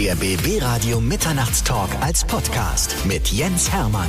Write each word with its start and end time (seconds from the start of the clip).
Der 0.00 0.14
BB 0.14 0.62
Radio 0.62 0.98
Mitternachtstalk 0.98 1.90
als 2.00 2.24
Podcast 2.24 2.96
mit 3.04 3.28
Jens 3.28 3.70
Hermann. 3.70 4.08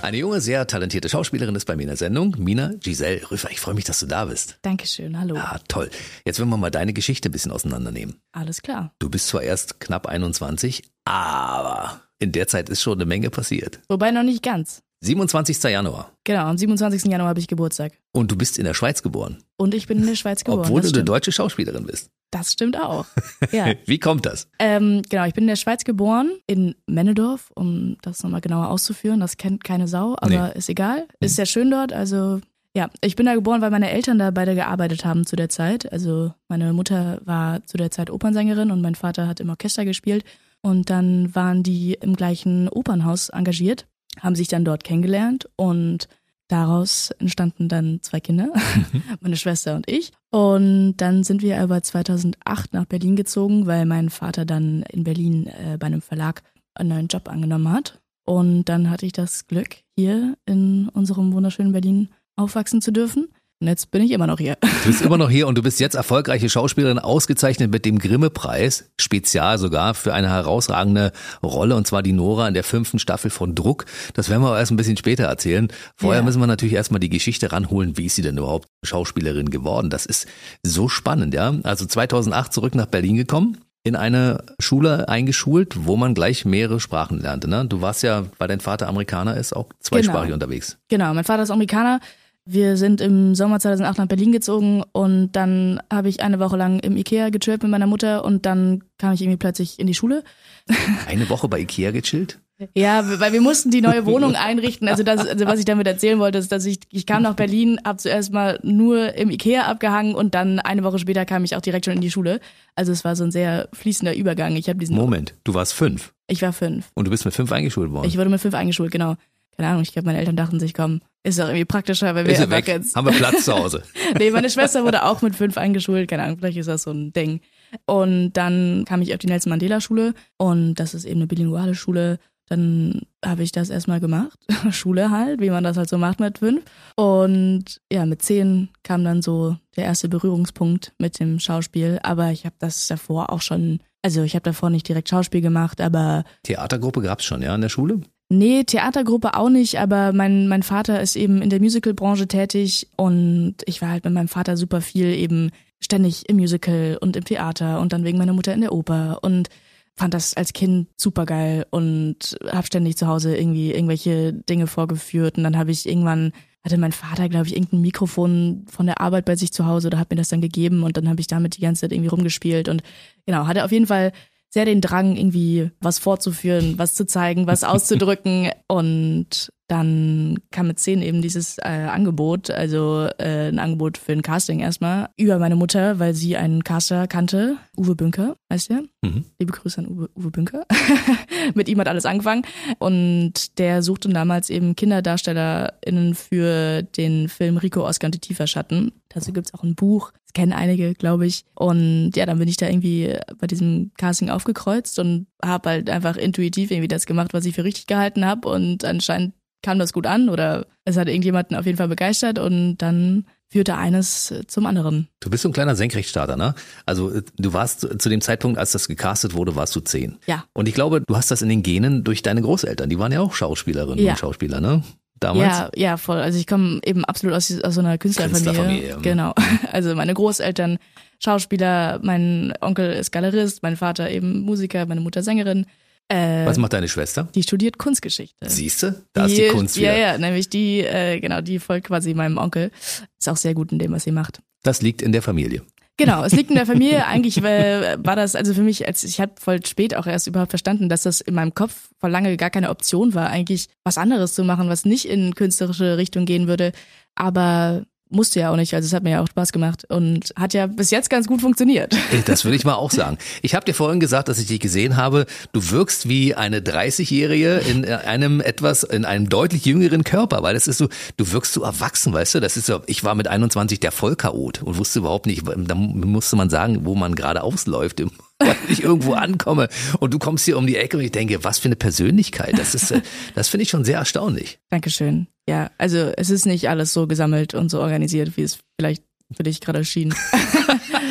Eine 0.00 0.16
junge, 0.16 0.40
sehr 0.40 0.66
talentierte 0.66 1.10
Schauspielerin 1.10 1.54
ist 1.54 1.66
bei 1.66 1.76
mir 1.76 1.82
in 1.82 1.88
der 1.88 1.98
Sendung. 1.98 2.34
Mina 2.38 2.72
Giselle 2.80 3.30
Rüffer, 3.30 3.50
ich 3.50 3.60
freue 3.60 3.74
mich, 3.74 3.84
dass 3.84 4.00
du 4.00 4.06
da 4.06 4.24
bist. 4.24 4.58
Dankeschön, 4.62 5.20
hallo. 5.20 5.36
Ah, 5.36 5.60
toll. 5.68 5.90
Jetzt 6.24 6.40
wollen 6.40 6.48
wir 6.48 6.56
mal 6.56 6.70
deine 6.70 6.94
Geschichte 6.94 7.28
ein 7.28 7.32
bisschen 7.32 7.52
auseinandernehmen. 7.52 8.22
Alles 8.32 8.62
klar. 8.62 8.94
Du 9.00 9.10
bist 9.10 9.28
zwar 9.28 9.42
erst 9.42 9.78
knapp 9.78 10.06
21, 10.06 10.82
aber 11.04 12.00
in 12.18 12.32
der 12.32 12.46
Zeit 12.46 12.70
ist 12.70 12.80
schon 12.80 12.94
eine 12.94 13.04
Menge 13.04 13.28
passiert. 13.28 13.80
Wobei 13.90 14.12
noch 14.12 14.22
nicht 14.22 14.42
ganz. 14.42 14.82
27. 15.02 15.62
Januar. 15.64 16.12
Genau, 16.24 16.44
am 16.46 16.58
27. 16.58 17.10
Januar 17.10 17.28
habe 17.30 17.40
ich 17.40 17.48
Geburtstag. 17.48 17.92
Und 18.12 18.30
du 18.30 18.36
bist 18.36 18.58
in 18.58 18.64
der 18.64 18.74
Schweiz 18.74 19.02
geboren. 19.02 19.38
Und 19.56 19.74
ich 19.74 19.86
bin 19.86 19.98
in 19.98 20.06
der 20.06 20.14
Schweiz 20.14 20.44
geboren. 20.44 20.60
Obwohl 20.66 20.82
du 20.82 20.88
eine 20.88 21.04
deutsche 21.04 21.32
Schauspielerin 21.32 21.86
bist. 21.86 22.10
Das 22.30 22.52
stimmt 22.52 22.78
auch. 22.78 23.06
Ja. 23.52 23.72
Wie 23.86 23.98
kommt 23.98 24.26
das? 24.26 24.46
ähm, 24.58 25.02
genau, 25.08 25.24
ich 25.24 25.32
bin 25.34 25.44
in 25.44 25.48
der 25.48 25.56
Schweiz 25.56 25.84
geboren, 25.84 26.30
in 26.46 26.74
Männedorf, 26.86 27.50
um 27.54 27.96
das 28.02 28.22
nochmal 28.22 28.42
genauer 28.42 28.68
auszuführen. 28.68 29.18
Das 29.20 29.38
kennt 29.38 29.64
keine 29.64 29.88
Sau, 29.88 30.14
aber 30.20 30.28
Nee. 30.52 30.58
ist 30.58 30.68
egal. 30.68 31.08
Ist 31.20 31.36
sehr 31.36 31.46
schön 31.46 31.70
dort. 31.70 31.92
Also, 31.94 32.40
ja, 32.76 32.90
ich 33.00 33.16
bin 33.16 33.24
da 33.26 33.34
geboren, 33.34 33.62
weil 33.62 33.70
meine 33.70 33.90
Eltern 33.90 34.18
da 34.18 34.30
beide 34.30 34.54
gearbeitet 34.54 35.04
haben 35.06 35.24
zu 35.26 35.34
der 35.34 35.48
Zeit. 35.48 35.90
Also, 35.90 36.32
meine 36.48 36.72
Mutter 36.74 37.20
war 37.24 37.64
zu 37.66 37.78
der 37.78 37.90
Zeit 37.90 38.10
Opernsängerin 38.10 38.70
und 38.70 38.82
mein 38.82 38.94
Vater 38.94 39.26
hat 39.26 39.40
im 39.40 39.48
Orchester 39.48 39.84
gespielt. 39.86 40.24
Und 40.62 40.90
dann 40.90 41.34
waren 41.34 41.62
die 41.62 41.94
im 41.94 42.14
gleichen 42.14 42.68
Opernhaus 42.68 43.30
engagiert, 43.30 43.86
haben 44.18 44.34
sich 44.34 44.48
dann 44.48 44.64
dort 44.64 44.84
kennengelernt 44.84 45.48
und 45.56 46.08
daraus 46.48 47.10
entstanden 47.18 47.68
dann 47.68 48.00
zwei 48.02 48.20
Kinder, 48.20 48.52
meine 49.20 49.36
Schwester 49.36 49.76
und 49.76 49.88
ich. 49.88 50.12
Und 50.30 50.96
dann 50.96 51.22
sind 51.24 51.42
wir 51.42 51.60
aber 51.60 51.82
2008 51.82 52.72
nach 52.72 52.86
Berlin 52.86 53.16
gezogen, 53.16 53.66
weil 53.66 53.86
mein 53.86 54.10
Vater 54.10 54.44
dann 54.44 54.82
in 54.82 55.04
Berlin 55.04 55.46
äh, 55.46 55.76
bei 55.78 55.86
einem 55.86 56.02
Verlag 56.02 56.42
einen 56.74 56.90
neuen 56.90 57.08
Job 57.08 57.28
angenommen 57.28 57.70
hat. 57.70 58.00
Und 58.24 58.64
dann 58.64 58.90
hatte 58.90 59.06
ich 59.06 59.12
das 59.12 59.46
Glück, 59.46 59.76
hier 59.96 60.36
in 60.46 60.88
unserem 60.88 61.32
wunderschönen 61.32 61.72
Berlin 61.72 62.10
aufwachsen 62.36 62.80
zu 62.80 62.92
dürfen. 62.92 63.28
Und 63.62 63.68
jetzt 63.68 63.90
bin 63.90 64.00
ich 64.02 64.10
immer 64.12 64.26
noch 64.26 64.38
hier. 64.38 64.56
Du 64.62 64.68
bist 64.86 65.02
immer 65.02 65.18
noch 65.18 65.28
hier 65.28 65.46
und 65.46 65.58
du 65.58 65.62
bist 65.62 65.80
jetzt 65.80 65.94
erfolgreiche 65.94 66.48
Schauspielerin, 66.48 66.98
ausgezeichnet 66.98 67.70
mit 67.70 67.84
dem 67.84 67.98
Grimme-Preis, 67.98 68.86
spezial 68.98 69.58
sogar 69.58 69.92
für 69.92 70.14
eine 70.14 70.30
herausragende 70.30 71.12
Rolle, 71.42 71.76
und 71.76 71.86
zwar 71.86 72.02
die 72.02 72.12
Nora 72.12 72.48
in 72.48 72.54
der 72.54 72.64
fünften 72.64 72.98
Staffel 72.98 73.30
von 73.30 73.54
Druck. 73.54 73.84
Das 74.14 74.30
werden 74.30 74.40
wir 74.42 74.48
aber 74.48 74.58
erst 74.58 74.72
ein 74.72 74.76
bisschen 74.78 74.96
später 74.96 75.24
erzählen. 75.24 75.68
Vorher 75.94 76.20
Ja. 76.22 76.24
müssen 76.24 76.40
wir 76.40 76.46
natürlich 76.46 76.72
erstmal 76.74 77.00
die 77.00 77.10
Geschichte 77.10 77.52
ranholen, 77.52 77.98
wie 77.98 78.06
ist 78.06 78.16
sie 78.16 78.22
denn 78.22 78.38
überhaupt 78.38 78.66
Schauspielerin 78.82 79.50
geworden? 79.50 79.90
Das 79.90 80.06
ist 80.06 80.26
so 80.62 80.88
spannend, 80.88 81.34
ja. 81.34 81.52
Also 81.62 81.84
2008 81.84 82.54
zurück 82.54 82.74
nach 82.74 82.86
Berlin 82.86 83.16
gekommen. 83.16 83.58
In 83.82 83.94
eine 83.96 84.42
Schule 84.58 85.08
eingeschult, 85.08 85.86
wo 85.86 85.96
man 85.96 86.14
gleich 86.14 86.46
mehrere 86.46 86.80
Sprachen 86.80 87.18
lernte. 87.20 87.48
Ne? 87.48 87.64
Du 87.66 87.80
warst 87.82 88.02
ja, 88.02 88.24
weil 88.38 88.48
dein 88.48 88.60
Vater 88.60 88.88
Amerikaner 88.88 89.36
ist, 89.36 89.54
auch 89.54 89.66
zweisprachig 89.80 90.24
Genau. 90.28 90.34
unterwegs. 90.34 90.76
Genau, 90.88 91.12
mein 91.14 91.24
Vater 91.24 91.42
ist 91.44 91.50
Amerikaner. 91.50 92.00
Wir 92.46 92.76
sind 92.76 93.00
im 93.00 93.34
Sommer 93.34 93.60
2008 93.60 93.98
nach 93.98 94.06
Berlin 94.06 94.32
gezogen 94.32 94.82
und 94.92 95.32
dann 95.32 95.80
habe 95.92 96.08
ich 96.08 96.22
eine 96.22 96.40
Woche 96.40 96.56
lang 96.56 96.80
im 96.80 96.96
Ikea 96.96 97.28
gechillt 97.28 97.62
mit 97.62 97.70
meiner 97.70 97.86
Mutter 97.86 98.24
und 98.24 98.46
dann 98.46 98.82
kam 98.98 99.12
ich 99.12 99.22
irgendwie 99.22 99.36
plötzlich 99.36 99.78
in 99.78 99.86
die 99.86 99.94
Schule. 99.94 100.24
Eine 101.06 101.28
Woche 101.28 101.48
bei 101.48 101.60
Ikea 101.60 101.90
gechillt? 101.90 102.40
Ja, 102.74 103.20
weil 103.20 103.32
wir 103.32 103.40
mussten 103.40 103.70
die 103.70 103.80
neue 103.80 104.04
Wohnung 104.04 104.34
einrichten. 104.34 104.88
Also, 104.88 105.02
das, 105.02 105.26
also 105.26 105.46
was 105.46 105.58
ich 105.58 105.64
damit 105.64 105.86
erzählen 105.86 106.18
wollte, 106.18 106.38
ist, 106.38 106.52
dass 106.52 106.66
ich, 106.66 106.80
ich 106.90 107.06
kam 107.06 107.22
nach 107.22 107.34
Berlin, 107.34 107.78
habe 107.84 107.98
zuerst 107.98 108.32
mal 108.32 108.58
nur 108.62 109.14
im 109.14 109.30
Ikea 109.30 109.62
abgehangen 109.62 110.14
und 110.14 110.34
dann 110.34 110.58
eine 110.58 110.84
Woche 110.84 110.98
später 110.98 111.24
kam 111.24 111.44
ich 111.44 111.56
auch 111.56 111.62
direkt 111.62 111.86
schon 111.86 111.94
in 111.94 112.00
die 112.00 112.10
Schule. 112.10 112.40
Also 112.74 112.92
es 112.92 113.04
war 113.04 113.16
so 113.16 113.24
ein 113.24 113.30
sehr 113.30 113.68
fließender 113.72 114.14
Übergang. 114.14 114.56
Ich 114.56 114.68
habe 114.68 114.78
diesen, 114.78 114.96
Moment, 114.96 115.34
du 115.44 115.54
warst 115.54 115.72
fünf 115.72 116.12
ich 116.28 116.42
war 116.42 116.52
fünf. 116.52 116.90
und 116.94 117.06
du 117.06 117.10
bist 117.10 117.24
mit 117.24 117.34
fünf 117.34 117.50
eingeschult 117.50 117.90
worden. 117.92 118.06
Ich 118.06 118.16
wurde 118.16 118.30
mit 118.30 118.40
fünf 118.40 118.54
eingeschult, 118.54 118.92
genau. 118.92 119.16
Keine 119.60 119.72
Ahnung, 119.72 119.82
ich 119.82 119.92
glaube, 119.92 120.06
meine 120.06 120.18
Eltern 120.18 120.36
dachten 120.36 120.58
sich, 120.58 120.72
komm, 120.72 121.02
ist 121.22 121.38
doch 121.38 121.48
irgendwie 121.48 121.66
praktischer, 121.66 122.14
weil 122.14 122.24
wir 122.24 122.32
Ist 122.32 122.48
weg? 122.48 122.66
jetzt 122.66 122.96
Haben 122.96 123.08
wir 123.08 123.12
Platz 123.12 123.44
zu 123.44 123.52
Hause? 123.54 123.82
nee, 124.18 124.30
meine 124.30 124.48
Schwester 124.48 124.84
wurde 124.84 125.04
auch 125.04 125.20
mit 125.20 125.36
fünf 125.36 125.58
eingeschult, 125.58 126.08
keine 126.08 126.22
Ahnung, 126.22 126.38
vielleicht 126.38 126.56
ist 126.56 126.66
das 126.66 126.84
so 126.84 126.92
ein 126.92 127.12
Ding. 127.12 127.42
Und 127.84 128.32
dann 128.32 128.86
kam 128.88 129.02
ich 129.02 129.12
auf 129.12 129.18
die 129.18 129.26
Nelson 129.26 129.50
Mandela 129.50 129.82
Schule 129.82 130.14
und 130.38 130.76
das 130.76 130.94
ist 130.94 131.04
eben 131.04 131.20
eine 131.20 131.26
bilinguale 131.26 131.74
Schule. 131.74 132.18
Dann 132.48 133.02
habe 133.22 133.42
ich 133.42 133.52
das 133.52 133.68
erstmal 133.68 134.00
gemacht, 134.00 134.38
Schule 134.70 135.10
halt, 135.10 135.42
wie 135.42 135.50
man 135.50 135.62
das 135.62 135.76
halt 135.76 135.90
so 135.90 135.98
macht 135.98 136.20
mit 136.20 136.38
fünf. 136.38 136.62
Und 136.96 137.82
ja, 137.92 138.06
mit 138.06 138.22
zehn 138.22 138.70
kam 138.82 139.04
dann 139.04 139.20
so 139.20 139.58
der 139.76 139.84
erste 139.84 140.08
Berührungspunkt 140.08 140.94
mit 140.96 141.20
dem 141.20 141.38
Schauspiel. 141.38 142.00
Aber 142.02 142.30
ich 142.30 142.46
habe 142.46 142.56
das 142.58 142.86
davor 142.86 143.30
auch 143.30 143.42
schon, 143.42 143.80
also 144.00 144.22
ich 144.22 144.36
habe 144.36 144.44
davor 144.44 144.70
nicht 144.70 144.88
direkt 144.88 145.10
Schauspiel 145.10 145.42
gemacht, 145.42 145.82
aber 145.82 146.24
Theatergruppe 146.44 147.02
gab's 147.02 147.24
schon, 147.26 147.42
ja, 147.42 147.54
in 147.54 147.60
der 147.60 147.68
Schule? 147.68 148.00
Nee, 148.32 148.62
Theatergruppe 148.62 149.34
auch 149.34 149.48
nicht, 149.48 149.80
aber 149.80 150.12
mein, 150.12 150.46
mein 150.46 150.62
Vater 150.62 151.00
ist 151.00 151.16
eben 151.16 151.42
in 151.42 151.50
der 151.50 151.60
Musicalbranche 151.60 152.28
tätig 152.28 152.86
und 152.96 153.56
ich 153.66 153.82
war 153.82 153.88
halt 153.88 154.04
mit 154.04 154.14
meinem 154.14 154.28
Vater 154.28 154.56
super 154.56 154.80
viel 154.80 155.06
eben 155.06 155.50
ständig 155.80 156.28
im 156.28 156.36
Musical 156.36 156.96
und 157.00 157.16
im 157.16 157.24
Theater 157.24 157.80
und 157.80 157.92
dann 157.92 158.04
wegen 158.04 158.18
meiner 158.18 158.32
Mutter 158.32 158.54
in 158.54 158.60
der 158.60 158.72
Oper 158.72 159.18
und 159.22 159.48
fand 159.96 160.14
das 160.14 160.34
als 160.34 160.52
Kind 160.52 160.86
super 160.96 161.26
geil 161.26 161.66
und 161.70 162.38
habe 162.52 162.68
ständig 162.68 162.96
zu 162.96 163.08
Hause 163.08 163.36
irgendwie 163.36 163.72
irgendwelche 163.72 164.32
Dinge 164.32 164.68
vorgeführt 164.68 165.36
und 165.36 165.42
dann 165.42 165.58
habe 165.58 165.72
ich 165.72 165.88
irgendwann 165.88 166.32
hatte 166.62 166.76
mein 166.76 166.92
Vater, 166.92 167.28
glaube 167.28 167.46
ich, 167.46 167.54
irgendein 167.56 167.80
Mikrofon 167.80 168.66
von 168.68 168.86
der 168.86 169.00
Arbeit 169.00 169.24
bei 169.24 169.34
sich 169.34 169.50
zu 169.52 169.66
Hause 169.66 169.88
oder 169.88 169.98
hat 169.98 170.10
mir 170.10 170.16
das 170.16 170.28
dann 170.28 170.42
gegeben 170.42 170.82
und 170.82 170.96
dann 170.96 171.08
habe 171.08 171.20
ich 171.20 171.26
damit 171.26 171.56
die 171.56 171.62
ganze 171.62 171.80
Zeit 171.80 171.92
irgendwie 171.92 172.10
rumgespielt 172.10 172.68
und 172.68 172.82
genau, 173.26 173.46
hatte 173.46 173.64
auf 173.64 173.72
jeden 173.72 173.86
Fall 173.86 174.12
sehr 174.50 174.64
den 174.64 174.80
Drang, 174.80 175.16
irgendwie 175.16 175.70
was 175.80 175.98
vorzuführen, 175.98 176.74
was 176.76 176.94
zu 176.94 177.06
zeigen, 177.06 177.46
was 177.46 177.64
auszudrücken. 177.64 178.50
Und 178.66 179.50
dann 179.68 180.40
kam 180.50 180.66
mit 180.66 180.80
zehn 180.80 181.00
eben 181.00 181.22
dieses 181.22 181.58
äh, 181.58 181.68
Angebot, 181.68 182.50
also 182.50 183.08
äh, 183.18 183.48
ein 183.48 183.60
Angebot 183.60 183.98
für 183.98 184.10
ein 184.10 184.22
Casting 184.22 184.58
erstmal, 184.58 185.10
über 185.16 185.38
meine 185.38 185.54
Mutter, 185.54 186.00
weil 186.00 186.12
sie 186.12 186.36
einen 186.36 186.64
Caster 186.64 187.06
kannte, 187.06 187.56
Uwe 187.76 187.94
Bünker, 187.94 188.34
weißt 188.48 188.70
du? 188.70 188.88
Mhm. 189.02 189.26
Liebe 189.38 189.52
Grüße 189.52 189.78
an 189.78 189.86
Uwe, 189.86 190.10
Uwe 190.16 190.30
Bünker. 190.32 190.66
mit 191.54 191.68
ihm 191.68 191.78
hat 191.78 191.86
alles 191.86 192.04
angefangen. 192.04 192.42
Und 192.80 193.58
der 193.60 193.84
suchte 193.84 194.08
damals 194.08 194.50
eben 194.50 194.74
KinderdarstellerInnen 194.74 196.16
für 196.16 196.82
den 196.82 197.28
Film 197.28 197.56
Rico 197.56 197.86
Oscar 197.86 198.06
und 198.08 198.16
die 198.16 198.20
Tieferschatten. 198.20 198.90
Dazu 199.08 199.32
gibt's 199.32 199.54
auch 199.54 199.62
ein 199.62 199.76
Buch. 199.76 200.12
Das 200.30 200.34
kennen 200.34 200.52
einige, 200.52 200.94
glaube 200.94 201.26
ich. 201.26 201.44
Und 201.54 202.12
ja, 202.14 202.24
dann 202.24 202.38
bin 202.38 202.46
ich 202.48 202.56
da 202.56 202.68
irgendwie 202.68 203.16
bei 203.38 203.48
diesem 203.48 203.90
Casting 203.98 204.30
aufgekreuzt 204.30 205.00
und 205.00 205.26
habe 205.44 205.68
halt 205.70 205.90
einfach 205.90 206.16
intuitiv 206.16 206.70
irgendwie 206.70 206.86
das 206.88 207.04
gemacht, 207.06 207.32
was 207.34 207.44
ich 207.46 207.54
für 207.56 207.64
richtig 207.64 207.88
gehalten 207.88 208.24
habe. 208.24 208.48
Und 208.48 208.84
anscheinend 208.84 209.34
kam 209.62 209.80
das 209.80 209.92
gut 209.92 210.06
an 210.06 210.28
oder 210.28 210.66
es 210.84 210.96
hat 210.96 211.08
irgendjemanden 211.08 211.56
auf 211.56 211.66
jeden 211.66 211.78
Fall 211.78 211.88
begeistert 211.88 212.38
und 212.38 212.76
dann 212.78 213.26
führte 213.52 213.76
eines 213.76 214.32
zum 214.46 214.66
anderen. 214.66 215.08
Du 215.18 215.28
bist 215.28 215.42
so 215.42 215.48
ein 215.48 215.52
kleiner 215.52 215.74
Senkrechtstarter, 215.74 216.36
ne? 216.36 216.54
Also 216.86 217.10
äh, 217.10 217.22
du 217.36 217.52
warst 217.52 217.80
zu 217.80 217.98
zu 217.98 218.08
dem 218.08 218.20
Zeitpunkt, 218.20 218.56
als 218.58 218.70
das 218.70 218.86
gecastet 218.86 219.34
wurde, 219.34 219.56
warst 219.56 219.74
du 219.74 219.80
zehn. 219.80 220.18
Ja. 220.28 220.44
Und 220.52 220.68
ich 220.68 220.74
glaube, 220.74 221.00
du 221.00 221.16
hast 221.16 221.32
das 221.32 221.42
in 221.42 221.48
den 221.48 221.64
Genen 221.64 222.04
durch 222.04 222.22
deine 222.22 222.40
Großeltern. 222.42 222.88
Die 222.88 223.00
waren 223.00 223.10
ja 223.10 223.20
auch 223.20 223.34
Schauspielerinnen 223.34 224.04
Ja. 224.04 224.12
und 224.12 224.18
Schauspieler, 224.20 224.60
ne? 224.60 224.84
Damals. 225.20 225.58
Ja, 225.58 225.70
ja, 225.76 225.96
voll. 225.98 226.16
Also 226.18 226.38
ich 226.38 226.46
komme 226.46 226.80
eben 226.84 227.04
absolut 227.04 227.36
aus, 227.36 227.52
aus 227.62 227.74
so 227.74 227.80
einer 227.80 227.98
Künstlerfamilie. 227.98 228.44
Künstlerfamilie, 228.52 228.96
mhm. 228.96 229.02
Genau. 229.02 229.34
Also 229.72 229.94
meine 229.94 230.14
Großeltern 230.14 230.78
Schauspieler, 231.22 232.00
mein 232.02 232.54
Onkel 232.60 232.92
ist 232.92 233.12
Galerist, 233.12 233.62
mein 233.62 233.76
Vater 233.76 234.10
eben 234.10 234.40
Musiker, 234.40 234.86
meine 234.86 235.02
Mutter 235.02 235.22
Sängerin. 235.22 235.66
Äh, 236.08 236.46
Was 236.46 236.56
macht 236.58 236.72
deine 236.72 236.88
Schwester? 236.88 237.28
die 237.34 237.42
studiert 237.42 237.78
Kunstgeschichte. 237.78 238.48
Siehste? 238.48 239.04
Da 239.12 239.26
ist 239.26 239.36
die 239.36 239.48
Kunst 239.48 239.76
Ja, 239.76 239.92
wieder. 239.92 239.98
ja, 239.98 240.18
nämlich 240.18 240.48
die, 240.48 240.80
äh, 240.80 241.20
genau, 241.20 241.40
die 241.42 241.58
folgt 241.58 241.86
quasi 241.88 242.14
meinem 242.14 242.38
Onkel. 242.38 242.70
Ist 243.18 243.28
auch 243.28 243.36
sehr 243.36 243.54
gut 243.54 243.70
in 243.70 243.78
dem, 243.78 243.92
was 243.92 244.04
sie 244.04 244.10
macht. 244.12 244.40
Das 244.62 244.82
liegt 244.82 245.02
in 245.02 245.12
der 245.12 245.22
Familie. 245.22 245.62
Genau, 246.00 246.24
es 246.24 246.32
liegt 246.32 246.48
in 246.48 246.56
der 246.56 246.64
Familie. 246.64 247.06
Eigentlich 247.06 247.36
äh, 247.44 247.98
war 248.02 248.16
das 248.16 248.34
also 248.34 248.54
für 248.54 248.62
mich, 248.62 248.86
als 248.86 249.04
ich 249.04 249.20
habe 249.20 249.32
voll 249.38 249.64
spät 249.66 249.94
auch 249.94 250.06
erst 250.06 250.26
überhaupt 250.26 250.48
verstanden, 250.48 250.88
dass 250.88 251.02
das 251.02 251.20
in 251.20 251.34
meinem 251.34 251.52
Kopf 251.52 251.90
vor 251.98 252.08
lange 252.08 252.38
gar 252.38 252.48
keine 252.48 252.70
Option 252.70 253.12
war, 253.12 253.28
eigentlich 253.28 253.68
was 253.84 253.98
anderes 253.98 254.32
zu 254.32 254.42
machen, 254.42 254.70
was 254.70 254.86
nicht 254.86 255.04
in 255.04 255.34
künstlerische 255.34 255.98
Richtung 255.98 256.24
gehen 256.24 256.48
würde. 256.48 256.72
Aber 257.16 257.84
musste 258.10 258.40
ja 258.40 258.50
auch 258.52 258.56
nicht. 258.56 258.74
Also 258.74 258.86
es 258.86 258.92
hat 258.92 259.02
mir 259.02 259.10
ja 259.10 259.22
auch 259.22 259.28
Spaß 259.28 259.52
gemacht 259.52 259.84
und 259.88 260.32
hat 260.36 260.52
ja 260.54 260.66
bis 260.66 260.90
jetzt 260.90 261.10
ganz 261.10 261.26
gut 261.26 261.40
funktioniert. 261.40 261.96
Das 262.26 262.44
würde 262.44 262.56
ich 262.56 262.64
mal 262.64 262.74
auch 262.74 262.90
sagen. 262.90 263.18
Ich 263.42 263.54
habe 263.54 263.64
dir 263.64 263.74
vorhin 263.74 264.00
gesagt, 264.00 264.28
dass 264.28 264.38
ich 264.38 264.46
dich 264.46 264.60
gesehen 264.60 264.96
habe. 264.96 265.26
Du 265.52 265.70
wirkst 265.70 266.08
wie 266.08 266.34
eine 266.34 266.60
30-Jährige 266.60 267.56
in 267.68 267.84
äh, 267.84 267.94
einem 268.06 268.40
etwas, 268.40 268.82
in 268.82 269.04
einem 269.04 269.28
deutlich 269.28 269.64
jüngeren 269.64 270.04
Körper, 270.04 270.42
weil 270.42 270.54
das 270.54 270.66
ist 270.68 270.78
so, 270.78 270.88
du 271.16 271.32
wirkst 271.32 271.52
so 271.52 271.62
erwachsen, 271.62 272.12
weißt 272.12 272.34
du? 272.34 272.40
Das 272.40 272.56
ist 272.56 272.66
so, 272.66 272.80
ich 272.86 273.04
war 273.04 273.14
mit 273.14 273.28
21 273.28 273.80
der 273.80 273.92
Vollchaot 273.92 274.62
und 274.62 274.76
wusste 274.78 274.98
überhaupt 275.00 275.26
nicht, 275.26 275.42
da 275.46 275.74
musste 275.74 276.36
man 276.36 276.50
sagen, 276.50 276.80
wo 276.84 276.94
man 276.94 277.14
gerade 277.14 277.42
ausläuft, 277.42 278.00
im- 278.00 278.10
weil 278.40 278.56
ich 278.68 278.82
irgendwo 278.82 279.12
ankomme. 279.12 279.68
Und 280.00 280.12
du 280.12 280.18
kommst 280.18 280.44
hier 280.44 280.58
um 280.58 280.66
die 280.66 280.76
Ecke 280.76 280.96
und 280.96 281.04
ich 281.04 281.12
denke, 281.12 281.44
was 281.44 281.58
für 281.58 281.68
eine 281.68 281.76
Persönlichkeit. 281.76 282.58
Das 282.58 282.74
ist, 282.74 282.90
äh, 282.90 283.02
das 283.34 283.48
finde 283.48 283.62
ich 283.62 283.70
schon 283.70 283.84
sehr 283.84 283.98
erstaunlich. 283.98 284.58
Dankeschön. 284.70 285.28
Ja, 285.48 285.70
also 285.78 286.12
es 286.16 286.30
ist 286.30 286.46
nicht 286.46 286.68
alles 286.68 286.92
so 286.92 287.06
gesammelt 287.06 287.54
und 287.54 287.70
so 287.70 287.80
organisiert, 287.80 288.36
wie 288.36 288.42
es 288.42 288.58
vielleicht 288.78 289.04
für 289.32 289.42
dich 289.42 289.60
gerade 289.60 289.84
schien. 289.84 290.14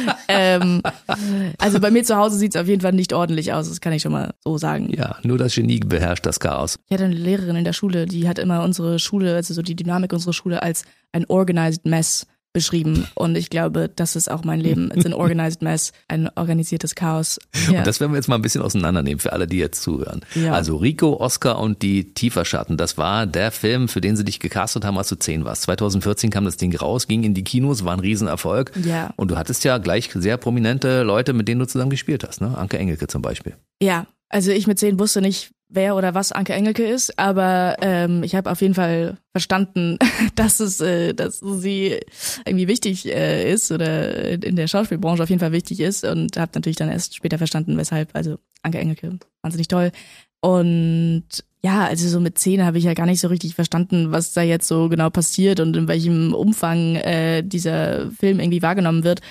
ähm, 0.28 0.81
Also 1.58 1.80
bei 1.80 1.92
mir 1.92 2.04
zu 2.04 2.16
Hause 2.16 2.38
sieht 2.38 2.56
es 2.56 2.62
auf 2.62 2.68
jeden 2.68 2.81
Fall 2.81 2.94
nicht 2.94 3.14
ordentlich 3.14 3.54
aus, 3.54 3.70
das 3.70 3.81
kann 3.81 3.94
ich 3.94 4.02
schon 4.02 4.12
mal 4.12 4.34
so 4.44 4.58
sagen. 4.58 4.92
Ja, 4.96 5.18
nur 5.24 5.38
das 5.38 5.56
Genie 5.56 5.80
beherrscht 5.80 6.26
das 6.26 6.40
Chaos. 6.40 6.80
Ich 6.88 6.94
hatte 6.94 7.06
eine 7.06 7.16
Lehrerin 7.16 7.56
in 7.56 7.64
der 7.64 7.74
Schule, 7.74 8.06
die 8.06 8.28
hat 8.28 8.40
immer 8.40 8.64
unsere 8.64 9.00
Schule, 9.00 9.36
also 9.36 9.54
so 9.54 9.62
die 9.62 9.76
Dynamik 9.76 10.14
unserer 10.14 10.34
Schule 10.34 10.62
als 10.64 10.84
ein 11.12 11.26
organized 11.26 11.86
mess 11.86 12.26
beschrieben. 12.54 13.07
Und 13.16 13.36
ich 13.36 13.50
glaube, 13.50 13.90
das 13.96 14.16
ist 14.16 14.30
auch 14.30 14.44
mein 14.44 14.60
Leben. 14.60 14.92
It's 14.92 15.06
an 15.06 15.13
organized 15.19 15.62
mess, 15.62 15.92
ein 16.07 16.30
organisiertes 16.36 16.96
Chaos. 16.96 17.40
Ja. 17.69 17.80
Und 17.80 17.88
das 17.88 18.00
werden 18.00 18.12
wir 18.12 18.18
jetzt 18.18 18.28
mal 18.28 18.36
ein 18.36 18.42
bisschen 18.42 18.62
auseinandernehmen 18.62 19.19
für 19.19 19.34
alle, 19.34 19.48
die 19.48 19.57
jetzt 19.57 19.81
zuhören. 19.81 20.22
Ja. 20.36 20.54
Also 20.54 20.78
Rico, 20.78 21.19
Oscar 21.19 21.60
und 21.60 21.81
die 21.81 22.13
Tieferschatten, 22.13 22.78
das 22.78 22.98
war 22.98 23.28
der 23.28 23.51
Film, 23.51 23.88
für 23.88 24.01
den 24.01 24.16
sie 24.16 24.24
dich 24.24 24.40
gecastet 24.40 24.86
haben, 24.86 24.98
als 24.98 25.10
du 25.10 25.16
zehn 25.16 25.46
warst. 25.46 25.63
2014 25.63 26.30
kam 26.30 26.46
das 26.46 26.57
Ding 26.57 26.75
raus, 26.75 27.07
ging 27.07 27.24
in 27.24 27.34
die 27.34 27.44
Kinos, 27.44 27.86
war 27.86 27.94
ein 27.94 28.00
Riesenerfolg. 28.00 28.72
Ja. 28.84 29.13
Und 29.16 29.31
du 29.31 29.38
hattest 29.38 29.63
ja 29.63 29.78
gleich 29.78 30.10
sehr 30.13 30.38
prominente 30.38 31.04
Leute, 31.04 31.34
mit 31.34 31.48
denen 31.48 31.60
du 31.60 31.68
zusammen 31.68 31.92
gespielt 31.92 32.24
hast, 32.28 32.42
ne? 32.42 32.57
Anke 32.57 32.78
Engelke 32.78 33.07
zum 33.07 33.22
Beispiel. 33.22 33.56
Ja, 33.81 34.07
also 34.30 34.52
ich 34.52 34.68
mit 34.68 34.80
zehn 34.80 35.00
wusste 35.00 35.22
nicht, 35.22 35.52
wer 35.70 35.96
oder 35.96 36.16
was 36.16 36.31
Anke 36.31 36.54
Engelke 36.54 36.86
ist, 36.86 37.18
aber 37.20 37.78
ähm, 37.81 38.24
ich 38.24 38.36
habe 38.36 38.50
auf 38.50 38.62
jeden 38.62 38.74
Fall 38.74 39.18
verstanden, 39.31 39.98
dass 40.36 40.60
es, 40.60 40.81
äh, 40.81 41.14
dass 41.14 41.40
sie 41.40 42.00
irgendwie 42.46 42.68
wichtig 42.68 43.06
äh, 43.08 43.52
ist 43.52 43.72
oder 43.72 44.44
in 44.44 44.56
der 44.56 44.68
Schauspielbranche 44.68 45.24
auf 45.24 45.30
jeden 45.30 45.40
Fall 45.40 45.52
wichtig 45.52 45.80
ist 45.80 46.04
und 46.04 46.38
habe 46.38 46.52
natürlich 46.56 46.78
dann 46.78 46.90
erst 46.90 47.16
später 47.16 47.38
verstanden, 47.38 47.78
weshalb. 47.78 48.10
Also 48.14 48.40
Anke 48.64 48.80
Engelke, 48.80 49.20
wahnsinnig 49.42 49.68
toll. 49.68 49.92
Und 50.42 51.26
ja, 51.62 51.86
also 51.86 52.08
so 52.08 52.20
mit 52.20 52.40
zehn 52.40 52.66
habe 52.66 52.78
ich 52.78 52.86
ja 52.86 52.94
gar 52.94 53.06
nicht 53.06 53.20
so 53.20 53.28
richtig 53.28 53.56
verstanden, 53.56 54.12
was 54.12 54.34
da 54.34 54.42
jetzt 54.42 54.68
so 54.68 54.90
genau 54.90 55.10
passiert 55.10 55.60
und 55.60 55.76
in 55.76 55.88
welchem 55.88 56.34
Umfang 56.34 56.96
äh, 56.96 57.44
dieser 57.44 58.10
Film 58.12 58.40
irgendwie 58.40 58.62
wahrgenommen 58.62 59.04
wird. 59.04 59.22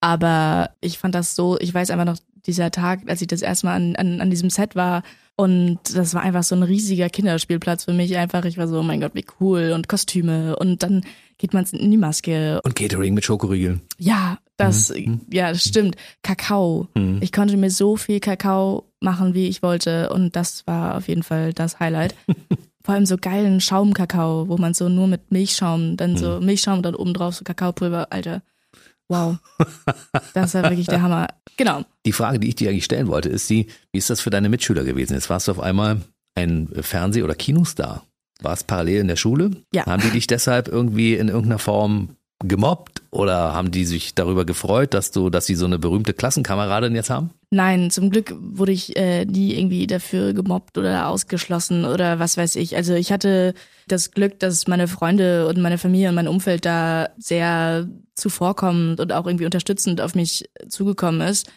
Aber 0.00 0.70
ich 0.80 0.98
fand 0.98 1.14
das 1.14 1.34
so, 1.34 1.58
ich 1.58 1.72
weiß 1.72 1.90
einfach 1.90 2.04
noch, 2.04 2.18
dieser 2.46 2.70
Tag, 2.70 3.00
als 3.06 3.20
ich 3.20 3.28
das 3.28 3.42
erste 3.42 3.66
Mal 3.66 3.74
an, 3.74 3.96
an, 3.96 4.20
an 4.20 4.30
diesem 4.30 4.50
Set 4.50 4.74
war, 4.76 5.02
und 5.38 5.78
das 5.94 6.14
war 6.14 6.22
einfach 6.22 6.42
so 6.42 6.54
ein 6.54 6.62
riesiger 6.62 7.10
Kinderspielplatz 7.10 7.84
für 7.84 7.92
mich. 7.92 8.16
Einfach, 8.16 8.46
ich 8.46 8.56
war 8.56 8.68
so, 8.68 8.80
oh 8.80 8.82
mein 8.82 9.02
Gott, 9.02 9.14
wie 9.14 9.26
cool. 9.38 9.72
Und 9.74 9.86
Kostüme. 9.86 10.56
Und 10.56 10.82
dann 10.82 11.04
geht 11.36 11.52
man 11.52 11.66
in 11.72 11.90
die 11.90 11.98
Maske. 11.98 12.62
Und 12.64 12.74
Catering 12.74 13.12
mit 13.12 13.26
Schokoriegeln. 13.26 13.82
Ja, 13.98 14.38
das, 14.56 14.88
mhm. 14.88 15.20
ja, 15.30 15.50
das 15.50 15.62
stimmt. 15.62 15.96
Kakao. 16.22 16.88
Mhm. 16.94 17.18
Ich 17.20 17.32
konnte 17.32 17.58
mir 17.58 17.70
so 17.70 17.96
viel 17.96 18.18
Kakao 18.18 18.90
machen, 19.00 19.34
wie 19.34 19.46
ich 19.46 19.62
wollte. 19.62 20.08
Und 20.08 20.36
das 20.36 20.66
war 20.66 20.96
auf 20.96 21.06
jeden 21.06 21.22
Fall 21.22 21.52
das 21.52 21.80
Highlight. 21.80 22.14
Vor 22.82 22.94
allem 22.94 23.04
so 23.04 23.18
geilen 23.18 23.60
Schaumkakao, 23.60 24.48
wo 24.48 24.56
man 24.56 24.72
so 24.72 24.88
nur 24.88 25.06
mit 25.06 25.32
Milchschaum, 25.32 25.98
dann 25.98 26.16
so 26.16 26.40
mhm. 26.40 26.46
Milchschaum, 26.46 26.82
dann 26.82 26.94
oben 26.94 27.12
drauf 27.12 27.34
so 27.34 27.44
Kakaopulver, 27.44 28.10
Alter. 28.10 28.42
Wow. 29.08 29.36
Das 30.34 30.54
war 30.54 30.64
wirklich 30.64 30.86
der 30.86 31.02
Hammer. 31.02 31.28
Genau. 31.56 31.84
Die 32.04 32.12
Frage, 32.12 32.38
die 32.40 32.48
ich 32.48 32.56
dir 32.56 32.70
eigentlich 32.70 32.84
stellen 32.84 33.08
wollte, 33.08 33.28
ist 33.28 33.48
die, 33.48 33.66
wie 33.92 33.98
ist 33.98 34.10
das 34.10 34.20
für 34.20 34.30
deine 34.30 34.48
Mitschüler 34.48 34.84
gewesen? 34.84 35.14
Jetzt 35.14 35.30
warst 35.30 35.48
du 35.48 35.52
auf 35.52 35.60
einmal 35.60 36.00
ein 36.34 36.68
Fernseh- 36.80 37.22
oder 37.22 37.34
Kinostar. 37.34 38.04
Warst 38.42 38.66
parallel 38.66 39.00
in 39.00 39.08
der 39.08 39.16
Schule? 39.16 39.50
Ja. 39.72 39.86
Haben 39.86 40.02
die 40.02 40.10
dich 40.10 40.26
deshalb 40.26 40.68
irgendwie 40.68 41.14
in 41.14 41.28
irgendeiner 41.28 41.58
Form 41.58 42.15
gemobbt 42.44 43.02
oder 43.10 43.54
haben 43.54 43.70
die 43.70 43.86
sich 43.86 44.14
darüber 44.14 44.44
gefreut, 44.44 44.92
dass 44.92 45.10
du, 45.10 45.30
dass 45.30 45.46
sie 45.46 45.54
so 45.54 45.64
eine 45.64 45.78
berühmte 45.78 46.12
Klassenkameradin 46.12 46.94
jetzt 46.94 47.08
haben? 47.08 47.30
Nein, 47.50 47.90
zum 47.90 48.10
Glück 48.10 48.34
wurde 48.38 48.72
ich 48.72 48.96
äh, 48.96 49.24
nie 49.24 49.54
irgendwie 49.54 49.86
dafür 49.86 50.34
gemobbt 50.34 50.76
oder 50.76 51.08
ausgeschlossen 51.08 51.86
oder 51.86 52.18
was 52.18 52.36
weiß 52.36 52.56
ich. 52.56 52.76
Also 52.76 52.94
ich 52.94 53.10
hatte 53.10 53.54
das 53.88 54.10
Glück, 54.10 54.38
dass 54.38 54.66
meine 54.66 54.86
Freunde 54.86 55.48
und 55.48 55.58
meine 55.58 55.78
Familie 55.78 56.10
und 56.10 56.14
mein 56.14 56.28
Umfeld 56.28 56.66
da 56.66 57.08
sehr 57.16 57.88
zuvorkommend 58.14 59.00
und 59.00 59.12
auch 59.12 59.26
irgendwie 59.26 59.46
unterstützend 59.46 60.00
auf 60.00 60.14
mich 60.14 60.50
zugekommen 60.68 61.22
ist. 61.22 61.50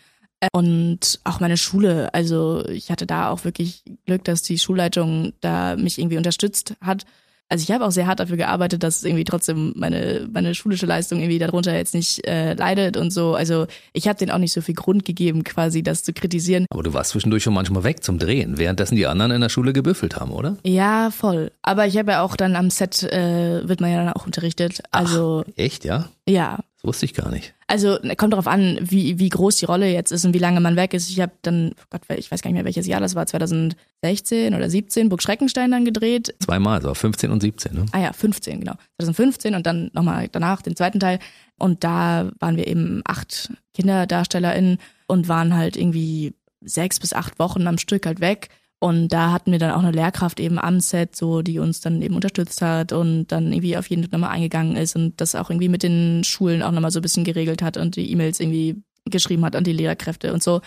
Und 0.54 1.20
auch 1.25 1.42
meine 1.42 1.58
Schule, 1.58 2.14
also 2.14 2.66
ich 2.68 2.90
hatte 2.90 3.06
da 3.06 3.30
auch 3.30 3.44
wirklich 3.44 3.84
Glück, 4.06 4.24
dass 4.24 4.42
die 4.44 4.58
Schulleitung 4.58 5.34
da 5.42 5.75
mich 5.75 6.00
irgendwie 6.00 6.18
unterstützt 6.18 6.75
hat 6.80 7.06
also 7.50 7.63
ich 7.63 7.72
habe 7.72 7.86
auch 7.86 7.92
sehr 7.92 8.06
hart 8.06 8.19
dafür 8.19 8.38
gearbeitet, 8.38 8.84
dass 8.84 9.04
irgendwie 9.04 9.24
trotzdem 9.24 9.74
meine 9.75 10.30
meine 10.31 10.54
schulische 10.54 10.86
Leistung 10.86 11.19
irgendwie 11.19 11.40
darunter 11.40 11.75
jetzt 11.75 11.96
nicht 11.96 12.25
äh, 12.28 12.54
leidet 12.54 12.96
und 12.96 13.12
so. 13.12 13.34
Also 13.34 13.66
ich 13.92 14.07
habe 14.07 14.19
denen 14.19 14.31
auch 14.31 14.38
nicht 14.38 14.54
so 14.54 14.62
viel 14.62 14.75
Grund 14.75 15.04
gegeben, 15.04 15.44
quasi 15.44 15.81
das 15.81 16.04
zu 16.04 16.13
kritisieren. 16.13 16.68
Aber 16.69 16.84
du 16.84 16.94
warst 16.94 17.12
zwischendurch 17.12 17.42
schon 17.44 17.56
manchmal 17.56 17.84
weg 17.84 18.04
zum 18.04 18.19
Drehen, 18.19 18.60
währenddessen 18.60 18.96
die 18.96 19.07
anderen 19.07 19.31
in 19.31 19.42
der 19.42 19.50
Schule 19.50 19.74
gebüffelt 19.74 20.16
haben, 20.16 20.31
oder? 20.31 20.57
Ja, 20.63 21.10
voll. 21.10 21.51
Aber 21.63 21.88
ich 21.88 21.98
habe 21.98 22.12
ja 22.12 22.22
auch 22.22 22.36
dann 22.36 22.56
am 22.56 22.69
Set 22.69 23.01
äh, 23.04 23.68
wird 23.68 23.81
man 23.81 23.92
ja 23.92 24.04
dann 24.04 24.13
auch 24.13 24.28
unterrichtet. 24.28 24.84
Also 24.92 25.44
Ach, 25.48 25.54
echt, 25.57 25.86
ja? 25.86 26.10
Ja, 26.28 26.60
das 26.81 26.88
wusste 26.88 27.06
ich 27.06 27.14
gar 27.14 27.30
nicht. 27.30 27.54
Also 27.68 27.98
kommt 28.16 28.31
darauf 28.31 28.48
an, 28.48 28.80
wie, 28.81 29.20
wie 29.20 29.28
groß 29.28 29.58
die 29.58 29.66
Rolle 29.66 29.92
jetzt 29.92 30.12
ist 30.12 30.24
und 30.24 30.34
wie 30.34 30.40
lange 30.40 30.62
man 30.62 30.78
weg 30.78 30.94
ist. 30.94 31.10
Ich 31.10 31.20
habe 31.20 31.34
dann, 31.42 31.74
oh 31.78 31.86
Gott, 31.90 32.04
ich 32.18 32.31
weiß 32.31 32.42
gar 32.42 32.50
nicht 32.50 32.56
mehr, 32.56 32.64
welches 32.64 32.88
Jahr 32.88 33.02
das 33.02 33.16
war, 33.16 33.26
2016 33.26 34.56
oder 34.56 34.70
17, 34.70 35.10
Burg 35.10 35.22
Schreckenstein 35.22 35.72
dann 35.72 35.84
gedreht. 35.84 36.34
Zweimal, 36.40 36.81
so 36.81 36.94
15 36.94 37.31
und 37.31 37.42
17, 37.42 37.74
ne? 37.74 37.86
Ah 37.92 38.00
ja, 38.00 38.14
15, 38.14 38.62
genau. 38.62 38.76
2015 38.98 39.56
und 39.56 39.66
dann 39.68 39.92
nochmal 39.92 40.30
danach 40.31 40.62
den 40.62 40.78
zweiten 40.78 41.02
Teil. 41.02 41.20
Und 41.58 41.84
da 41.84 42.31
waren 42.40 42.56
wir 42.56 42.66
eben 42.66 43.02
acht 43.04 43.52
KinderdarstellerInnen 43.74 44.78
und 45.08 45.28
waren 45.28 45.58
halt 45.58 45.75
irgendwie 45.75 46.34
sechs 46.62 46.98
bis 47.02 47.12
acht 47.12 47.40
Wochen 47.40 47.68
am 47.68 47.78
Stück 47.78 48.06
halt 48.06 48.22
weg. 48.22 48.48
Und 48.80 49.10
da 49.10 49.31
hatten 49.31 49.52
wir 49.52 49.60
dann 49.60 49.72
auch 49.72 49.84
eine 49.84 49.92
Lehrkraft 49.92 50.40
eben 50.40 50.58
am 50.58 50.80
Set, 50.80 51.14
so 51.14 51.42
die 51.42 51.60
uns 51.60 51.81
dann 51.81 52.02
eben 52.02 52.16
unterstützt 52.16 52.62
hat 52.62 52.94
und 52.94 53.28
dann 53.28 53.52
irgendwie 53.52 53.76
auf 53.76 53.90
jeden 53.90 54.10
nochmal 54.10 54.30
eingegangen 54.30 54.78
ist 54.78 54.96
und 54.96 55.20
das 55.20 55.36
auch 55.36 55.50
irgendwie 55.50 55.68
mit 55.68 55.84
den 55.84 56.24
Schulen 56.24 56.64
auch 56.64 56.72
nochmal 56.72 56.92
so 56.92 57.00
ein 57.00 57.02
bisschen 57.02 57.26
geregelt 57.26 57.62
hat 57.62 57.76
und 57.76 57.98
die 57.98 58.10
E-Mails 58.10 58.40
irgendwie 58.40 58.81
geschrieben 59.06 59.44
hat 59.44 59.58
an 59.58 59.66
die 59.66 59.74
Lehrkräfte 59.74 60.34
und 60.34 60.42
so. 60.42 60.62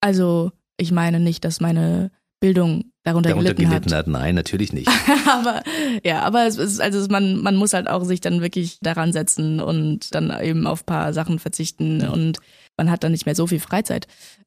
Also 0.00 0.52
ich 0.76 0.92
meine 0.92 1.18
nicht, 1.18 1.46
dass 1.46 1.60
meine 1.60 2.10
Bildung 2.40 2.92
darunter, 3.04 3.30
darunter 3.30 3.54
gelitten, 3.54 3.70
gelitten 3.70 3.92
hat. 3.92 4.00
hat. 4.00 4.06
Nein, 4.08 4.34
natürlich 4.34 4.74
nicht. 4.74 4.90
aber 5.26 5.62
ja, 6.04 6.20
aber 6.20 6.46
es 6.46 6.58
ist 6.58 6.80
also 6.80 7.06
man 7.08 7.42
man 7.42 7.56
muss 7.56 7.72
halt 7.72 7.88
auch 7.88 8.04
sich 8.04 8.20
dann 8.20 8.42
wirklich 8.42 8.78
daran 8.82 9.14
setzen 9.14 9.60
und 9.60 10.14
dann 10.14 10.30
eben 10.42 10.66
auf 10.66 10.84
paar 10.84 11.14
Sachen 11.14 11.38
verzichten 11.38 12.06
und 12.06 12.38
man 12.76 12.90
hat 12.90 13.02
dann 13.02 13.12
nicht 13.12 13.24
mehr 13.24 13.34
so 13.34 13.46
viel 13.46 13.60
Freizeit. 13.60 14.06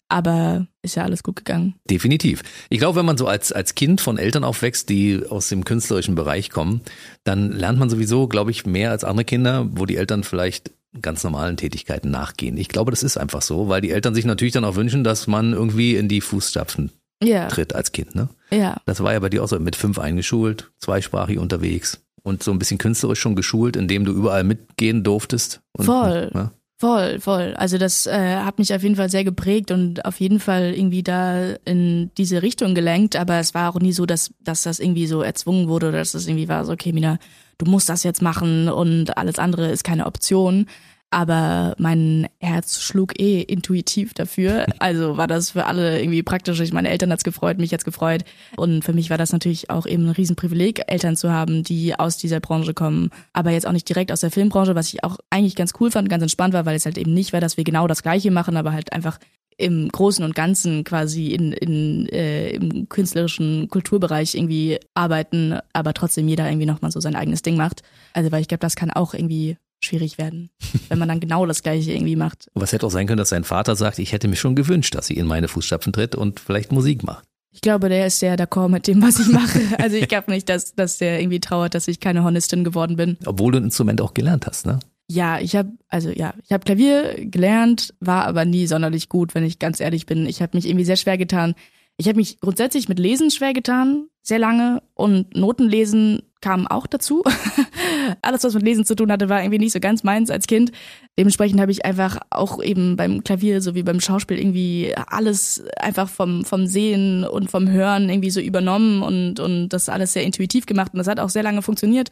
Aber 0.10 0.66
ist 0.82 0.96
ja 0.96 1.04
alles 1.04 1.22
gut 1.24 1.36
gegangen. 1.36 1.76
Definitiv. 1.90 2.42
Ich 2.70 2.80
glaube, 2.80 2.98
wenn 2.98 3.06
man 3.06 3.18
so 3.18 3.28
als, 3.28 3.52
als 3.52 3.76
Kind 3.76 4.02
von 4.02 4.18
Eltern 4.18 4.44
aufwächst, 4.44 4.90
die 4.90 5.24
aus 5.30 5.50
dem 5.50 5.66
künstlerischen 5.66 6.16
Bereich 6.16 6.50
kommen, 6.50 6.82
dann 7.24 7.52
lernt 7.52 7.80
man 7.80 7.90
sowieso, 7.90 8.28
glaube 8.28 8.52
ich, 8.52 8.66
mehr 8.66 8.92
als 8.92 9.04
andere 9.04 9.26
Kinder, 9.26 9.68
wo 9.72 9.86
die 9.86 9.98
Eltern 9.98 10.24
vielleicht 10.24 10.72
ganz 11.02 11.24
normalen 11.24 11.58
Tätigkeiten 11.58 12.10
nachgehen. 12.10 12.58
Ich 12.58 12.70
glaube, 12.70 12.92
das 12.92 13.04
ist 13.04 13.18
einfach 13.18 13.44
so, 13.44 13.70
weil 13.70 13.82
die 13.82 13.92
Eltern 13.92 14.16
sich 14.16 14.26
natürlich 14.26 14.54
dann 14.54 14.66
auch 14.66 14.76
wünschen, 14.76 15.04
dass 15.04 15.28
man 15.28 15.54
irgendwie 15.54 15.96
in 15.96 16.08
die 16.08 16.22
Fußstapfen 16.22 16.92
ja. 17.24 17.48
tritt 17.48 17.76
als 17.76 17.92
Kind. 17.92 18.16
Ne? 18.16 18.30
Ja. 18.50 18.78
Das 18.86 19.04
war 19.04 19.14
ja 19.14 19.20
bei 19.20 19.30
dir 19.30 19.44
auch 19.44 19.48
so 19.48 19.60
mit 19.60 19.76
fünf 19.76 20.00
eingeschult, 20.00 20.72
zweisprachig 20.80 21.38
unterwegs 21.38 22.02
und 22.24 22.44
so 22.44 22.52
ein 22.52 22.60
bisschen 22.60 22.78
künstlerisch 22.78 23.20
schon 23.20 23.36
geschult, 23.36 23.76
indem 23.76 24.06
du 24.06 24.12
überall 24.12 24.44
mitgehen 24.44 25.04
durftest. 25.04 25.62
Und, 25.74 25.86
Voll. 25.86 26.32
Ne? 26.34 26.52
Voll, 26.82 27.20
voll. 27.20 27.56
Also 27.58 27.78
das 27.78 28.08
äh, 28.08 28.38
hat 28.38 28.58
mich 28.58 28.74
auf 28.74 28.84
jeden 28.84 28.96
Fall 28.96 29.10
sehr 29.10 29.26
geprägt 29.26 29.70
und 29.72 30.06
auf 30.06 30.22
jeden 30.22 30.40
Fall 30.40 30.74
irgendwie 30.74 31.04
da 31.04 31.56
in 31.66 32.10
diese 32.18 32.42
Richtung 32.42 32.74
gelenkt. 32.74 33.18
Aber 33.18 33.38
es 33.38 33.54
war 33.54 33.70
auch 33.70 33.82
nie 33.82 33.92
so, 33.92 34.06
dass, 34.06 34.32
dass 34.40 34.64
das 34.64 34.80
irgendwie 34.80 35.06
so 35.06 35.22
erzwungen 35.22 35.68
wurde 35.68 35.90
oder 35.90 35.98
dass 35.98 36.14
das 36.14 36.26
irgendwie 36.26 36.48
war 36.48 36.64
so, 36.64 36.72
okay, 36.72 36.94
Mina, 36.94 37.20
du 37.58 37.70
musst 37.70 37.90
das 37.90 38.04
jetzt 38.04 38.22
machen 38.22 38.70
und 38.70 39.18
alles 39.18 39.40
andere 39.40 39.68
ist 39.70 39.84
keine 39.84 40.06
Option 40.06 40.68
aber 41.12 41.76
mein 41.78 42.28
Herz 42.40 42.82
schlug 42.82 43.20
eh 43.20 43.42
intuitiv 43.42 44.14
dafür. 44.14 44.66
Also 44.80 45.18
war 45.18 45.28
das 45.28 45.52
für 45.52 45.66
alle 45.66 46.00
irgendwie 46.00 46.24
praktisch. 46.24 46.60
Ich 46.60 46.72
meine 46.72 46.90
Eltern 46.90 47.12
hat's 47.12 47.24
gefreut, 47.24 47.58
mich 47.58 47.74
hat's 47.74 47.86
gefreut. 47.86 48.24
Und 48.58 48.84
für 48.84 48.94
mich 48.94 49.10
war 49.10 49.18
das 49.18 49.32
natürlich 49.32 49.70
auch 49.70 49.86
eben 49.86 50.06
ein 50.06 50.12
Riesenprivileg, 50.12 50.84
Eltern 50.88 51.16
zu 51.16 51.32
haben, 51.32 51.64
die 51.64 51.98
aus 51.98 52.18
dieser 52.18 52.40
Branche 52.40 52.74
kommen. 52.74 53.10
Aber 53.34 53.52
jetzt 53.52 53.66
auch 53.66 53.72
nicht 53.72 53.90
direkt 53.90 54.12
aus 54.12 54.22
der 54.22 54.32
Filmbranche, 54.32 54.76
was 54.76 54.94
ich 54.94 55.04
auch 55.04 55.18
eigentlich 55.30 55.56
ganz 55.56 55.74
cool 55.80 55.90
fand, 55.90 56.10
ganz 56.10 56.22
entspannt 56.22 56.54
war, 56.54 56.66
weil 56.66 56.76
es 56.76 56.86
halt 56.86 56.98
eben 56.98 57.14
nicht 57.14 57.34
war, 57.34 57.42
dass 57.42 57.58
wir 57.58 57.64
genau 57.64 57.88
das 57.88 58.04
Gleiche 58.04 58.30
machen, 58.30 58.56
aber 58.56 58.72
halt 58.72 58.94
einfach 58.94 59.18
im 59.58 59.90
Großen 59.90 60.24
und 60.24 60.36
Ganzen 60.36 60.86
quasi 60.86 61.28
in, 61.28 61.52
in 61.52 62.08
äh, 62.10 62.52
im 62.52 62.88
künstlerischen 62.88 63.68
Kulturbereich 63.68 64.36
irgendwie 64.36 64.80
arbeiten, 64.94 65.60
aber 65.74 65.94
trotzdem 65.94 66.30
jeder 66.30 66.48
irgendwie 66.48 66.66
nochmal 66.66 66.92
so 66.92 67.02
sein 67.02 67.16
eigenes 67.16 67.42
Ding 67.42 67.58
macht. 67.58 67.82
Also 68.14 68.32
weil 68.32 68.42
ich 68.42 68.48
glaube, 68.48 68.62
das 68.62 68.76
kann 68.76 68.90
auch 68.90 69.14
irgendwie 69.14 69.58
schwierig 69.82 70.18
werden, 70.18 70.50
wenn 70.90 71.00
man 71.00 71.08
dann 71.08 71.20
genau 71.20 71.46
das 71.46 71.64
Gleiche 71.64 71.92
irgendwie 71.92 72.16
macht. 72.16 72.48
Was 72.54 72.74
hätte 72.74 72.86
auch 72.86 72.92
sein 72.92 73.08
können, 73.08 73.18
dass 73.18 73.30
sein 73.30 73.44
Vater 73.44 73.76
sagt, 73.76 74.00
ich 74.00 74.12
hätte 74.12 74.28
mir 74.28 74.36
schon 74.36 74.56
gewünscht, 74.56 74.96
dass 74.96 75.08
sie 75.08 75.16
in 75.16 75.28
meine 75.28 75.48
Fußstapfen 75.48 75.94
tritt 75.94 76.16
und 76.16 76.40
vielleicht 76.40 76.72
Musik 76.72 77.04
macht. 77.04 77.26
Ich 77.52 77.62
glaube, 77.62 77.90
der 77.90 78.06
ist 78.06 78.20
sehr 78.20 78.38
d'accord 78.38 78.70
mit 78.70 78.88
dem, 78.88 79.02
was 79.02 79.20
ich 79.20 79.28
mache. 79.28 79.60
Also 79.80 79.98
ich 79.98 80.08
glaube 80.08 80.32
nicht, 80.32 80.50
dass, 80.50 80.76
dass 80.76 80.98
der 80.98 81.20
irgendwie 81.20 81.40
trauert, 81.40 81.74
dass 81.74 81.88
ich 81.88 82.00
keine 82.00 82.24
Hornistin 82.24 82.64
geworden 82.64 82.96
bin. 82.96 83.18
Obwohl 83.26 83.52
du 83.52 83.60
ein 83.60 83.66
Instrument 83.66 84.02
auch 84.02 84.14
gelernt 84.14 84.46
hast, 84.46 84.66
ne? 84.66 84.80
Ja, 85.12 85.40
ich 85.40 85.56
habe 85.56 85.72
also 85.88 86.12
ja, 86.12 86.36
ich 86.44 86.52
habe 86.52 86.64
Klavier 86.64 87.16
gelernt, 87.26 87.96
war 88.00 88.26
aber 88.26 88.46
nie 88.46 88.68
sonderlich 88.68 89.10
gut, 89.10 89.34
wenn 89.34 89.44
ich 89.44 89.58
ganz 89.58 89.80
ehrlich 89.80 90.06
bin. 90.06 90.28
Ich 90.28 90.42
habe 90.44 90.56
mich 90.56 90.68
irgendwie 90.68 90.86
sehr 90.86 90.98
schwer 90.98 91.18
getan. 91.18 91.56
Ich 91.98 92.08
habe 92.08 92.18
mich 92.18 92.40
grundsätzlich 92.40 92.88
mit 92.88 93.00
Lesen 93.00 93.32
schwer 93.32 93.54
getan, 93.54 94.08
sehr 94.22 94.40
lange 94.40 94.84
und 94.94 95.36
Notenlesen 95.36 96.22
kam 96.42 96.68
auch 96.68 96.86
dazu. 96.86 97.24
alles, 98.22 98.44
was 98.44 98.54
mit 98.54 98.64
Lesen 98.64 98.86
zu 98.86 98.96
tun 98.96 99.12
hatte, 99.12 99.30
war 99.30 99.42
irgendwie 99.42 99.60
nicht 99.60 99.74
so 99.74 99.80
ganz 99.80 100.04
meins 100.04 100.30
als 100.30 100.48
Kind. 100.48 100.72
Dementsprechend 101.18 101.60
habe 101.60 101.72
ich 101.72 101.86
einfach 101.86 102.20
auch 102.30 102.62
eben 102.62 102.96
beim 102.96 103.24
Klavier 103.24 103.62
sowie 103.62 103.84
beim 103.84 104.00
Schauspiel 104.00 104.38
irgendwie 104.38 104.94
alles 105.08 105.64
einfach 105.78 106.10
vom, 106.10 106.46
vom 106.46 106.68
Sehen 106.68 107.24
und 107.24 107.50
vom 107.50 107.70
Hören 107.70 108.10
irgendwie 108.10 108.30
so 108.30 108.40
übernommen 108.40 109.02
und, 109.02 109.40
und 109.40 109.70
das 109.70 109.90
alles 109.90 110.14
sehr 110.14 110.24
intuitiv 110.24 110.66
gemacht. 110.66 110.94
Und 110.94 111.00
das 111.00 111.08
hat 111.08 111.20
auch 111.20 111.30
sehr 111.30 111.44
lange 111.44 111.62
funktioniert. 111.62 112.10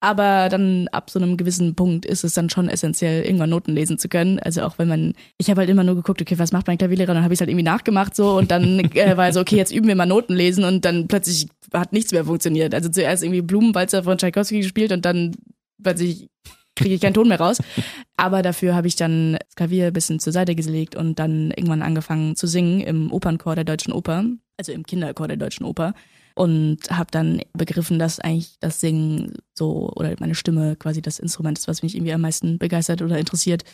Aber 0.00 0.48
dann 0.48 0.86
ab 0.88 1.10
so 1.10 1.18
einem 1.18 1.36
gewissen 1.36 1.74
Punkt 1.74 2.06
ist 2.06 2.22
es 2.22 2.34
dann 2.34 2.50
schon 2.50 2.68
essentiell, 2.68 3.24
irgendwann 3.24 3.50
Noten 3.50 3.72
lesen 3.72 3.98
zu 3.98 4.08
können. 4.08 4.38
Also 4.38 4.62
auch 4.62 4.78
wenn 4.78 4.86
man, 4.86 5.14
ich 5.38 5.50
habe 5.50 5.60
halt 5.60 5.70
immer 5.70 5.82
nur 5.82 5.96
geguckt, 5.96 6.22
okay, 6.22 6.38
was 6.38 6.52
macht 6.52 6.68
mein 6.68 6.78
Klavierlehrer? 6.78 7.14
Dann 7.14 7.24
habe 7.24 7.34
ich 7.34 7.40
halt 7.40 7.50
irgendwie 7.50 7.64
nachgemacht 7.64 8.14
so 8.14 8.36
und 8.38 8.52
dann 8.52 8.78
äh, 8.94 9.16
war 9.16 9.32
so, 9.32 9.40
okay, 9.40 9.56
jetzt 9.56 9.72
üben 9.72 9.88
wir 9.88 9.96
mal 9.96 10.06
Noten 10.06 10.34
lesen 10.34 10.62
und 10.62 10.84
dann 10.84 11.08
plötzlich 11.08 11.48
hat 11.72 11.92
nichts 11.92 12.12
mehr 12.12 12.24
funktioniert. 12.24 12.74
Also 12.74 12.88
zuerst 12.88 13.24
irgendwie 13.24 13.42
Blumenwalzer 13.42 14.04
von 14.04 14.18
Tchaikovsky 14.18 14.60
gespielt 14.60 14.92
und 14.92 15.04
dann 15.04 15.34
plötzlich 15.82 16.28
kriege 16.76 16.94
ich 16.94 17.00
keinen 17.00 17.14
Ton 17.14 17.26
mehr 17.26 17.40
raus. 17.40 17.58
Aber 18.16 18.42
dafür 18.42 18.76
habe 18.76 18.86
ich 18.86 18.94
dann 18.94 19.32
das 19.32 19.56
Klavier 19.56 19.88
ein 19.88 19.92
bisschen 19.92 20.20
zur 20.20 20.32
Seite 20.32 20.54
gelegt 20.54 20.94
und 20.94 21.18
dann 21.18 21.50
irgendwann 21.50 21.82
angefangen 21.82 22.36
zu 22.36 22.46
singen 22.46 22.80
im 22.82 23.12
Opernchor 23.12 23.56
der 23.56 23.64
Deutschen 23.64 23.92
Oper, 23.92 24.24
also 24.56 24.70
im 24.70 24.84
Kinderchor 24.84 25.26
der 25.26 25.38
Deutschen 25.38 25.66
Oper 25.66 25.92
und 26.38 26.78
habe 26.90 27.10
dann 27.10 27.40
begriffen, 27.52 27.98
dass 27.98 28.20
eigentlich 28.20 28.56
das 28.60 28.80
Singen 28.80 29.34
so 29.54 29.90
oder 29.96 30.14
meine 30.20 30.34
Stimme 30.34 30.76
quasi 30.76 31.02
das 31.02 31.18
Instrument 31.18 31.58
ist, 31.58 31.66
was 31.68 31.82
mich 31.82 31.94
irgendwie 31.96 32.12
am 32.12 32.20
meisten 32.20 32.58
begeistert 32.58 33.02
oder 33.02 33.18
interessiert. 33.18 33.64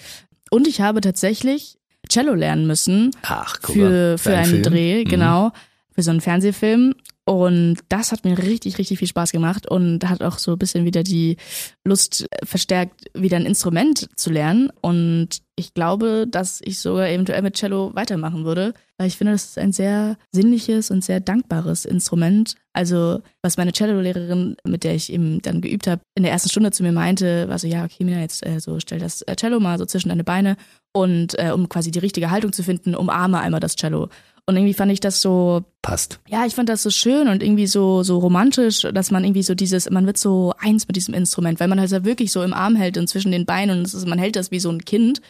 Und 0.51 0.67
ich 0.67 0.81
habe 0.81 1.01
tatsächlich 1.01 1.77
Cello 2.09 2.35
lernen 2.35 2.67
müssen 2.67 3.11
Ach, 3.23 3.59
guck 3.63 3.75
für, 3.75 4.19
für 4.19 4.37
einen 4.37 4.51
Film. 4.51 4.63
Dreh, 4.63 5.05
Mhm. 5.05 5.09
genau, 5.09 5.53
für 5.91 6.03
so 6.03 6.11
einen 6.11 6.21
Fernsehfilm. 6.21 6.95
Und 7.27 7.79
das 7.89 8.13
hat 8.13 8.25
mir 8.25 8.37
richtig, 8.37 8.77
richtig 8.77 8.99
viel 8.99 9.09
Spaß 9.09 9.33
gemacht 9.33 9.67
und 9.71 10.07
hat 10.09 10.23
auch 10.23 10.39
so 10.39 10.53
ein 10.53 10.59
bisschen 10.59 10.85
wieder 10.85 11.03
die 11.03 11.39
Lust 11.83 12.27
verstärkt, 12.43 13.07
wieder 13.15 13.39
ein 13.39 13.47
Instrument 13.47 14.09
zu 14.15 14.31
lernen. 14.31 14.71
Und 14.83 15.41
ich 15.57 15.73
glaube, 15.73 16.27
dass 16.29 16.61
ich 16.63 16.81
sogar 16.81 17.09
eventuell 17.09 17.41
mit 17.41 17.55
Cello 17.57 17.95
weitermachen 17.95 18.45
würde, 18.45 18.75
weil 18.99 19.07
ich 19.07 19.17
finde, 19.17 19.33
das 19.33 19.45
ist 19.45 19.59
ein 19.59 19.73
sehr 19.73 20.19
sinnliches 20.33 20.91
und 20.91 21.03
sehr 21.03 21.21
dankbares 21.21 21.87
Instrument. 21.87 22.57
Also, 22.75 23.23
was 23.41 23.57
meine 23.57 23.73
Cello-Lehrerin, 23.73 24.57
mit 24.65 24.85
der 24.85 24.95
ich 24.95 25.11
eben 25.11 25.41
dann 25.41 25.63
geübt 25.63 25.87
habe, 25.87 26.03
in 26.15 26.25
der 26.25 26.33
ersten 26.33 26.51
Stunde 26.51 26.73
zu 26.73 26.83
mir 26.83 26.93
meinte, 26.93 27.49
war 27.49 27.59
so, 27.59 27.67
ja, 27.67 27.85
okay, 27.85 28.05
Mina, 28.05 28.21
jetzt 28.21 28.45
äh, 28.45 28.61
so 28.61 28.81
stell 28.81 28.99
das 28.99 29.23
äh, 29.23 29.35
Cello 29.37 29.61
mal 29.61 29.79
so 29.79 29.87
zwischen 29.87 30.11
deine 30.11 30.25
Beine 30.25 30.57
und 30.93 31.39
äh, 31.39 31.53
um 31.53 31.69
quasi 31.71 31.91
die 31.91 32.01
richtige 32.01 32.31
Haltung 32.31 32.53
zu 32.53 32.63
finden, 32.63 32.95
umarme 32.95 33.41
einmal 33.41 33.61
das 33.61 33.77
Cello. 33.77 34.11
Und 34.47 34.57
irgendwie 34.57 34.75
fand 34.75 34.93
ich 34.93 35.01
das 35.01 35.23
so 35.23 35.65
Passt. 35.81 36.21
ja, 36.29 36.45
ich 36.45 36.55
fand 36.55 36.69
das 36.69 36.83
so 36.83 36.91
schön 36.91 37.29
und 37.29 37.43
irgendwie 37.43 37.67
so, 37.67 38.03
so 38.03 38.19
romantisch, 38.19 38.83
dass 38.93 39.11
man 39.11 39.25
irgendwie 39.25 39.43
so 39.43 39.55
dieses, 39.55 39.89
man 39.91 40.05
wird 40.07 40.19
so 40.19 40.53
eins 40.59 40.87
mit 40.87 40.97
diesem 40.97 41.15
Instrument, 41.15 41.61
weil 41.61 41.69
man 41.69 41.81
halt 41.81 41.91
ja 41.91 42.05
wirklich 42.05 42.31
so 42.31 42.43
im 42.43 42.53
Arm 42.53 42.77
hält 42.77 42.99
und 42.99 43.09
zwischen 43.09 43.33
den 43.33 43.47
Beinen 43.47 43.79
und 43.79 43.85
ist, 43.85 44.07
man 44.07 44.19
hält 44.19 44.37
das 44.37 44.51
wie 44.51 44.61
so 44.61 44.71
ein 44.71 44.85
Kind. 44.85 45.21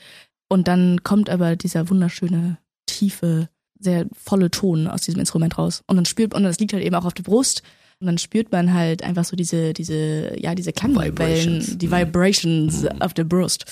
Und 0.49 0.67
dann 0.69 1.03
kommt 1.05 1.31
aber 1.31 1.55
dieser 1.57 1.89
wunderschöne, 1.91 2.59
tiefe, 2.87 3.49
sehr 3.79 4.07
volle 4.13 4.51
Ton 4.51 4.89
aus 4.89 5.03
diesem 5.03 5.21
Instrument 5.21 5.59
raus. 5.59 5.83
Und 5.87 5.97
dann 5.97 6.05
spürt, 6.07 6.35
und 6.35 6.43
das 6.43 6.59
liegt 6.59 6.73
halt 6.73 6.83
eben 6.85 6.95
auch 6.97 7.05
auf 7.05 7.15
der 7.15 7.23
Brust. 7.23 7.63
Und 8.01 8.09
dann 8.09 8.19
spürt 8.19 8.51
man 8.51 8.75
halt 8.75 9.05
einfach 9.05 9.25
so 9.25 9.37
diese, 9.37 9.73
diese, 9.73 10.35
ja, 10.41 10.55
diese 10.57 10.73
Klangwellen, 10.73 11.13
Vibrations. 11.17 11.79
die 11.79 11.87
Mhm. 11.87 11.93
Vibrations 11.93 12.87
auf 13.01 13.15
der 13.15 13.25
Brust. 13.25 13.65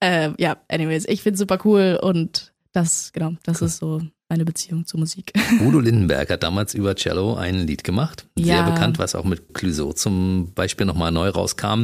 Äh, 0.00 0.30
ja, 0.38 0.58
anyways, 0.68 1.06
ich 1.08 1.22
find's 1.22 1.40
super 1.40 1.58
cool 1.64 1.98
und 2.02 2.52
das, 2.72 3.10
genau, 3.12 3.32
das 3.44 3.62
ist 3.62 3.78
so 3.78 4.02
meine 4.30 4.44
Beziehung 4.44 4.86
zur 4.86 5.00
Musik. 5.00 5.32
Udo 5.66 5.80
Lindenberg 5.80 6.30
hat 6.30 6.42
damals 6.42 6.72
über 6.74 6.94
Cello 6.94 7.34
ein 7.34 7.66
Lied 7.66 7.84
gemacht, 7.84 8.26
sehr 8.38 8.46
Ja. 8.56 8.70
bekannt, 8.70 8.98
was 8.98 9.14
auch 9.14 9.24
mit 9.24 9.52
Clouseau 9.54 9.92
zum 9.92 10.52
Beispiel 10.54 10.86
nochmal 10.86 11.12
neu 11.12 11.28
rauskam. 11.28 11.82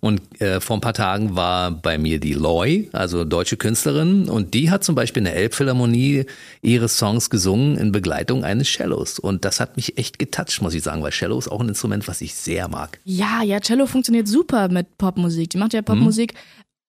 Und 0.00 0.22
äh, 0.40 0.60
vor 0.60 0.76
ein 0.76 0.80
paar 0.80 0.94
Tagen 0.94 1.34
war 1.36 1.70
bei 1.72 1.98
mir 1.98 2.20
die 2.20 2.32
Loy, 2.34 2.88
also 2.92 3.24
deutsche 3.24 3.56
Künstlerin, 3.56 4.28
und 4.28 4.54
die 4.54 4.70
hat 4.70 4.84
zum 4.84 4.94
Beispiel 4.94 5.20
in 5.20 5.24
der 5.24 5.36
Elbphilharmonie 5.36 6.24
ihre 6.62 6.88
Songs 6.88 7.28
gesungen 7.30 7.76
in 7.76 7.92
Begleitung 7.92 8.44
eines 8.44 8.68
Cellos. 8.72 9.18
Und 9.18 9.44
das 9.44 9.58
hat 9.60 9.76
mich 9.76 9.98
echt 9.98 10.18
getoucht, 10.18 10.62
muss 10.62 10.74
ich 10.74 10.82
sagen, 10.82 11.02
weil 11.02 11.10
Cello 11.10 11.38
ist 11.38 11.48
auch 11.48 11.60
ein 11.60 11.68
Instrument, 11.68 12.06
was 12.08 12.20
ich 12.20 12.34
sehr 12.34 12.68
mag. 12.68 13.00
Ja, 13.04 13.42
ja, 13.42 13.58
Cello 13.60 13.86
funktioniert 13.86 14.28
super 14.28 14.68
mit 14.68 14.96
Popmusik. 14.98 15.50
Die 15.50 15.58
macht 15.58 15.72
ja 15.74 15.82
Popmusik. 15.82 16.34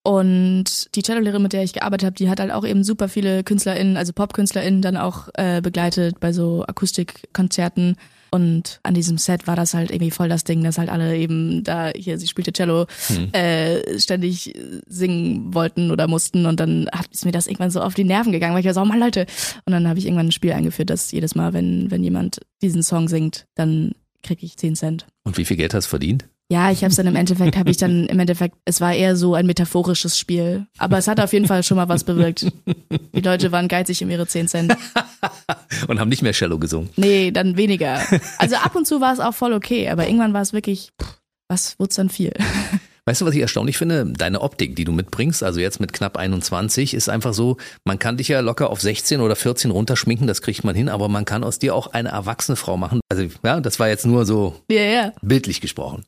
Und 0.09 0.95
die 0.95 1.03
Cellolehrerin, 1.03 1.43
mit 1.43 1.53
der 1.53 1.61
ich 1.61 1.73
gearbeitet 1.73 2.07
habe, 2.07 2.15
die 2.15 2.31
hat 2.31 2.39
halt 2.39 2.49
auch 2.49 2.65
eben 2.65 2.83
super 2.83 3.09
viele 3.09 3.43
KünstlerInnen, 3.43 3.95
also 3.95 4.11
PopkünstlerInnen, 4.11 4.81
dann 4.81 4.97
auch 4.97 5.29
äh, 5.35 5.61
begleitet 5.61 6.19
bei 6.19 6.33
so 6.33 6.65
Akustikkonzerten. 6.67 7.95
Und 8.31 8.79
an 8.81 8.95
diesem 8.95 9.19
Set 9.19 9.45
war 9.45 9.55
das 9.55 9.75
halt 9.75 9.91
irgendwie 9.91 10.09
voll 10.09 10.27
das 10.27 10.45
Ding, 10.45 10.63
dass 10.63 10.79
halt 10.79 10.89
alle 10.89 11.15
eben 11.15 11.63
da, 11.63 11.91
hier, 11.95 12.17
sie 12.17 12.25
spielte 12.25 12.53
Cello, 12.53 12.87
äh, 13.33 13.99
ständig 13.99 14.55
singen 14.87 15.53
wollten 15.53 15.91
oder 15.91 16.07
mussten. 16.07 16.47
Und 16.47 16.59
dann 16.59 16.89
hat 16.91 17.05
ist 17.11 17.25
mir 17.25 17.31
das 17.31 17.45
irgendwann 17.45 17.69
so 17.69 17.79
auf 17.79 17.93
die 17.93 18.03
Nerven 18.03 18.31
gegangen, 18.31 18.55
weil 18.55 18.61
ich 18.61 18.65
war 18.65 18.73
so, 18.73 18.81
oh 18.81 18.85
Mann, 18.85 18.99
Leute. 18.99 19.27
Und 19.65 19.73
dann 19.73 19.87
habe 19.87 19.99
ich 19.99 20.07
irgendwann 20.07 20.29
ein 20.29 20.31
Spiel 20.31 20.53
eingeführt, 20.53 20.89
dass 20.89 21.11
jedes 21.11 21.35
Mal, 21.35 21.53
wenn, 21.53 21.91
wenn 21.91 22.03
jemand 22.03 22.39
diesen 22.63 22.81
Song 22.81 23.09
singt, 23.09 23.45
dann 23.53 23.91
kriege 24.23 24.43
ich 24.43 24.57
10 24.57 24.75
Cent. 24.75 25.05
Und 25.23 25.37
wie 25.37 25.45
viel 25.45 25.57
Geld 25.57 25.75
hast 25.75 25.85
du 25.85 25.89
verdient? 25.89 26.25
Ja, 26.51 26.71
ich 26.71 26.79
habe 26.83 26.89
es 26.89 26.95
dann 26.95 27.05
im 27.05 27.15
Endeffekt, 27.15 27.55
habe 27.57 27.69
ich 27.69 27.77
dann 27.77 28.07
im 28.07 28.19
Endeffekt, 28.19 28.55
es 28.65 28.81
war 28.81 28.93
eher 28.93 29.15
so 29.15 29.35
ein 29.35 29.45
metaphorisches 29.45 30.17
Spiel. 30.17 30.65
Aber 30.79 30.97
es 30.97 31.07
hat 31.07 31.19
auf 31.19 31.31
jeden 31.31 31.45
Fall 31.45 31.61
schon 31.61 31.77
mal 31.77 31.89
was 31.89 32.03
bewirkt. 32.03 32.47
Die 33.13 33.21
Leute 33.21 33.51
waren 33.51 33.67
geizig 33.67 34.03
um 34.03 34.09
ihre 34.09 34.25
10 34.25 34.47
Cent. 34.47 34.75
Und 35.87 35.99
haben 35.99 36.09
nicht 36.09 36.23
mehr 36.23 36.33
Cello 36.33 36.57
gesungen. 36.57 36.89
Nee, 36.95 37.29
dann 37.31 37.55
weniger. 37.55 38.01
Also 38.39 38.55
ab 38.55 38.75
und 38.75 38.87
zu 38.87 38.99
war 38.99 39.13
es 39.13 39.19
auch 39.19 39.33
voll 39.35 39.53
okay, 39.53 39.89
aber 39.89 40.07
irgendwann 40.07 40.33
war 40.33 40.41
es 40.41 40.51
wirklich, 40.51 40.89
was 41.47 41.77
wurde 41.77 41.93
dann 41.95 42.09
viel? 42.09 42.33
Weißt 43.05 43.21
du, 43.21 43.25
was 43.25 43.33
ich 43.33 43.41
erstaunlich 43.41 43.77
finde? 43.77 44.05
Deine 44.05 44.41
Optik, 44.41 44.75
die 44.75 44.83
du 44.85 44.91
mitbringst, 44.91 45.41
also 45.43 45.59
jetzt 45.59 45.79
mit 45.79 45.93
knapp 45.93 46.17
21, 46.17 46.93
ist 46.93 47.09
einfach 47.09 47.33
so, 47.33 47.57
man 47.83 47.97
kann 47.97 48.17
dich 48.17 48.27
ja 48.27 48.39
locker 48.39 48.69
auf 48.69 48.81
16 48.81 49.19
oder 49.21 49.35
14 49.35 49.71
runterschminken, 49.71 50.27
das 50.27 50.41
kriegt 50.43 50.63
man 50.63 50.75
hin, 50.75 50.89
aber 50.89 51.09
man 51.09 51.25
kann 51.25 51.43
aus 51.43 51.57
dir 51.57 51.73
auch 51.73 51.87
eine 51.87 52.09
erwachsene 52.09 52.55
Frau 52.55 52.77
machen. 52.77 52.99
Also, 53.09 53.25
ja, 53.43 53.61
das 53.61 53.79
war 53.79 53.87
jetzt 53.87 54.05
nur 54.05 54.25
so 54.27 54.55
Ja, 54.69 54.81
ja. 54.81 55.13
bildlich 55.23 55.59
gesprochen. 55.59 56.05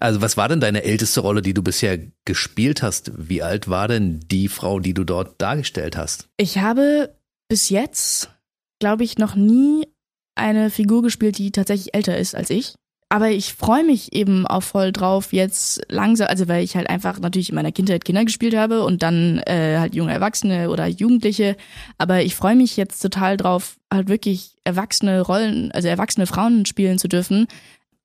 Also, 0.00 0.22
was 0.22 0.36
war 0.38 0.48
denn 0.48 0.60
deine 0.60 0.82
älteste 0.82 1.20
Rolle, 1.20 1.42
die 1.42 1.52
du 1.52 1.62
bisher 1.62 1.98
gespielt 2.24 2.82
hast? 2.82 3.12
Wie 3.16 3.42
alt 3.42 3.68
war 3.68 3.86
denn 3.86 4.20
die 4.30 4.48
Frau, 4.48 4.80
die 4.80 4.94
du 4.94 5.04
dort 5.04 5.40
dargestellt 5.40 5.96
hast? 5.96 6.28
Ich 6.38 6.58
habe 6.58 7.14
bis 7.48 7.68
jetzt, 7.68 8.30
glaube 8.78 9.04
ich, 9.04 9.18
noch 9.18 9.34
nie 9.34 9.86
eine 10.34 10.70
Figur 10.70 11.02
gespielt, 11.02 11.36
die 11.36 11.50
tatsächlich 11.52 11.94
älter 11.94 12.16
ist 12.16 12.34
als 12.34 12.48
ich. 12.48 12.74
Aber 13.12 13.30
ich 13.30 13.54
freue 13.54 13.84
mich 13.84 14.12
eben 14.12 14.46
auch 14.46 14.62
voll 14.62 14.92
drauf, 14.92 15.32
jetzt 15.32 15.82
langsam, 15.88 16.28
also 16.28 16.46
weil 16.46 16.62
ich 16.62 16.76
halt 16.76 16.88
einfach 16.88 17.18
natürlich 17.18 17.48
in 17.48 17.56
meiner 17.56 17.72
Kindheit 17.72 18.04
Kinder 18.04 18.24
gespielt 18.24 18.56
habe 18.56 18.84
und 18.84 19.02
dann 19.02 19.40
äh, 19.46 19.78
halt 19.80 19.96
junge 19.96 20.12
Erwachsene 20.12 20.70
oder 20.70 20.86
Jugendliche. 20.86 21.56
Aber 21.98 22.22
ich 22.22 22.36
freue 22.36 22.54
mich 22.54 22.76
jetzt 22.76 23.00
total 23.00 23.36
drauf, 23.36 23.76
halt 23.92 24.08
wirklich 24.08 24.54
erwachsene 24.62 25.22
Rollen, 25.22 25.72
also 25.72 25.88
erwachsene 25.88 26.26
Frauen 26.26 26.66
spielen 26.66 26.98
zu 26.98 27.08
dürfen. 27.08 27.48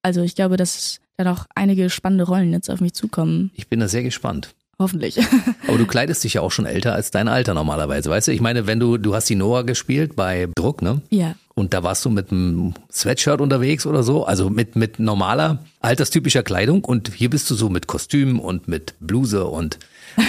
Also 0.01 0.23
ich 0.23 0.33
glaube, 0.33 0.57
dass 0.57 0.99
da 1.17 1.23
noch 1.23 1.45
einige 1.55 1.89
spannende 1.89 2.25
Rollen 2.25 2.51
jetzt 2.51 2.69
auf 2.69 2.81
mich 2.81 2.93
zukommen. 2.93 3.51
Ich 3.55 3.67
bin 3.67 3.79
da 3.79 3.87
sehr 3.87 4.03
gespannt. 4.03 4.53
Hoffentlich. 4.77 5.17
Aber 5.67 5.77
du 5.77 5.85
kleidest 5.85 6.23
dich 6.23 6.33
ja 6.35 6.41
auch 6.41 6.51
schon 6.51 6.65
älter 6.65 6.93
als 6.93 7.11
dein 7.11 7.27
Alter 7.27 7.53
normalerweise, 7.53 8.09
weißt 8.09 8.27
du? 8.27 8.31
Ich 8.31 8.41
meine, 8.41 8.67
wenn 8.67 8.79
du, 8.79 8.97
du 8.97 9.15
hast 9.15 9.29
die 9.29 9.35
Noah 9.35 9.65
gespielt 9.65 10.15
bei 10.15 10.49
Druck, 10.55 10.81
ne? 10.81 11.01
ja. 11.09 11.35
Und 11.57 11.73
da 11.73 11.83
warst 11.83 12.03
du 12.03 12.09
mit 12.09 12.31
einem 12.31 12.73
Sweatshirt 12.91 13.39
unterwegs 13.39 13.85
oder 13.85 14.03
so, 14.03 14.25
also 14.25 14.49
mit, 14.49 14.75
mit 14.75 14.99
normaler, 14.99 15.59
alterstypischer 15.79 16.43
Kleidung. 16.43 16.83
Und 16.83 17.13
hier 17.13 17.29
bist 17.29 17.49
du 17.49 17.55
so 17.55 17.69
mit 17.69 17.87
Kostüm 17.87 18.41
und 18.41 18.67
mit 18.67 18.95
Bluse 18.99 19.45
und 19.45 19.79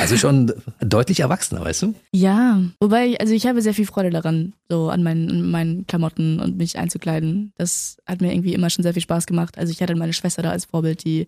also 0.01 0.17
schon 0.19 0.53
deutlich 0.81 1.21
erwachsener, 1.21 1.63
weißt 1.63 1.83
du? 1.83 1.95
Ja, 2.13 2.63
wobei, 2.81 3.17
also 3.19 3.35
ich 3.35 3.47
habe 3.47 3.63
sehr 3.63 3.75
viel 3.75 3.87
Freude 3.87 4.11
daran, 4.11 4.53
so 4.69 4.89
an 4.89 5.03
meinen, 5.03 5.31
an 5.31 5.51
meinen 5.51 5.87
Klamotten 5.87 6.41
und 6.41 6.57
mich 6.57 6.79
einzukleiden. 6.79 7.53
Das 7.57 7.97
hat 8.07 8.21
mir 8.21 8.33
irgendwie 8.33 8.55
immer 8.55 8.71
schon 8.71 8.83
sehr 8.83 8.95
viel 8.95 9.03
Spaß 9.03 9.27
gemacht. 9.27 9.59
Also 9.59 9.73
ich 9.73 9.83
hatte 9.83 9.95
meine 9.95 10.13
Schwester 10.13 10.43
da 10.43 10.51
als 10.51 10.67
Vorbild, 10.67 11.05
die 11.05 11.27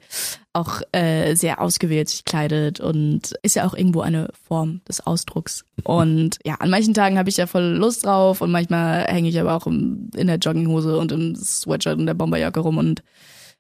auch 0.53 0.81
äh, 0.93 1.35
sehr 1.37 1.61
ausgewählt 1.61 2.09
sich 2.09 2.25
kleidet 2.25 2.81
und 2.81 3.35
ist 3.43 3.57
ja 3.57 3.67
auch 3.67 3.75
irgendwo 3.75 4.01
eine 4.01 4.31
Form 4.47 4.81
des 4.89 5.07
Ausdrucks. 5.07 5.65
Und 5.85 6.39
ja, 6.45 6.57
an 6.57 6.71
manchen 6.71 6.93
Tagen 6.93 7.19
habe 7.19 7.31
ich 7.31 7.37
ja 7.37 7.47
voll 7.47 7.63
Lust 7.63 8.05
drauf 8.05 8.41
und 8.41 8.51
manchmal 8.51 9.05
hänge 9.05 9.29
ich 9.29 9.41
aber 9.41 9.55
auch 9.55 9.67
im, 9.67 9.88
in 10.17 10.27
der 10.27 10.37
Jogginghose 10.37 10.99
und 10.99 11.13
im 11.13 11.35
Sweatshirt 11.35 11.99
und 11.99 12.07
der 12.07 12.15
Bomberjacke 12.15 12.61
rum 12.61 12.79
und 12.79 13.03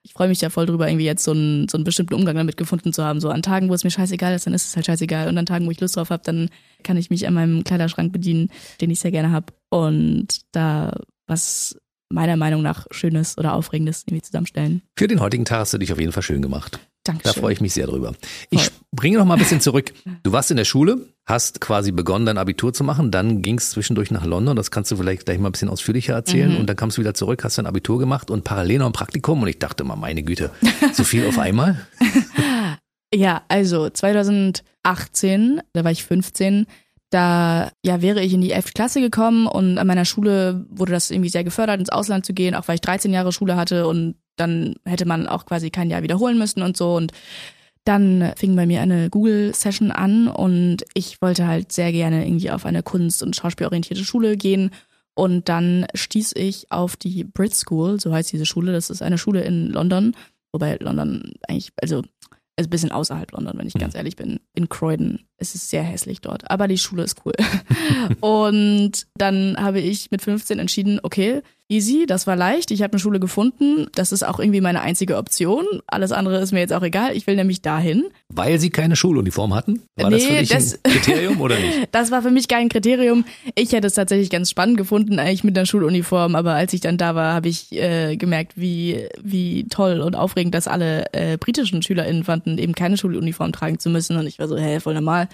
ich 0.02 0.12
freue 0.12 0.28
mich 0.28 0.40
ja 0.40 0.48
voll 0.48 0.64
drüber, 0.66 0.88
irgendwie 0.88 1.04
jetzt 1.04 1.24
so 1.24 1.32
einen, 1.32 1.68
so 1.68 1.76
einen 1.76 1.84
bestimmten 1.84 2.14
Umgang 2.14 2.36
damit 2.36 2.56
gefunden 2.56 2.92
zu 2.92 3.04
haben. 3.04 3.20
So 3.20 3.30
an 3.30 3.42
Tagen, 3.42 3.68
wo 3.68 3.74
es 3.74 3.84
mir 3.84 3.90
scheißegal 3.90 4.34
ist, 4.34 4.46
dann 4.46 4.54
ist 4.54 4.68
es 4.68 4.76
halt 4.76 4.86
scheißegal. 4.86 5.28
Und 5.28 5.36
an 5.36 5.44
Tagen, 5.44 5.66
wo 5.66 5.70
ich 5.70 5.80
Lust 5.80 5.96
drauf 5.96 6.10
habe, 6.10 6.22
dann 6.24 6.50
kann 6.84 6.96
ich 6.96 7.10
mich 7.10 7.26
an 7.26 7.34
meinem 7.34 7.64
Kleiderschrank 7.64 8.12
bedienen, 8.12 8.48
den 8.80 8.90
ich 8.90 9.00
sehr 9.00 9.10
gerne 9.10 9.32
habe. 9.32 9.52
Und 9.70 10.42
da 10.52 10.94
was 11.26 11.76
meiner 12.10 12.36
Meinung 12.36 12.62
nach 12.62 12.86
Schönes 12.90 13.36
oder 13.36 13.52
Aufregendes 13.52 14.04
irgendwie 14.06 14.22
zusammenstellen. 14.22 14.82
Für 14.96 15.08
den 15.08 15.20
heutigen 15.20 15.44
Tag 15.44 15.60
hast 15.60 15.74
du 15.74 15.78
dich 15.78 15.92
auf 15.92 16.00
jeden 16.00 16.12
Fall 16.12 16.22
schön 16.22 16.42
gemacht. 16.42 16.80
Da 17.08 17.12
Dankeschön. 17.14 17.40
freue 17.40 17.52
ich 17.52 17.60
mich 17.60 17.72
sehr 17.72 17.86
drüber. 17.86 18.12
Ich 18.50 18.62
Voll. 18.64 18.72
bringe 18.92 19.18
noch 19.18 19.24
mal 19.24 19.34
ein 19.34 19.38
bisschen 19.40 19.60
zurück. 19.62 19.92
Du 20.22 20.32
warst 20.32 20.50
in 20.50 20.56
der 20.56 20.64
Schule, 20.64 21.06
hast 21.26 21.60
quasi 21.60 21.90
begonnen, 21.92 22.26
dein 22.26 22.38
Abitur 22.38 22.72
zu 22.72 22.84
machen, 22.84 23.10
dann 23.10 23.42
ging 23.42 23.58
es 23.58 23.70
zwischendurch 23.70 24.10
nach 24.10 24.24
London, 24.24 24.56
das 24.56 24.70
kannst 24.70 24.90
du 24.90 24.96
vielleicht 24.96 25.24
gleich 25.26 25.38
mal 25.38 25.48
ein 25.48 25.52
bisschen 25.52 25.68
ausführlicher 25.68 26.14
erzählen 26.14 26.52
Mhm. 26.52 26.58
und 26.60 26.66
dann 26.68 26.76
kamst 26.76 26.96
du 26.96 27.00
wieder 27.02 27.14
zurück, 27.14 27.44
hast 27.44 27.58
dein 27.58 27.66
Abitur 27.66 27.98
gemacht 27.98 28.30
und 28.30 28.44
parallel 28.44 28.78
noch 28.78 28.86
ein 28.86 28.92
Praktikum 28.92 29.42
und 29.42 29.48
ich 29.48 29.58
dachte 29.58 29.84
mal, 29.84 29.96
meine 29.96 30.22
Güte, 30.22 30.50
so 30.92 31.04
viel 31.04 31.26
auf 31.26 31.38
einmal? 31.38 31.76
Ja, 33.14 33.40
also 33.48 33.88
2018, 33.88 35.62
da 35.72 35.84
war 35.84 35.90
ich 35.90 36.04
15, 36.04 36.66
da 37.10 37.70
ja 37.82 38.02
wäre 38.02 38.20
ich 38.22 38.34
in 38.34 38.40
die 38.42 38.52
11. 38.52 38.74
Klasse 38.74 39.00
gekommen 39.00 39.46
und 39.46 39.78
an 39.78 39.86
meiner 39.86 40.04
Schule 40.04 40.66
wurde 40.68 40.92
das 40.92 41.10
irgendwie 41.10 41.30
sehr 41.30 41.44
gefördert, 41.44 41.80
ins 41.80 41.88
Ausland 41.88 42.26
zu 42.26 42.34
gehen, 42.34 42.54
auch 42.54 42.68
weil 42.68 42.74
ich 42.74 42.80
13 42.82 43.12
Jahre 43.12 43.32
Schule 43.32 43.56
hatte 43.56 43.86
und 43.86 44.16
dann 44.40 44.76
hätte 44.84 45.06
man 45.06 45.26
auch 45.26 45.46
quasi 45.46 45.70
kein 45.70 45.90
Jahr 45.90 46.02
wiederholen 46.02 46.38
müssen 46.38 46.62
und 46.62 46.76
so 46.76 46.96
und 46.96 47.12
dann 47.84 48.32
fing 48.36 48.54
bei 48.54 48.66
mir 48.66 48.82
eine 48.82 49.08
Google-Session 49.08 49.90
an 49.90 50.28
und 50.28 50.84
ich 50.92 51.22
wollte 51.22 51.46
halt 51.46 51.72
sehr 51.72 51.90
gerne 51.90 52.26
irgendwie 52.26 52.50
auf 52.50 52.66
eine 52.66 52.82
kunst- 52.82 53.22
und 53.22 53.34
schauspielorientierte 53.34 54.04
Schule 54.04 54.36
gehen. 54.36 54.70
Und 55.14 55.48
dann 55.48 55.86
stieß 55.94 56.34
ich 56.36 56.70
auf 56.70 56.96
die 56.96 57.24
Brit 57.24 57.54
School, 57.54 57.98
so 57.98 58.12
heißt 58.12 58.30
diese 58.30 58.44
Schule. 58.44 58.72
Das 58.72 58.90
ist 58.90 59.00
eine 59.00 59.16
Schule 59.16 59.40
in 59.40 59.68
London, 59.68 60.14
wobei 60.52 60.76
London 60.76 61.32
eigentlich, 61.48 61.70
also 61.80 62.02
also 62.58 62.66
ein 62.66 62.70
bisschen 62.70 62.92
außerhalb 62.92 63.30
London, 63.32 63.56
wenn 63.56 63.68
ich 63.68 63.74
ganz 63.74 63.94
ehrlich 63.94 64.16
bin. 64.16 64.40
In 64.54 64.68
Croydon 64.68 65.20
ist 65.38 65.54
es 65.54 65.70
sehr 65.70 65.82
hässlich 65.82 66.20
dort, 66.20 66.50
aber 66.50 66.66
die 66.68 66.78
Schule 66.78 67.04
ist 67.04 67.16
cool. 67.24 67.32
und 68.20 68.92
dann 69.16 69.56
habe 69.58 69.80
ich 69.80 70.10
mit 70.10 70.22
15 70.22 70.58
entschieden, 70.58 71.00
okay, 71.02 71.42
easy, 71.70 72.06
das 72.06 72.26
war 72.26 72.34
leicht, 72.34 72.70
ich 72.70 72.80
habe 72.80 72.92
eine 72.94 72.98
Schule 72.98 73.20
gefunden, 73.20 73.88
das 73.94 74.10
ist 74.10 74.22
auch 74.26 74.40
irgendwie 74.40 74.62
meine 74.62 74.80
einzige 74.80 75.18
Option. 75.18 75.66
Alles 75.86 76.12
andere 76.12 76.38
ist 76.40 76.50
mir 76.50 76.60
jetzt 76.60 76.72
auch 76.72 76.82
egal, 76.82 77.14
ich 77.14 77.26
will 77.26 77.36
nämlich 77.36 77.60
dahin. 77.60 78.04
Weil 78.30 78.58
sie 78.58 78.70
keine 78.70 78.96
Schuluniform 78.96 79.54
hatten? 79.54 79.82
War 79.96 80.08
Nee, 80.08 80.16
das 80.16 80.24
für 80.24 80.32
dich 80.38 80.48
das- 80.48 80.74
ein 80.82 80.92
Kriterium 80.92 81.40
oder 81.42 81.58
nicht? 81.58 81.88
Das 81.92 82.10
war 82.10 82.22
für 82.22 82.30
mich 82.30 82.48
kein 82.48 82.70
Kriterium. 82.70 83.26
Ich 83.54 83.72
hätte 83.72 83.86
es 83.86 83.92
tatsächlich 83.92 84.30
ganz 84.30 84.48
spannend 84.48 84.78
gefunden, 84.78 85.18
eigentlich 85.18 85.44
mit 85.44 85.58
einer 85.58 85.66
Schuluniform, 85.66 86.36
aber 86.36 86.54
als 86.54 86.72
ich 86.72 86.80
dann 86.80 86.96
da 86.96 87.14
war, 87.14 87.34
habe 87.34 87.48
ich 87.48 87.70
äh, 87.72 88.16
gemerkt, 88.16 88.52
wie, 88.56 89.06
wie 89.22 89.64
toll 89.68 90.00
und 90.00 90.16
aufregend 90.16 90.54
das 90.54 90.68
alle 90.68 91.12
äh, 91.12 91.36
britischen 91.36 91.82
SchülerInnen 91.82 92.24
fanden, 92.24 92.56
eben 92.56 92.74
keine 92.74 92.96
Schuluniform 92.96 93.52
tragen 93.52 93.78
zu 93.78 93.90
müssen. 93.90 94.16
Und 94.16 94.26
ich 94.26 94.38
war 94.38 94.48
so, 94.48 94.56
hä, 94.56 94.80
voll 94.80 94.94
normal. 94.94 95.27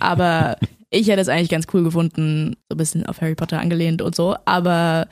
Aber 0.00 0.56
ich 0.90 1.08
hätte 1.08 1.20
es 1.20 1.28
eigentlich 1.28 1.50
ganz 1.50 1.66
cool 1.72 1.82
gefunden, 1.82 2.56
so 2.68 2.74
ein 2.74 2.78
bisschen 2.78 3.06
auf 3.06 3.20
Harry 3.20 3.34
Potter 3.34 3.60
angelehnt 3.60 4.02
und 4.02 4.14
so. 4.14 4.36
Aber 4.44 5.08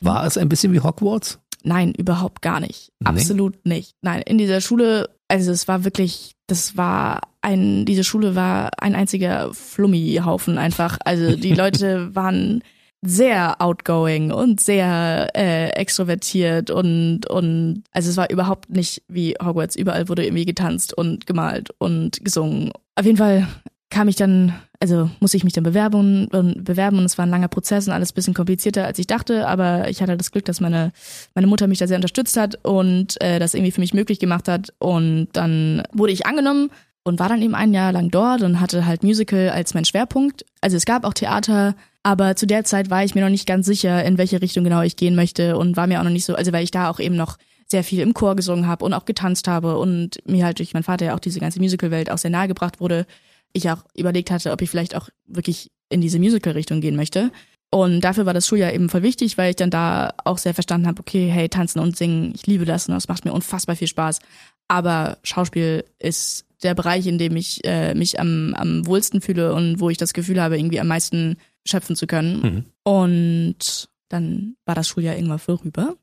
War 0.00 0.26
es 0.26 0.36
ein 0.36 0.48
bisschen 0.48 0.72
wie 0.72 0.80
Hogwarts? 0.80 1.38
Nein, 1.62 1.92
überhaupt 1.96 2.42
gar 2.42 2.60
nicht. 2.60 2.92
Nee? 3.00 3.08
Absolut 3.08 3.64
nicht. 3.64 3.96
Nein, 4.02 4.20
in 4.22 4.36
dieser 4.36 4.60
Schule, 4.60 5.08
also 5.28 5.50
es 5.50 5.66
war 5.66 5.84
wirklich, 5.84 6.34
das 6.46 6.76
war 6.76 7.22
ein, 7.40 7.86
diese 7.86 8.04
Schule 8.04 8.34
war 8.34 8.70
ein 8.78 8.94
einziger 8.94 9.52
Flummihaufen 9.54 10.58
einfach. 10.58 10.98
Also 11.04 11.36
die 11.36 11.54
Leute 11.54 12.14
waren 12.14 12.62
sehr 13.06 13.60
outgoing 13.60 14.32
und 14.32 14.60
sehr 14.60 15.30
äh, 15.34 15.70
extrovertiert 15.70 16.70
und 16.70 17.26
und 17.28 17.84
also 17.92 18.10
es 18.10 18.16
war 18.16 18.30
überhaupt 18.30 18.70
nicht 18.70 19.02
wie 19.08 19.34
Hogwarts. 19.42 19.76
Überall 19.76 20.08
wurde 20.08 20.24
irgendwie 20.24 20.46
getanzt 20.46 20.96
und 20.96 21.26
gemalt 21.26 21.70
und 21.78 22.24
gesungen. 22.24 22.72
Auf 22.94 23.04
jeden 23.04 23.18
Fall 23.18 23.46
kam 23.90 24.08
ich 24.08 24.16
dann, 24.16 24.54
also 24.80 25.08
musste 25.20 25.36
ich 25.36 25.44
mich 25.44 25.52
dann 25.52 25.62
bewerben 25.62 26.26
und 26.26 26.64
bewerben 26.64 26.98
und 26.98 27.04
es 27.04 27.16
war 27.16 27.26
ein 27.26 27.30
langer 27.30 27.46
Prozess 27.48 27.86
und 27.86 27.94
alles 27.94 28.10
ein 28.10 28.14
bisschen 28.14 28.34
komplizierter 28.34 28.84
als 28.86 28.98
ich 28.98 29.06
dachte, 29.06 29.46
aber 29.46 29.88
ich 29.88 30.02
hatte 30.02 30.16
das 30.16 30.32
Glück, 30.32 30.44
dass 30.46 30.60
meine 30.60 30.92
meine 31.34 31.46
Mutter 31.46 31.68
mich 31.68 31.78
da 31.78 31.86
sehr 31.86 31.96
unterstützt 31.96 32.36
hat 32.36 32.58
und 32.64 33.20
äh, 33.20 33.38
das 33.38 33.54
irgendwie 33.54 33.70
für 33.70 33.80
mich 33.80 33.94
möglich 33.94 34.18
gemacht 34.18 34.48
hat 34.48 34.72
und 34.80 35.28
dann 35.32 35.84
wurde 35.92 36.12
ich 36.12 36.26
angenommen 36.26 36.70
und 37.04 37.18
war 37.18 37.28
dann 37.28 37.42
eben 37.42 37.54
ein 37.54 37.72
Jahr 37.74 37.92
lang 37.92 38.10
dort 38.10 38.42
und 38.42 38.60
hatte 38.60 38.86
halt 38.86 39.02
Musical 39.02 39.50
als 39.50 39.74
mein 39.74 39.84
Schwerpunkt. 39.84 40.44
Also 40.60 40.76
es 40.76 40.86
gab 40.86 41.04
auch 41.04 41.14
Theater, 41.14 41.76
aber 42.02 42.34
zu 42.34 42.46
der 42.46 42.64
Zeit 42.64 42.90
war 42.90 43.04
ich 43.04 43.14
mir 43.14 43.20
noch 43.20 43.30
nicht 43.30 43.46
ganz 43.46 43.66
sicher, 43.66 44.04
in 44.04 44.18
welche 44.18 44.42
Richtung 44.42 44.64
genau 44.64 44.82
ich 44.82 44.96
gehen 44.96 45.14
möchte 45.14 45.56
und 45.56 45.76
war 45.76 45.86
mir 45.86 46.00
auch 46.00 46.04
noch 46.04 46.10
nicht 46.10 46.24
so, 46.24 46.34
also 46.34 46.52
weil 46.52 46.64
ich 46.64 46.70
da 46.70 46.90
auch 46.90 46.98
eben 46.98 47.16
noch 47.16 47.36
sehr 47.66 47.84
viel 47.84 48.00
im 48.00 48.14
Chor 48.14 48.36
gesungen 48.36 48.66
habe 48.66 48.84
und 48.84 48.92
auch 48.94 49.04
getanzt 49.04 49.48
habe 49.48 49.78
und 49.78 50.18
mir 50.26 50.44
halt 50.44 50.58
durch 50.58 50.74
meinen 50.74 50.82
Vater 50.82 51.06
ja 51.06 51.14
auch 51.14 51.20
diese 51.20 51.40
ganze 51.40 51.60
Musical-Welt 51.60 52.10
auch 52.10 52.18
sehr 52.18 52.30
nahe 52.30 52.48
gebracht 52.48 52.80
wurde. 52.80 53.06
Ich 53.52 53.70
auch 53.70 53.84
überlegt 53.94 54.30
hatte, 54.30 54.50
ob 54.52 54.60
ich 54.62 54.70
vielleicht 54.70 54.94
auch 54.94 55.08
wirklich 55.26 55.70
in 55.88 56.00
diese 56.00 56.18
Musical-Richtung 56.18 56.80
gehen 56.80 56.96
möchte. 56.96 57.30
Und 57.70 58.02
dafür 58.02 58.26
war 58.26 58.34
das 58.34 58.46
Schuljahr 58.46 58.72
eben 58.72 58.88
voll 58.88 59.02
wichtig, 59.02 59.36
weil 59.36 59.50
ich 59.50 59.56
dann 59.56 59.70
da 59.70 60.14
auch 60.24 60.38
sehr 60.38 60.54
verstanden 60.54 60.86
habe, 60.86 61.00
okay, 61.00 61.28
hey, 61.28 61.48
tanzen 61.48 61.80
und 61.80 61.96
singen, 61.96 62.32
ich 62.34 62.46
liebe 62.46 62.64
das 62.64 62.88
und 62.88 62.94
das 62.94 63.08
macht 63.08 63.24
mir 63.24 63.32
unfassbar 63.32 63.76
viel 63.76 63.88
Spaß. 63.88 64.20
Aber 64.68 65.18
Schauspiel 65.24 65.84
ist 65.98 66.44
der 66.62 66.74
Bereich, 66.74 67.06
in 67.06 67.18
dem 67.18 67.36
ich 67.36 67.64
äh, 67.64 67.94
mich 67.94 68.20
am, 68.20 68.54
am 68.54 68.86
wohlsten 68.86 69.20
fühle 69.20 69.54
und 69.54 69.80
wo 69.80 69.90
ich 69.90 69.98
das 69.98 70.14
Gefühl 70.14 70.40
habe, 70.40 70.56
irgendwie 70.56 70.80
am 70.80 70.88
meisten 70.88 71.36
schöpfen 71.66 71.96
zu 71.96 72.06
können. 72.06 72.40
Mhm. 72.40 72.64
Und 72.82 73.88
dann 74.08 74.56
war 74.64 74.74
das 74.74 74.88
Schuljahr 74.88 75.16
irgendwann 75.16 75.38
vorüber 75.38 75.96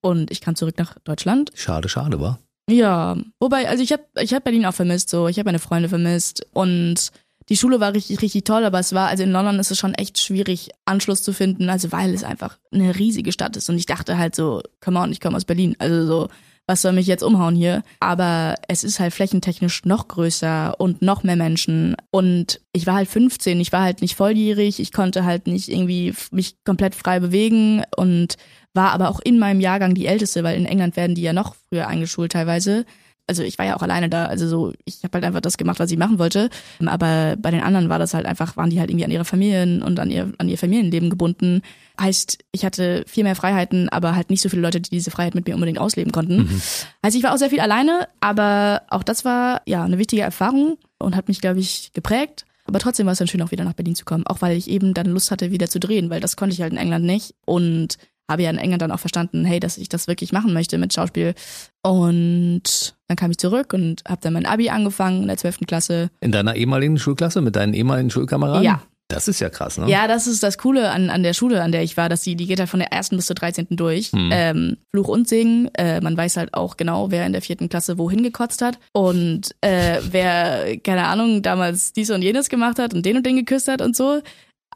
und 0.00 0.30
ich 0.30 0.40
kam 0.40 0.54
zurück 0.54 0.78
nach 0.78 0.98
Deutschland. 1.00 1.50
Schade, 1.54 1.88
schade, 1.88 2.20
war. 2.20 2.38
Ja, 2.68 3.16
wobei, 3.38 3.68
also 3.68 3.82
ich 3.82 3.92
habe 3.92 4.04
ich 4.20 4.34
hab 4.34 4.44
Berlin 4.44 4.66
auch 4.66 4.74
vermisst, 4.74 5.10
so 5.10 5.28
ich 5.28 5.38
habe 5.38 5.48
meine 5.48 5.58
Freunde 5.58 5.88
vermisst 5.88 6.46
und 6.52 7.10
die 7.48 7.56
Schule 7.56 7.78
war 7.78 7.94
richtig, 7.94 8.22
richtig 8.22 8.42
toll, 8.42 8.64
aber 8.64 8.80
es 8.80 8.92
war, 8.92 9.08
also 9.08 9.22
in 9.22 9.30
London 9.30 9.60
ist 9.60 9.70
es 9.70 9.78
schon 9.78 9.94
echt 9.94 10.18
schwierig, 10.18 10.70
Anschluss 10.84 11.22
zu 11.22 11.32
finden, 11.32 11.70
also 11.70 11.92
weil 11.92 12.12
es 12.12 12.24
einfach 12.24 12.58
eine 12.72 12.98
riesige 12.98 13.30
Stadt 13.30 13.56
ist 13.56 13.68
und 13.70 13.76
ich 13.76 13.86
dachte 13.86 14.18
halt 14.18 14.34
so, 14.34 14.62
come 14.80 14.98
on, 14.98 15.12
ich 15.12 15.20
komme 15.20 15.36
aus 15.36 15.44
Berlin, 15.44 15.76
also 15.78 16.06
so, 16.06 16.28
was 16.66 16.82
soll 16.82 16.92
mich 16.92 17.06
jetzt 17.06 17.22
umhauen 17.22 17.54
hier? 17.54 17.82
Aber 18.00 18.56
es 18.68 18.84
ist 18.84 18.98
halt 18.98 19.14
flächentechnisch 19.14 19.84
noch 19.84 20.08
größer 20.08 20.74
und 20.78 21.00
noch 21.02 21.22
mehr 21.22 21.36
Menschen 21.36 21.96
und 22.10 22.60
ich 22.72 22.86
war 22.86 22.96
halt 22.96 23.08
15, 23.08 23.60
ich 23.60 23.72
war 23.72 23.82
halt 23.82 24.02
nicht 24.02 24.16
volljährig, 24.16 24.80
ich 24.80 24.92
konnte 24.92 25.24
halt 25.24 25.46
nicht 25.46 25.68
irgendwie 25.68 26.14
mich 26.30 26.56
komplett 26.64 26.94
frei 26.94 27.20
bewegen 27.20 27.84
und 27.96 28.36
war 28.74 28.90
aber 28.92 29.08
auch 29.08 29.20
in 29.20 29.38
meinem 29.38 29.60
Jahrgang 29.60 29.94
die 29.94 30.06
Älteste, 30.06 30.44
weil 30.44 30.56
in 30.56 30.66
England 30.66 30.96
werden 30.96 31.14
die 31.14 31.22
ja 31.22 31.32
noch 31.32 31.56
früher 31.68 31.86
eingeschult 31.86 32.32
teilweise. 32.32 32.84
Also 33.28 33.42
ich 33.42 33.58
war 33.58 33.66
ja 33.66 33.76
auch 33.76 33.82
alleine 33.82 34.08
da, 34.08 34.26
also 34.26 34.46
so, 34.46 34.72
ich 34.84 35.02
habe 35.02 35.14
halt 35.14 35.24
einfach 35.24 35.40
das 35.40 35.56
gemacht, 35.56 35.80
was 35.80 35.90
ich 35.90 35.98
machen 35.98 36.18
wollte. 36.18 36.48
Aber 36.84 37.36
bei 37.36 37.50
den 37.50 37.62
anderen 37.62 37.88
war 37.88 37.98
das 37.98 38.14
halt 38.14 38.24
einfach, 38.24 38.56
waren 38.56 38.70
die 38.70 38.78
halt 38.78 38.90
irgendwie 38.90 39.04
an 39.04 39.10
ihre 39.10 39.24
Familien 39.24 39.82
und 39.82 39.98
an 39.98 40.10
ihr, 40.10 40.32
an 40.38 40.48
ihr 40.48 40.58
Familienleben 40.58 41.10
gebunden. 41.10 41.62
Heißt, 42.00 42.38
ich 42.52 42.64
hatte 42.64 43.04
viel 43.06 43.24
mehr 43.24 43.34
Freiheiten, 43.34 43.88
aber 43.88 44.14
halt 44.14 44.30
nicht 44.30 44.42
so 44.42 44.48
viele 44.48 44.62
Leute, 44.62 44.80
die 44.80 44.90
diese 44.90 45.10
Freiheit 45.10 45.34
mit 45.34 45.46
mir 45.46 45.54
unbedingt 45.54 45.78
ausleben 45.78 46.12
konnten. 46.12 46.62
Heißt, 47.04 47.16
ich 47.16 47.22
war 47.22 47.34
auch 47.34 47.38
sehr 47.38 47.50
viel 47.50 47.60
alleine, 47.60 48.06
aber 48.20 48.82
auch 48.90 49.02
das 49.02 49.24
war 49.24 49.62
ja 49.66 49.82
eine 49.82 49.98
wichtige 49.98 50.22
Erfahrung 50.22 50.78
und 50.98 51.16
hat 51.16 51.28
mich, 51.28 51.40
glaube 51.40 51.58
ich, 51.58 51.92
geprägt. 51.94 52.44
Aber 52.66 52.78
trotzdem 52.78 53.06
war 53.06 53.12
es 53.12 53.18
dann 53.18 53.28
schön, 53.28 53.42
auch 53.42 53.52
wieder 53.52 53.64
nach 53.64 53.74
Berlin 53.74 53.94
zu 53.94 54.04
kommen, 54.04 54.26
auch 54.26 54.40
weil 54.42 54.56
ich 54.56 54.68
eben 54.68 54.92
dann 54.92 55.06
Lust 55.06 55.30
hatte, 55.30 55.50
wieder 55.50 55.68
zu 55.68 55.80
drehen, 55.80 56.10
weil 56.10 56.20
das 56.20 56.36
konnte 56.36 56.54
ich 56.54 56.62
halt 56.62 56.72
in 56.72 56.78
England 56.78 57.04
nicht 57.04 57.34
und 57.44 57.96
habe 58.28 58.42
ja 58.42 58.50
in 58.50 58.58
England 58.58 58.82
dann 58.82 58.92
auch 58.92 59.00
verstanden, 59.00 59.44
hey, 59.44 59.60
dass 59.60 59.78
ich 59.78 59.88
das 59.88 60.08
wirklich 60.08 60.32
machen 60.32 60.52
möchte 60.52 60.78
mit 60.78 60.92
Schauspiel. 60.92 61.34
Und 61.82 62.94
dann 63.08 63.16
kam 63.16 63.30
ich 63.30 63.38
zurück 63.38 63.72
und 63.72 64.02
habe 64.08 64.20
dann 64.20 64.32
mein 64.32 64.46
Abi 64.46 64.68
angefangen 64.70 65.22
in 65.22 65.28
der 65.28 65.36
12. 65.36 65.60
Klasse. 65.66 66.10
In 66.20 66.32
deiner 66.32 66.56
ehemaligen 66.56 66.98
Schulklasse 66.98 67.40
mit 67.40 67.56
deinen 67.56 67.74
ehemaligen 67.74 68.10
Schulkameraden? 68.10 68.64
Ja. 68.64 68.82
Das 69.08 69.28
ist 69.28 69.40
ja 69.40 69.48
krass, 69.48 69.78
ne? 69.78 69.88
Ja, 69.88 70.08
das 70.08 70.26
ist 70.26 70.42
das 70.42 70.58
Coole 70.58 70.90
an, 70.90 71.10
an 71.10 71.22
der 71.22 71.32
Schule, 71.32 71.62
an 71.62 71.70
der 71.70 71.84
ich 71.84 71.96
war, 71.96 72.08
dass 72.08 72.22
die, 72.22 72.34
die 72.34 72.46
geht 72.46 72.58
halt 72.58 72.68
von 72.68 72.80
der 72.80 72.92
ersten 72.92 73.14
bis 73.14 73.26
zur 73.26 73.36
13. 73.36 73.68
durch. 73.70 74.10
Ähm, 74.12 74.78
Fluch 74.90 75.06
und 75.06 75.28
Segen. 75.28 75.68
Äh, 75.74 76.00
man 76.00 76.16
weiß 76.16 76.36
halt 76.36 76.54
auch 76.54 76.76
genau, 76.76 77.12
wer 77.12 77.24
in 77.24 77.32
der 77.32 77.42
vierten 77.42 77.68
Klasse 77.68 77.98
wohin 77.98 78.24
gekotzt 78.24 78.62
hat. 78.62 78.80
Und 78.92 79.54
äh, 79.60 80.00
wer, 80.10 80.76
keine 80.78 81.06
Ahnung, 81.06 81.42
damals 81.42 81.92
dies 81.92 82.10
und 82.10 82.22
jenes 82.22 82.48
gemacht 82.48 82.80
hat 82.80 82.94
und 82.94 83.06
den 83.06 83.16
und 83.16 83.24
den 83.24 83.36
geküsst 83.36 83.68
hat 83.68 83.80
und 83.80 83.94
so. 83.94 84.22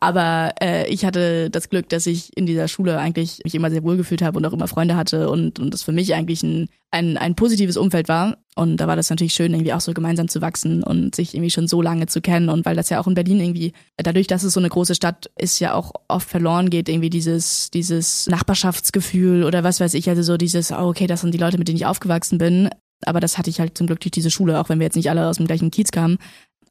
Aber 0.02 0.54
äh, 0.62 0.88
ich 0.88 1.04
hatte 1.04 1.50
das 1.50 1.68
Glück, 1.68 1.90
dass 1.90 2.06
ich 2.06 2.34
in 2.34 2.46
dieser 2.46 2.68
Schule 2.68 2.98
eigentlich 2.98 3.40
mich 3.44 3.54
immer 3.54 3.70
sehr 3.70 3.84
wohl 3.84 3.98
gefühlt 3.98 4.22
habe 4.22 4.38
und 4.38 4.46
auch 4.46 4.54
immer 4.54 4.66
Freunde 4.66 4.96
hatte 4.96 5.28
und, 5.28 5.58
und 5.58 5.74
das 5.74 5.82
für 5.82 5.92
mich 5.92 6.14
eigentlich 6.14 6.42
ein, 6.42 6.68
ein, 6.90 7.18
ein 7.18 7.34
positives 7.34 7.76
Umfeld 7.76 8.08
war. 8.08 8.38
Und 8.56 8.78
da 8.78 8.88
war 8.88 8.96
das 8.96 9.10
natürlich 9.10 9.34
schön, 9.34 9.52
irgendwie 9.52 9.74
auch 9.74 9.82
so 9.82 9.92
gemeinsam 9.92 10.28
zu 10.28 10.40
wachsen 10.40 10.82
und 10.82 11.14
sich 11.14 11.34
irgendwie 11.34 11.50
schon 11.50 11.68
so 11.68 11.82
lange 11.82 12.06
zu 12.06 12.22
kennen. 12.22 12.48
Und 12.48 12.64
weil 12.64 12.76
das 12.76 12.88
ja 12.88 12.98
auch 12.98 13.06
in 13.08 13.14
Berlin 13.14 13.40
irgendwie, 13.40 13.74
dadurch, 13.98 14.26
dass 14.26 14.42
es 14.42 14.54
so 14.54 14.60
eine 14.60 14.70
große 14.70 14.94
Stadt 14.94 15.30
ist, 15.36 15.60
ja 15.60 15.74
auch 15.74 15.92
oft 16.08 16.28
verloren 16.28 16.70
geht, 16.70 16.88
irgendwie 16.88 17.10
dieses, 17.10 17.70
dieses 17.70 18.26
Nachbarschaftsgefühl 18.26 19.44
oder 19.44 19.64
was 19.64 19.80
weiß 19.80 19.92
ich, 19.92 20.08
also 20.08 20.22
so 20.22 20.38
dieses, 20.38 20.72
oh, 20.72 20.88
okay, 20.88 21.08
das 21.08 21.20
sind 21.20 21.34
die 21.34 21.38
Leute, 21.38 21.58
mit 21.58 21.68
denen 21.68 21.76
ich 21.76 21.84
aufgewachsen 21.84 22.38
bin. 22.38 22.70
Aber 23.04 23.20
das 23.20 23.38
hatte 23.38 23.50
ich 23.50 23.60
halt 23.60 23.76
zum 23.76 23.86
Glück 23.86 24.00
durch 24.00 24.10
diese 24.10 24.30
Schule, 24.30 24.60
auch 24.60 24.68
wenn 24.70 24.78
wir 24.78 24.84
jetzt 24.84 24.96
nicht 24.96 25.10
alle 25.10 25.26
aus 25.26 25.36
dem 25.36 25.46
gleichen 25.46 25.70
Kiez 25.70 25.90
kamen. 25.90 26.18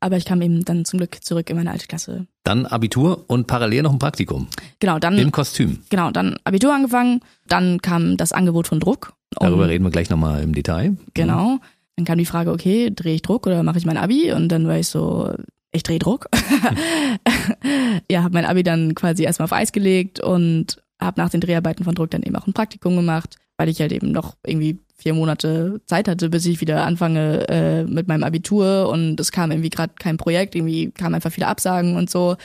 Aber 0.02 0.18
ich 0.18 0.26
kam 0.26 0.42
eben 0.42 0.64
dann 0.64 0.86
zum 0.86 1.00
Glück 1.00 1.24
zurück 1.24 1.50
in 1.50 1.58
meine 1.58 1.72
alte 1.72 1.88
Klasse. 1.88 2.26
Dann 2.44 2.66
Abitur 2.66 3.26
und 3.28 3.48
parallel 3.48 3.84
noch 3.84 3.92
ein 3.92 4.00
Praktikum. 4.00 4.48
Genau, 4.80 4.98
dann 4.98 5.18
Im 5.18 5.32
Kostüm. 5.32 5.80
genau, 5.90 6.12
dann 6.12 6.38
Abitur 6.46 6.74
angefangen, 6.74 7.22
dann 7.48 7.82
kam 7.82 8.16
das 8.16 8.32
Angebot 8.32 8.68
von 8.68 8.80
Druck. 8.80 9.14
Darüber 9.32 9.68
reden 9.68 9.84
wir 9.84 9.92
gleich 9.92 10.10
nochmal 10.10 10.42
im 10.42 10.54
Detail. 10.54 10.98
Genau. 11.14 11.60
Dann 11.96 12.06
kam 12.06 12.18
die 12.18 12.26
Frage, 12.26 12.52
okay, 12.52 12.92
drehe 12.96 13.16
ich 13.16 13.22
Druck 13.22 13.46
oder 13.46 13.62
mache 13.64 13.78
ich 13.78 13.86
mein 13.86 13.98
Abi? 13.98 14.32
Und 14.32 14.50
dann 14.50 14.68
war 14.68 14.78
ich 14.78 14.88
so, 14.88 15.34
ich 15.72 15.84
drehe 15.84 16.00
Druck. 16.00 16.28
ja, 18.10 18.24
habe 18.24 18.34
mein 18.34 18.46
Abi 18.46 18.64
dann 18.64 18.96
quasi 18.96 19.24
erstmal 19.24 19.46
auf 19.46 19.54
Eis 19.54 19.74
gelegt 19.74 20.22
und 20.22 20.82
habe 21.02 21.20
nach 21.20 21.30
den 21.30 21.42
Dreharbeiten 21.42 21.84
von 21.84 21.96
Druck 21.96 22.12
dann 22.12 22.24
eben 22.24 22.36
auch 22.36 22.48
ein 22.48 22.54
Praktikum 22.54 22.96
gemacht, 22.96 23.38
weil 23.58 23.70
ich 23.70 23.82
halt 23.82 23.92
eben 23.92 24.12
noch 24.12 24.36
irgendwie 24.46 24.80
vier 25.00 25.14
Monate 25.14 25.82
Zeit 25.86 26.08
hatte, 26.08 26.30
bis 26.30 26.46
ich 26.46 26.62
wieder 26.62 26.86
anfange 26.86 27.48
äh, 27.48 27.84
mit 27.86 28.08
meinem 28.08 28.24
Abitur 28.24 28.90
und 28.90 29.20
es 29.20 29.32
kam 29.32 29.52
irgendwie 29.52 29.70
gerade 29.70 29.94
kein 29.98 30.18
Projekt, 30.18 30.56
irgendwie 30.56 30.92
kamen 30.92 31.16
einfach 31.16 31.32
viele 31.32 31.48
Absagen 31.48 31.96
und 31.96 32.10
so. 32.10 32.36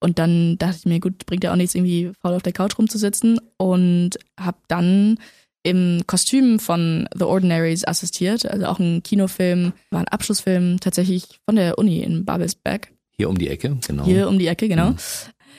Und 0.00 0.18
dann 0.18 0.56
dachte 0.58 0.76
ich 0.78 0.86
mir, 0.86 1.00
gut, 1.00 1.26
bringt 1.26 1.44
ja 1.44 1.52
auch 1.52 1.56
nichts, 1.56 1.74
irgendwie 1.74 2.12
faul 2.20 2.34
auf 2.34 2.42
der 2.42 2.52
Couch 2.52 2.78
rumzusitzen 2.78 3.40
und 3.56 4.10
habe 4.38 4.58
dann 4.68 5.18
im 5.64 6.02
Kostüm 6.06 6.60
von 6.60 7.08
The 7.16 7.24
Ordinaries 7.24 7.84
assistiert, 7.84 8.46
also 8.46 8.66
auch 8.66 8.78
ein 8.78 9.02
Kinofilm, 9.02 9.72
war 9.90 10.00
ein 10.00 10.08
Abschlussfilm 10.08 10.78
tatsächlich 10.78 11.40
von 11.46 11.56
der 11.56 11.78
Uni 11.78 12.00
in 12.00 12.24
Babelsberg. 12.24 12.92
Hier 13.16 13.28
um 13.28 13.38
die 13.38 13.48
Ecke, 13.48 13.78
genau. 13.86 14.04
Hier 14.04 14.28
um 14.28 14.38
die 14.38 14.46
Ecke, 14.46 14.68
genau. 14.68 14.90
Mhm. 14.90 14.96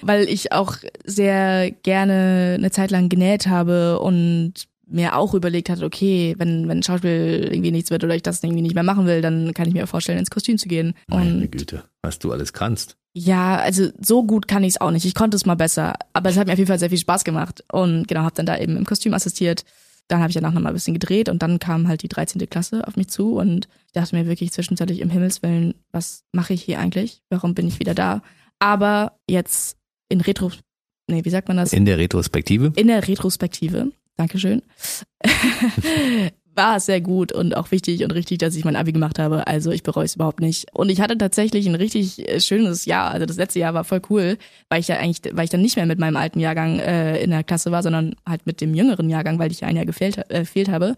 Weil 0.01 0.29
ich 0.29 0.51
auch 0.51 0.77
sehr 1.03 1.71
gerne 1.71 2.55
eine 2.57 2.69
Zeit 2.69 2.91
lang 2.91 3.09
genäht 3.09 3.47
habe 3.47 3.99
und 3.99 4.67
mir 4.87 5.15
auch 5.15 5.33
überlegt 5.33 5.69
hatte, 5.69 5.85
okay, 5.85 6.35
wenn, 6.37 6.67
wenn 6.67 6.83
Schauspiel 6.83 7.49
irgendwie 7.51 7.71
nichts 7.71 7.91
wird 7.91 8.03
oder 8.03 8.15
ich 8.15 8.23
das 8.23 8.43
irgendwie 8.43 8.61
nicht 8.61 8.75
mehr 8.75 8.83
machen 8.83 9.05
will, 9.05 9.21
dann 9.21 9.53
kann 9.53 9.67
ich 9.67 9.73
mir 9.73 9.87
vorstellen, 9.87 10.19
ins 10.19 10.29
Kostüm 10.29 10.57
zu 10.57 10.67
gehen. 10.67 10.93
Meine 11.07 11.47
Güte, 11.47 11.83
was 12.01 12.19
du 12.19 12.31
alles 12.31 12.53
kannst. 12.53 12.97
Ja, 13.13 13.57
also 13.57 13.89
so 14.01 14.23
gut 14.23 14.47
kann 14.47 14.63
ich 14.63 14.73
es 14.73 14.81
auch 14.81 14.91
nicht. 14.91 15.05
Ich 15.05 15.15
konnte 15.15 15.37
es 15.37 15.45
mal 15.45 15.55
besser, 15.55 15.95
aber 16.13 16.29
es 16.29 16.37
hat 16.37 16.47
mir 16.47 16.53
auf 16.53 16.59
jeden 16.59 16.67
Fall 16.67 16.79
sehr 16.79 16.89
viel 16.89 16.97
Spaß 16.97 17.23
gemacht 17.23 17.63
und 17.71 18.07
genau, 18.07 18.21
habe 18.21 18.35
dann 18.35 18.45
da 18.45 18.57
eben 18.57 18.75
im 18.75 18.85
Kostüm 18.85 19.13
assistiert. 19.13 19.63
Dann 20.07 20.19
habe 20.19 20.29
ich 20.29 20.35
danach 20.35 20.51
nochmal 20.51 20.71
ein 20.71 20.75
bisschen 20.75 20.93
gedreht 20.93 21.29
und 21.29 21.41
dann 21.41 21.57
kam 21.57 21.87
halt 21.87 22.03
die 22.03 22.09
13. 22.09 22.47
Klasse 22.49 22.87
auf 22.87 22.95
mich 22.95 23.07
zu 23.07 23.37
und 23.37 23.67
ich 23.87 23.93
dachte 23.93 24.15
mir 24.15 24.27
wirklich 24.27 24.51
zwischenzeitlich 24.51 24.99
im 24.99 25.09
Himmelswillen, 25.09 25.73
was 25.91 26.23
mache 26.31 26.53
ich 26.53 26.61
hier 26.61 26.79
eigentlich? 26.79 27.21
Warum 27.29 27.55
bin 27.55 27.67
ich 27.67 27.79
wieder 27.79 27.95
da? 27.95 28.21
Aber 28.59 29.13
jetzt 29.27 29.77
in 30.09 30.21
Retro, 30.21 30.51
nee, 31.09 31.23
wie 31.23 31.29
sagt 31.29 31.47
man 31.47 31.57
das? 31.57 31.73
In 31.73 31.85
der 31.85 31.97
Retrospektive? 31.97 32.73
In 32.75 32.87
der 32.87 33.07
Retrospektive. 33.07 33.91
Dankeschön. 34.17 34.61
war 36.55 36.79
sehr 36.79 37.01
gut 37.01 37.31
und 37.31 37.55
auch 37.55 37.71
wichtig 37.71 38.03
und 38.03 38.11
richtig, 38.11 38.39
dass 38.39 38.55
ich 38.55 38.65
mein 38.65 38.75
Abi 38.75 38.91
gemacht 38.91 39.19
habe. 39.19 39.47
Also 39.47 39.71
ich 39.71 39.83
bereue 39.83 40.05
es 40.05 40.15
überhaupt 40.15 40.39
nicht. 40.39 40.67
Und 40.73 40.89
ich 40.89 41.01
hatte 41.01 41.17
tatsächlich 41.17 41.67
ein 41.67 41.75
richtig 41.75 42.27
äh, 42.27 42.39
schönes 42.39 42.85
Jahr. 42.85 43.11
Also 43.11 43.25
das 43.25 43.37
letzte 43.37 43.59
Jahr 43.59 43.73
war 43.73 43.83
voll 43.83 44.01
cool, 44.09 44.37
weil 44.69 44.79
ich 44.79 44.87
ja 44.87 44.97
eigentlich, 44.97 45.35
weil 45.35 45.45
ich 45.45 45.49
dann 45.49 45.61
nicht 45.61 45.75
mehr 45.75 45.85
mit 45.85 45.99
meinem 45.99 46.17
alten 46.17 46.39
Jahrgang 46.39 46.79
äh, 46.79 47.21
in 47.21 47.31
der 47.31 47.43
Klasse 47.43 47.71
war, 47.71 47.83
sondern 47.83 48.15
halt 48.27 48.45
mit 48.45 48.61
dem 48.61 48.73
jüngeren 48.73 49.09
Jahrgang, 49.09 49.39
weil 49.39 49.51
ich 49.51 49.61
ja 49.61 49.67
ein 49.67 49.75
Jahr 49.75 49.85
gefehlt, 49.85 50.17
äh, 50.29 50.39
gefehlt 50.39 50.69
habe. 50.69 50.95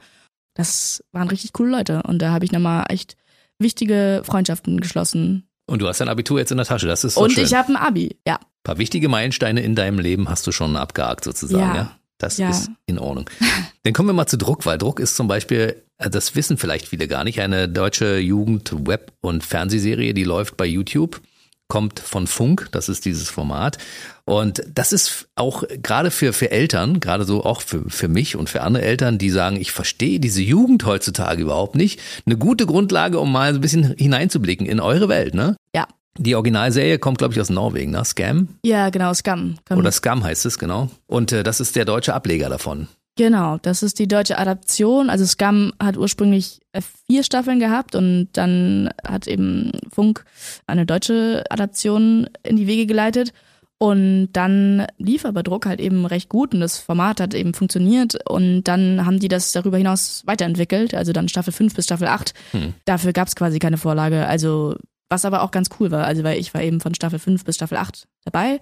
Das 0.53 1.03
waren 1.11 1.27
richtig 1.27 1.53
coole 1.53 1.71
Leute. 1.71 2.03
Und 2.03 2.21
da 2.21 2.31
habe 2.31 2.45
ich 2.45 2.51
nochmal 2.51 2.85
echt 2.89 3.15
wichtige 3.59 4.21
Freundschaften 4.23 4.79
geschlossen. 4.79 5.47
Und 5.69 5.81
du 5.81 5.87
hast 5.87 5.99
dein 5.99 6.09
Abitur 6.09 6.39
jetzt 6.39 6.51
in 6.51 6.57
der 6.57 6.65
Tasche, 6.65 6.87
das 6.87 7.03
ist 7.03 7.15
so 7.15 7.21
Und 7.21 7.33
schön. 7.33 7.43
ich 7.43 7.53
habe 7.53 7.69
ein 7.69 7.75
Abi, 7.75 8.17
ja. 8.25 8.35
Ein 8.35 8.63
paar 8.63 8.77
wichtige 8.77 9.09
Meilensteine 9.09 9.61
in 9.61 9.75
deinem 9.75 9.99
Leben 9.99 10.29
hast 10.29 10.47
du 10.47 10.51
schon 10.51 10.77
abgehakt 10.77 11.25
sozusagen, 11.25 11.61
ja? 11.61 11.75
ja? 11.75 11.96
Das 12.17 12.37
ja. 12.37 12.49
ist 12.49 12.69
in 12.85 12.99
Ordnung. 12.99 13.29
Dann 13.83 13.93
kommen 13.93 14.09
wir 14.09 14.13
mal 14.13 14.27
zu 14.27 14.37
Druck, 14.37 14.65
weil 14.65 14.77
Druck 14.77 14.99
ist 14.99 15.15
zum 15.15 15.27
Beispiel, 15.27 15.81
äh, 15.97 16.09
das 16.09 16.35
wissen 16.35 16.57
vielleicht 16.57 16.87
viele 16.87 17.07
gar 17.07 17.23
nicht, 17.23 17.39
eine 17.39 17.69
deutsche 17.69 18.17
Jugend-Web- 18.17 19.13
und 19.21 19.43
Fernsehserie, 19.43 20.13
die 20.13 20.23
läuft 20.23 20.57
bei 20.57 20.65
YouTube, 20.65 21.21
kommt 21.67 21.99
von 21.99 22.27
Funk, 22.27 22.69
das 22.71 22.89
ist 22.89 23.05
dieses 23.05 23.29
Format. 23.29 23.77
Und 24.25 24.63
das 24.73 24.93
ist 24.93 25.27
auch 25.35 25.63
gerade 25.83 26.11
für, 26.11 26.33
für 26.33 26.51
Eltern, 26.51 26.99
gerade 26.99 27.25
so 27.25 27.43
auch 27.43 27.61
für, 27.61 27.89
für 27.89 28.07
mich 28.07 28.35
und 28.35 28.49
für 28.49 28.61
andere 28.61 28.83
Eltern, 28.83 29.17
die 29.17 29.29
sagen, 29.29 29.57
ich 29.57 29.71
verstehe 29.71 30.19
diese 30.19 30.41
Jugend 30.41 30.85
heutzutage 30.85 31.41
überhaupt 31.41 31.75
nicht, 31.75 31.99
eine 32.25 32.37
gute 32.37 32.65
Grundlage, 32.65 33.19
um 33.19 33.31
mal 33.31 33.53
ein 33.53 33.61
bisschen 33.61 33.95
hineinzublicken 33.97 34.65
in 34.65 34.79
eure 34.79 35.09
Welt, 35.09 35.33
ne? 35.33 35.55
Ja, 35.75 35.87
die 36.17 36.35
Originalserie 36.35 36.99
kommt, 36.99 37.17
glaube 37.17 37.33
ich, 37.33 37.41
aus 37.41 37.49
Norwegen, 37.49 37.91
ne? 37.91 38.03
Scam? 38.05 38.49
Ja, 38.63 38.89
genau, 38.89 39.13
Scam. 39.13 39.55
Komm. 39.67 39.79
Oder 39.79 39.91
Scam 39.91 40.23
heißt 40.23 40.45
es, 40.45 40.59
genau. 40.59 40.89
Und 41.07 41.31
äh, 41.31 41.43
das 41.43 41.59
ist 41.59 41.75
der 41.75 41.85
deutsche 41.85 42.13
Ableger 42.13 42.49
davon. 42.49 42.87
Genau, 43.17 43.57
das 43.57 43.81
ist 43.81 43.97
die 43.97 44.07
deutsche 44.07 44.37
Adaption. 44.37 45.09
Also 45.09 45.25
Scam 45.25 45.73
hat 45.81 45.97
ursprünglich 45.97 46.61
äh, 46.71 46.81
vier 47.07 47.23
Staffeln 47.23 47.59
gehabt 47.59 47.95
und 47.95 48.29
dann 48.33 48.91
hat 49.05 49.27
eben 49.27 49.71
Funk 49.91 50.23
eine 50.67 50.85
deutsche 50.85 51.43
Adaption 51.49 52.29
in 52.43 52.57
die 52.57 52.67
Wege 52.67 52.85
geleitet. 52.85 53.33
Und 53.79 54.29
dann 54.33 54.87
lief 54.97 55.25
aber 55.25 55.43
Druck 55.43 55.67
halt 55.67 55.79
eben 55.79 56.05
recht 56.07 56.29
gut 56.29 56.53
und 56.53 56.61
das 56.61 56.79
Format 56.79 57.19
hat 57.19 57.35
eben 57.35 57.53
funktioniert 57.53 58.17
und 58.27 58.63
dann 58.63 59.05
haben 59.05 59.19
die 59.19 59.27
das 59.27 59.51
darüber 59.51 59.77
hinaus 59.77 60.23
weiterentwickelt, 60.25 60.95
also 60.95 61.13
dann 61.13 61.29
Staffel 61.29 61.53
5 61.53 61.75
bis 61.75 61.85
Staffel 61.85 62.07
8. 62.07 62.33
Hm. 62.53 62.73
Dafür 62.85 63.13
gab 63.13 63.27
es 63.27 63.35
quasi 63.35 63.59
keine 63.59 63.77
Vorlage. 63.77 64.25
Also 64.25 64.77
was 65.09 65.25
aber 65.25 65.41
auch 65.41 65.51
ganz 65.51 65.69
cool 65.79 65.91
war, 65.91 66.05
also 66.05 66.23
weil 66.23 66.39
ich 66.39 66.53
war 66.53 66.61
eben 66.61 66.79
von 66.79 66.93
Staffel 66.93 67.19
5 67.19 67.45
bis 67.45 67.55
Staffel 67.55 67.77
8 67.77 68.07
dabei. 68.25 68.59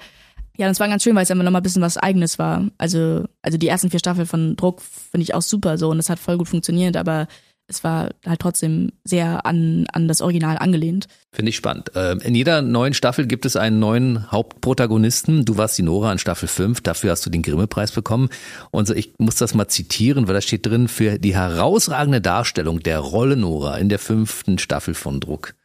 Ja, 0.58 0.68
das 0.68 0.80
war 0.80 0.88
ganz 0.88 1.04
schön, 1.04 1.16
weil 1.16 1.24
es 1.24 1.30
immer 1.30 1.44
noch 1.44 1.52
mal 1.52 1.60
ein 1.60 1.64
bisschen 1.64 1.82
was 1.82 1.98
Eigenes 1.98 2.40
war. 2.40 2.66
Also, 2.78 3.26
also 3.42 3.58
die 3.58 3.68
ersten 3.68 3.90
vier 3.90 4.00
Staffeln 4.00 4.28
von 4.28 4.56
Druck 4.56 4.82
finde 4.82 5.24
ich 5.24 5.34
auch 5.34 5.42
super 5.42 5.78
so 5.78 5.90
und 5.90 6.00
es 6.00 6.10
hat 6.10 6.20
voll 6.20 6.38
gut 6.38 6.48
funktioniert, 6.48 6.96
aber 6.96 7.28
es 7.68 7.84
war 7.84 8.12
halt 8.26 8.40
trotzdem 8.40 8.92
sehr 9.04 9.46
an, 9.46 9.88
an 9.92 10.08
das 10.08 10.22
Original 10.22 10.58
angelehnt. 10.58 11.08
Finde 11.32 11.50
ich 11.50 11.56
spannend. 11.56 11.92
Ähm, 11.96 12.20
in 12.20 12.36
jeder 12.36 12.62
neuen 12.62 12.94
Staffel 12.94 13.26
gibt 13.26 13.46
es 13.46 13.56
einen 13.56 13.80
neuen 13.80 14.32
Hauptprotagonisten. 14.32 15.46
Du 15.46 15.58
warst 15.58 15.78
die 15.78 15.82
Nora 15.82 16.12
in 16.12 16.20
Staffel 16.20 16.48
5, 16.48 16.82
dafür 16.82 17.12
hast 17.12 17.26
du 17.26 17.30
den 17.30 17.42
Grimme-Preis 17.42 17.92
bekommen. 17.92 18.30
Und 18.72 18.90
ich 18.92 19.14
muss 19.18 19.36
das 19.36 19.56
mal 19.56 19.68
zitieren, 19.68 20.28
weil 20.28 20.36
da 20.36 20.42
steht 20.42 20.66
drin, 20.66 20.88
für 20.88 21.18
die 21.18 21.36
herausragende 21.36 22.22
Darstellung 22.22 22.82
der 22.82 23.00
Rolle 23.00 23.36
Nora 23.36 23.78
in 23.78 23.90
der 23.90 24.00
fünften 24.00 24.60
Staffel 24.60 24.94
von 24.94 25.20
Druck. 25.20 25.56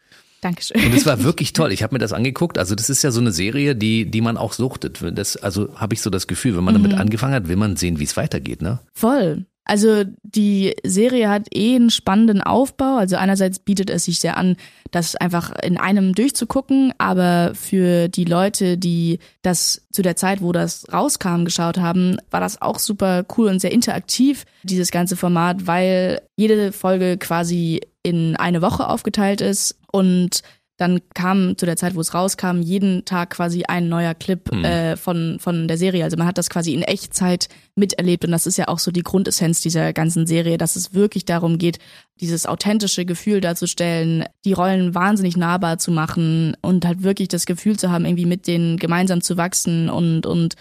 Dankeschön. 0.41 0.83
Und 0.83 0.95
es 0.95 1.05
war 1.07 1.23
wirklich 1.23 1.53
toll. 1.53 1.73
Ich 1.73 1.83
habe 1.83 1.95
mir 1.95 1.99
das 1.99 2.13
angeguckt. 2.13 2.59
Also 2.59 2.75
das 2.75 2.89
ist 2.89 3.03
ja 3.03 3.11
so 3.11 3.21
eine 3.21 3.33
Serie, 3.33 3.77
die, 3.77 4.11
die 4.11 4.21
man 4.21 4.37
auch 4.37 4.55
suchtet. 4.55 5.01
Das, 5.17 5.37
also 5.37 5.75
habe 5.77 5.95
ich 5.95 6.01
so 6.01 6.09
das 6.09 6.27
Gefühl, 6.27 6.57
wenn 6.57 6.65
man 6.65 6.75
mhm. 6.75 6.85
damit 6.85 6.99
angefangen 6.99 7.35
hat, 7.35 7.49
will 7.49 7.57
man 7.57 7.77
sehen, 7.77 7.99
wie 7.99 8.05
es 8.05 8.17
weitergeht. 8.17 8.63
Ne? 8.63 8.81
Voll. 8.95 9.47
Also 9.71 10.03
die 10.25 10.75
Serie 10.83 11.29
hat 11.29 11.47
eh 11.55 11.77
einen 11.77 11.91
spannenden 11.91 12.43
Aufbau. 12.43 12.97
Also 12.97 13.15
einerseits 13.15 13.61
bietet 13.61 13.89
es 13.89 14.07
sich 14.07 14.19
sehr 14.19 14.37
an, 14.37 14.57
das 14.91 15.15
einfach 15.15 15.53
in 15.63 15.79
einem 15.79 16.13
durchzugucken, 16.13 16.93
aber 16.99 17.53
für 17.55 18.09
die 18.09 18.25
Leute, 18.25 18.77
die 18.79 19.21
das 19.43 19.87
zu 19.93 20.03
der 20.03 20.17
Zeit, 20.17 20.43
wo 20.43 20.51
das 20.51 20.93
rauskam, 20.93 21.45
geschaut 21.45 21.79
haben, 21.79 22.17
war 22.33 22.41
das 22.41 22.61
auch 22.61 22.81
super 22.81 23.25
cool 23.39 23.47
und 23.47 23.61
sehr 23.61 23.71
interaktiv, 23.71 24.45
dieses 24.65 24.91
ganze 24.91 25.15
Format, 25.15 25.69
weil 25.69 26.21
jede 26.35 26.73
Folge 26.73 27.17
quasi 27.17 27.81
in 28.03 28.35
eine 28.35 28.63
Woche 28.63 28.89
aufgeteilt 28.89 29.41
ist 29.41 29.79
und 29.93 30.43
dann 30.81 31.01
kam 31.13 31.59
zu 31.59 31.67
der 31.67 31.77
Zeit, 31.77 31.95
wo 31.95 32.01
es 32.01 32.15
rauskam, 32.15 32.63
jeden 32.63 33.05
Tag 33.05 33.31
quasi 33.31 33.65
ein 33.65 33.91
neuer 33.91 34.15
Clip 34.15 34.51
mhm. 34.51 34.65
äh, 34.65 34.97
von, 34.97 35.37
von 35.39 35.69
der 35.69 35.77
Serie. 35.77 36.05
Also 36.05 36.17
man 36.17 36.27
hat 36.27 36.39
das 36.39 36.49
quasi 36.49 36.73
in 36.73 36.81
Echtzeit 36.81 37.51
miterlebt 37.75 38.25
und 38.25 38.31
das 38.31 38.47
ist 38.47 38.57
ja 38.57 38.69
auch 38.69 38.79
so 38.79 38.91
die 38.91 39.03
Grundessenz 39.03 39.61
dieser 39.61 39.93
ganzen 39.93 40.27
Serie, 40.27 40.57
dass 40.57 40.77
es 40.77 40.95
wirklich 40.95 41.27
darum 41.27 41.59
geht, 41.59 41.81
dieses 42.19 42.47
authentische 42.47 43.05
Gefühl 43.05 43.43
darzustellen, 43.43 44.25
die 44.47 44.55
Rollen 44.55 44.95
wahnsinnig 44.95 45.37
nahbar 45.37 45.77
zu 45.77 45.91
machen 45.91 46.57
und 46.63 46.87
halt 46.87 47.03
wirklich 47.03 47.29
das 47.29 47.45
Gefühl 47.45 47.79
zu 47.79 47.91
haben, 47.91 48.07
irgendwie 48.07 48.27
mit 48.27 48.47
denen 48.47 48.79
gemeinsam 48.79 49.21
zu 49.21 49.37
wachsen 49.37 49.91
und, 49.91 50.25
und 50.25 50.55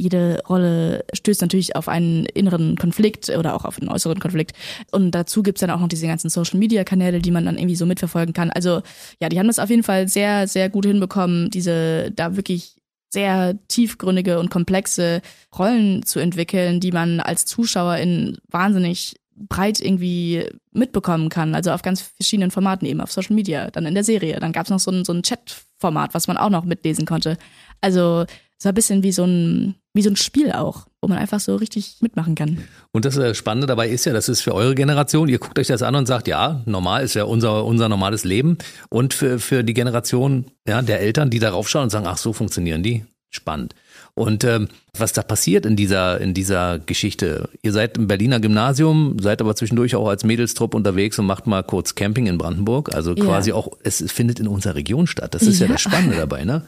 jede 0.00 0.42
Rolle 0.48 1.04
stößt 1.12 1.42
natürlich 1.42 1.76
auf 1.76 1.86
einen 1.88 2.24
inneren 2.24 2.76
Konflikt 2.76 3.28
oder 3.28 3.54
auch 3.54 3.64
auf 3.64 3.78
einen 3.78 3.90
äußeren 3.90 4.18
Konflikt. 4.18 4.52
Und 4.90 5.10
dazu 5.10 5.42
gibt's 5.42 5.60
dann 5.60 5.70
auch 5.70 5.80
noch 5.80 5.88
diese 5.88 6.06
ganzen 6.06 6.30
Social-Media-Kanäle, 6.30 7.20
die 7.20 7.30
man 7.30 7.44
dann 7.44 7.58
irgendwie 7.58 7.76
so 7.76 7.84
mitverfolgen 7.84 8.32
kann. 8.32 8.50
Also 8.50 8.82
ja, 9.20 9.28
die 9.28 9.38
haben 9.38 9.46
das 9.46 9.58
auf 9.58 9.68
jeden 9.68 9.82
Fall 9.82 10.08
sehr, 10.08 10.48
sehr 10.48 10.70
gut 10.70 10.86
hinbekommen, 10.86 11.50
diese 11.50 12.10
da 12.12 12.36
wirklich 12.36 12.76
sehr 13.12 13.58
tiefgründige 13.68 14.38
und 14.38 14.50
komplexe 14.50 15.20
Rollen 15.58 16.04
zu 16.06 16.18
entwickeln, 16.20 16.80
die 16.80 16.92
man 16.92 17.20
als 17.20 17.44
Zuschauer 17.44 17.96
in 17.96 18.38
wahnsinnig 18.48 19.16
breit 19.34 19.80
irgendwie 19.80 20.46
mitbekommen 20.72 21.28
kann. 21.28 21.54
Also 21.54 21.72
auf 21.72 21.82
ganz 21.82 22.00
verschiedenen 22.00 22.50
Formaten 22.50 22.86
eben, 22.86 23.00
auf 23.00 23.12
Social 23.12 23.34
Media, 23.34 23.70
dann 23.70 23.86
in 23.86 23.94
der 23.94 24.04
Serie. 24.04 24.38
Dann 24.38 24.52
gab's 24.52 24.70
noch 24.70 24.78
so 24.78 24.90
ein, 24.90 25.04
so 25.04 25.12
ein 25.12 25.22
Chat-Format, 25.22 26.14
was 26.14 26.28
man 26.28 26.36
auch 26.36 26.50
noch 26.50 26.64
mitlesen 26.64 27.06
konnte. 27.06 27.36
Also 27.80 28.26
es 28.58 28.64
war 28.66 28.72
ein 28.72 28.74
bisschen 28.74 29.02
wie 29.02 29.12
so 29.12 29.24
ein, 29.24 29.74
wie 29.92 30.02
so 30.02 30.10
ein 30.10 30.16
Spiel 30.16 30.52
auch, 30.52 30.86
wo 31.00 31.08
man 31.08 31.18
einfach 31.18 31.40
so 31.40 31.56
richtig 31.56 31.96
mitmachen 32.00 32.34
kann. 32.34 32.58
Und 32.92 33.04
das 33.04 33.16
äh, 33.16 33.34
Spannende 33.34 33.66
dabei 33.66 33.88
ist 33.88 34.04
ja, 34.04 34.12
das 34.12 34.28
ist 34.28 34.40
für 34.40 34.54
eure 34.54 34.74
Generation, 34.74 35.28
ihr 35.28 35.38
guckt 35.38 35.58
euch 35.58 35.66
das 35.66 35.82
an 35.82 35.94
und 35.94 36.06
sagt, 36.06 36.28
ja, 36.28 36.62
normal 36.66 37.02
ist 37.02 37.14
ja 37.14 37.24
unser, 37.24 37.64
unser 37.64 37.88
normales 37.88 38.24
Leben. 38.24 38.58
Und 38.88 39.14
für, 39.14 39.38
für 39.38 39.64
die 39.64 39.74
Generation 39.74 40.46
ja, 40.66 40.82
der 40.82 41.00
Eltern, 41.00 41.30
die 41.30 41.40
darauf 41.40 41.68
schauen 41.68 41.84
und 41.84 41.90
sagen, 41.90 42.06
ach, 42.06 42.18
so 42.18 42.32
funktionieren 42.32 42.82
die. 42.82 43.04
Spannend. 43.32 43.76
Und 44.14 44.42
ähm, 44.42 44.68
was 44.98 45.12
da 45.12 45.22
passiert 45.22 45.64
in 45.64 45.76
dieser, 45.76 46.20
in 46.20 46.34
dieser 46.34 46.80
Geschichte? 46.80 47.48
Ihr 47.62 47.72
seid 47.72 47.96
im 47.96 48.08
Berliner 48.08 48.40
Gymnasium, 48.40 49.18
seid 49.20 49.40
aber 49.40 49.54
zwischendurch 49.54 49.94
auch 49.94 50.08
als 50.08 50.24
Mädelstrupp 50.24 50.74
unterwegs 50.74 51.16
und 51.18 51.26
macht 51.26 51.46
mal 51.46 51.62
kurz 51.62 51.94
Camping 51.94 52.26
in 52.26 52.38
Brandenburg. 52.38 52.92
Also 52.92 53.14
quasi 53.14 53.50
ja. 53.50 53.56
auch, 53.56 53.70
es 53.84 54.04
findet 54.10 54.40
in 54.40 54.48
unserer 54.48 54.74
Region 54.74 55.06
statt. 55.06 55.32
Das 55.32 55.42
ist 55.42 55.60
ja, 55.60 55.66
ja 55.66 55.72
das 55.74 55.80
Spannende 55.80 56.16
dabei, 56.16 56.44
ne? 56.44 56.64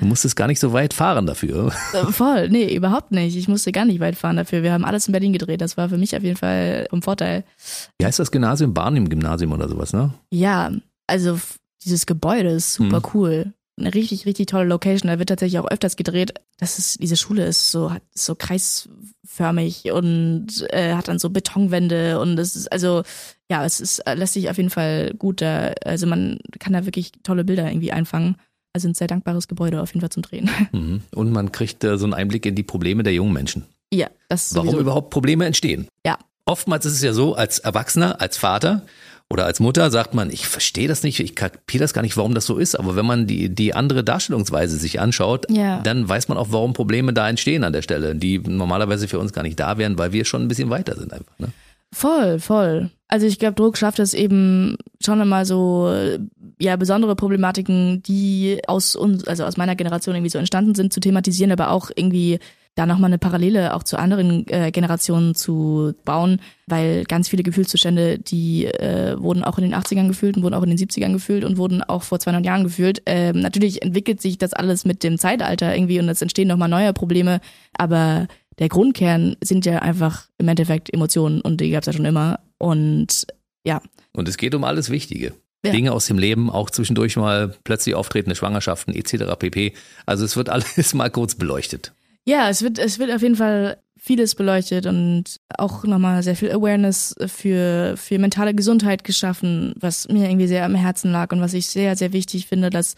Du 0.00 0.06
musstest 0.06 0.36
gar 0.36 0.46
nicht 0.46 0.60
so 0.60 0.72
weit 0.72 0.94
fahren 0.94 1.26
dafür. 1.26 1.72
Äh, 1.92 2.12
voll, 2.12 2.48
nee, 2.48 2.74
überhaupt 2.74 3.12
nicht. 3.12 3.36
Ich 3.36 3.48
musste 3.48 3.72
gar 3.72 3.84
nicht 3.84 4.00
weit 4.00 4.16
fahren 4.16 4.36
dafür. 4.36 4.62
Wir 4.62 4.72
haben 4.72 4.84
alles 4.84 5.06
in 5.08 5.12
Berlin 5.12 5.32
gedreht. 5.32 5.60
Das 5.60 5.76
war 5.76 5.88
für 5.88 5.98
mich 5.98 6.16
auf 6.16 6.22
jeden 6.22 6.36
Fall 6.36 6.86
vom 6.90 7.02
Vorteil. 7.02 7.44
Wie 7.98 8.06
heißt 8.06 8.18
das 8.18 8.30
Gymnasium? 8.30 8.74
Barnim-Gymnasium 8.74 9.52
oder 9.52 9.68
sowas, 9.68 9.92
ne? 9.92 10.12
Ja, 10.30 10.70
also 11.06 11.38
dieses 11.84 12.06
Gebäude 12.06 12.50
ist 12.50 12.74
super 12.74 12.98
hm. 12.98 13.10
cool. 13.14 13.52
Eine 13.78 13.92
richtig, 13.92 14.24
richtig 14.24 14.46
tolle 14.46 14.64
Location. 14.64 15.08
Da 15.08 15.18
wird 15.18 15.28
tatsächlich 15.28 15.58
auch 15.58 15.70
öfters 15.70 15.96
gedreht. 15.96 16.32
Das 16.58 16.78
ist, 16.78 17.02
diese 17.02 17.16
Schule 17.16 17.44
ist 17.44 17.70
so, 17.70 17.92
hat 17.92 18.02
so 18.14 18.34
kreisförmig 18.34 19.92
und 19.92 20.66
äh, 20.70 20.94
hat 20.94 21.08
dann 21.08 21.18
so 21.18 21.28
Betonwände 21.28 22.18
und 22.18 22.38
es 22.38 22.56
ist, 22.56 22.72
also, 22.72 23.02
ja, 23.50 23.66
es 23.66 23.80
ist, 23.80 24.02
lässt 24.14 24.32
sich 24.32 24.48
auf 24.48 24.56
jeden 24.56 24.70
Fall 24.70 25.12
gut 25.18 25.42
da, 25.42 25.74
also 25.84 26.06
man 26.06 26.38
kann 26.58 26.72
da 26.72 26.86
wirklich 26.86 27.12
tolle 27.22 27.44
Bilder 27.44 27.68
irgendwie 27.68 27.92
einfangen. 27.92 28.36
Also 28.76 28.88
ein 28.88 28.94
sehr 28.94 29.06
dankbares 29.06 29.48
Gebäude 29.48 29.80
auf 29.80 29.88
jeden 29.94 30.00
Fall 30.02 30.10
zum 30.10 30.22
Drehen. 30.22 30.50
Mhm. 30.72 31.00
Und 31.14 31.32
man 31.32 31.50
kriegt 31.50 31.82
äh, 31.82 31.96
so 31.96 32.04
einen 32.04 32.12
Einblick 32.12 32.44
in 32.44 32.54
die 32.54 32.62
Probleme 32.62 33.02
der 33.02 33.14
jungen 33.14 33.32
Menschen. 33.32 33.64
Ja, 33.90 34.08
das 34.28 34.54
Warum 34.54 34.66
sowieso. 34.68 34.80
überhaupt 34.82 35.08
Probleme 35.08 35.46
entstehen. 35.46 35.88
Ja. 36.04 36.18
Oftmals 36.44 36.84
ist 36.84 36.92
es 36.92 37.02
ja 37.02 37.14
so, 37.14 37.34
als 37.34 37.58
Erwachsener, 37.60 38.20
als 38.20 38.36
Vater 38.36 38.82
oder 39.30 39.46
als 39.46 39.58
Mutter 39.60 39.90
sagt 39.90 40.12
man, 40.12 40.28
ich 40.30 40.46
verstehe 40.46 40.88
das 40.88 41.02
nicht, 41.04 41.18
ich 41.20 41.34
kapiere 41.34 41.82
das 41.84 41.94
gar 41.94 42.02
nicht, 42.02 42.18
warum 42.18 42.34
das 42.34 42.44
so 42.44 42.58
ist. 42.58 42.78
Aber 42.78 42.96
wenn 42.96 43.06
man 43.06 43.26
die, 43.26 43.48
die 43.48 43.72
andere 43.74 44.04
Darstellungsweise 44.04 44.76
sich 44.76 45.00
anschaut, 45.00 45.46
Ja. 45.50 45.80
dann 45.80 46.06
weiß 46.06 46.28
man 46.28 46.36
auch, 46.36 46.48
warum 46.50 46.74
Probleme 46.74 47.14
da 47.14 47.26
entstehen 47.30 47.64
an 47.64 47.72
der 47.72 47.80
Stelle, 47.82 48.14
die 48.14 48.38
normalerweise 48.40 49.08
für 49.08 49.18
uns 49.18 49.32
gar 49.32 49.42
nicht 49.42 49.58
da 49.58 49.78
wären, 49.78 49.96
weil 49.96 50.12
wir 50.12 50.26
schon 50.26 50.42
ein 50.42 50.48
bisschen 50.48 50.68
weiter 50.68 50.96
sind 50.96 51.14
einfach. 51.14 51.38
Ne? 51.38 51.48
Voll, 51.92 52.38
voll. 52.38 52.90
Also 53.08 53.26
ich 53.26 53.38
glaube, 53.38 53.54
Druck 53.54 53.78
schafft 53.78 54.00
es 54.00 54.14
eben 54.14 54.76
schon 55.00 55.20
immer 55.20 55.44
so, 55.44 55.94
ja, 56.58 56.76
besondere 56.76 57.14
Problematiken, 57.14 58.02
die 58.02 58.60
aus 58.66 58.96
uns, 58.96 59.26
also 59.26 59.44
aus 59.44 59.56
meiner 59.56 59.76
Generation 59.76 60.14
irgendwie 60.14 60.30
so 60.30 60.38
entstanden 60.38 60.74
sind, 60.74 60.92
zu 60.92 61.00
thematisieren, 61.00 61.52
aber 61.52 61.70
auch 61.70 61.90
irgendwie 61.94 62.40
da 62.76 62.84
nochmal 62.84 63.08
eine 63.08 63.18
Parallele 63.18 63.74
auch 63.74 63.82
zu 63.82 63.98
anderen 63.98 64.46
äh, 64.48 64.70
Generationen 64.70 65.34
zu 65.34 65.94
bauen, 66.04 66.40
weil 66.66 67.04
ganz 67.04 67.28
viele 67.28 67.42
Gefühlszustände, 67.42 68.18
die 68.18 68.66
äh, 68.66 69.18
wurden 69.18 69.44
auch 69.44 69.56
in 69.56 69.64
den 69.64 69.74
80ern 69.74 70.08
gefühlt 70.08 70.36
und 70.36 70.42
wurden 70.42 70.54
auch 70.54 70.62
in 70.62 70.76
den 70.76 70.78
70ern 70.78 71.12
gefühlt 71.12 71.44
und 71.44 71.56
wurden 71.56 71.82
auch 71.82 72.02
vor 72.02 72.20
200 72.20 72.44
Jahren 72.44 72.64
gefühlt. 72.64 73.02
Ähm, 73.06 73.40
natürlich 73.40 73.80
entwickelt 73.80 74.20
sich 74.20 74.36
das 74.36 74.52
alles 74.52 74.84
mit 74.84 75.02
dem 75.02 75.16
Zeitalter 75.16 75.74
irgendwie 75.74 75.98
und 75.98 76.08
es 76.10 76.20
entstehen 76.20 76.48
nochmal 76.48 76.68
neue 76.68 76.92
Probleme, 76.92 77.40
aber 77.78 78.28
der 78.58 78.68
Grundkern 78.68 79.36
sind 79.42 79.66
ja 79.66 79.80
einfach 79.80 80.26
im 80.38 80.48
Endeffekt 80.48 80.92
Emotionen 80.92 81.40
und 81.40 81.60
die 81.60 81.70
gab 81.70 81.82
es 81.82 81.86
ja 81.86 81.92
schon 81.92 82.04
immer. 82.04 82.40
Und 82.58 83.26
ja, 83.64 83.82
Und 84.12 84.28
es 84.28 84.36
geht 84.36 84.54
um 84.54 84.64
alles 84.64 84.90
Wichtige. 84.90 85.34
Ja. 85.64 85.72
Dinge 85.72 85.92
aus 85.92 86.06
dem 86.06 86.18
Leben, 86.18 86.48
auch 86.48 86.70
zwischendurch 86.70 87.16
mal 87.16 87.54
plötzlich 87.64 87.94
auftretende 87.94 88.36
Schwangerschaften 88.36 88.94
etc. 88.94 89.36
pp. 89.38 89.72
Also 90.04 90.24
es 90.24 90.36
wird 90.36 90.48
alles 90.50 90.94
mal 90.94 91.10
kurz 91.10 91.34
beleuchtet. 91.34 91.92
ja, 92.24 92.48
es 92.48 92.62
wird, 92.62 92.78
es 92.78 92.98
wird 92.98 93.12
auf 93.12 93.22
jeden 93.22 93.36
Fall 93.36 93.78
vieles 93.98 94.36
beleuchtet 94.36 94.86
und 94.86 95.40
auch 95.58 95.82
nochmal 95.84 96.22
sehr 96.22 96.36
viel 96.36 96.52
Awareness 96.52 97.16
für, 97.26 97.94
für 97.96 98.18
mentale 98.18 98.54
Gesundheit 98.54 99.02
geschaffen, 99.02 99.74
was 99.80 100.06
mir 100.08 100.28
irgendwie 100.28 100.46
sehr 100.46 100.64
am 100.64 100.76
Herzen 100.76 101.10
lag 101.10 101.32
und 101.32 101.40
was 101.40 101.54
ich 101.54 101.66
sehr, 101.66 101.96
sehr 101.96 102.12
wichtig 102.12 102.46
finde, 102.46 102.70
dass 102.70 102.94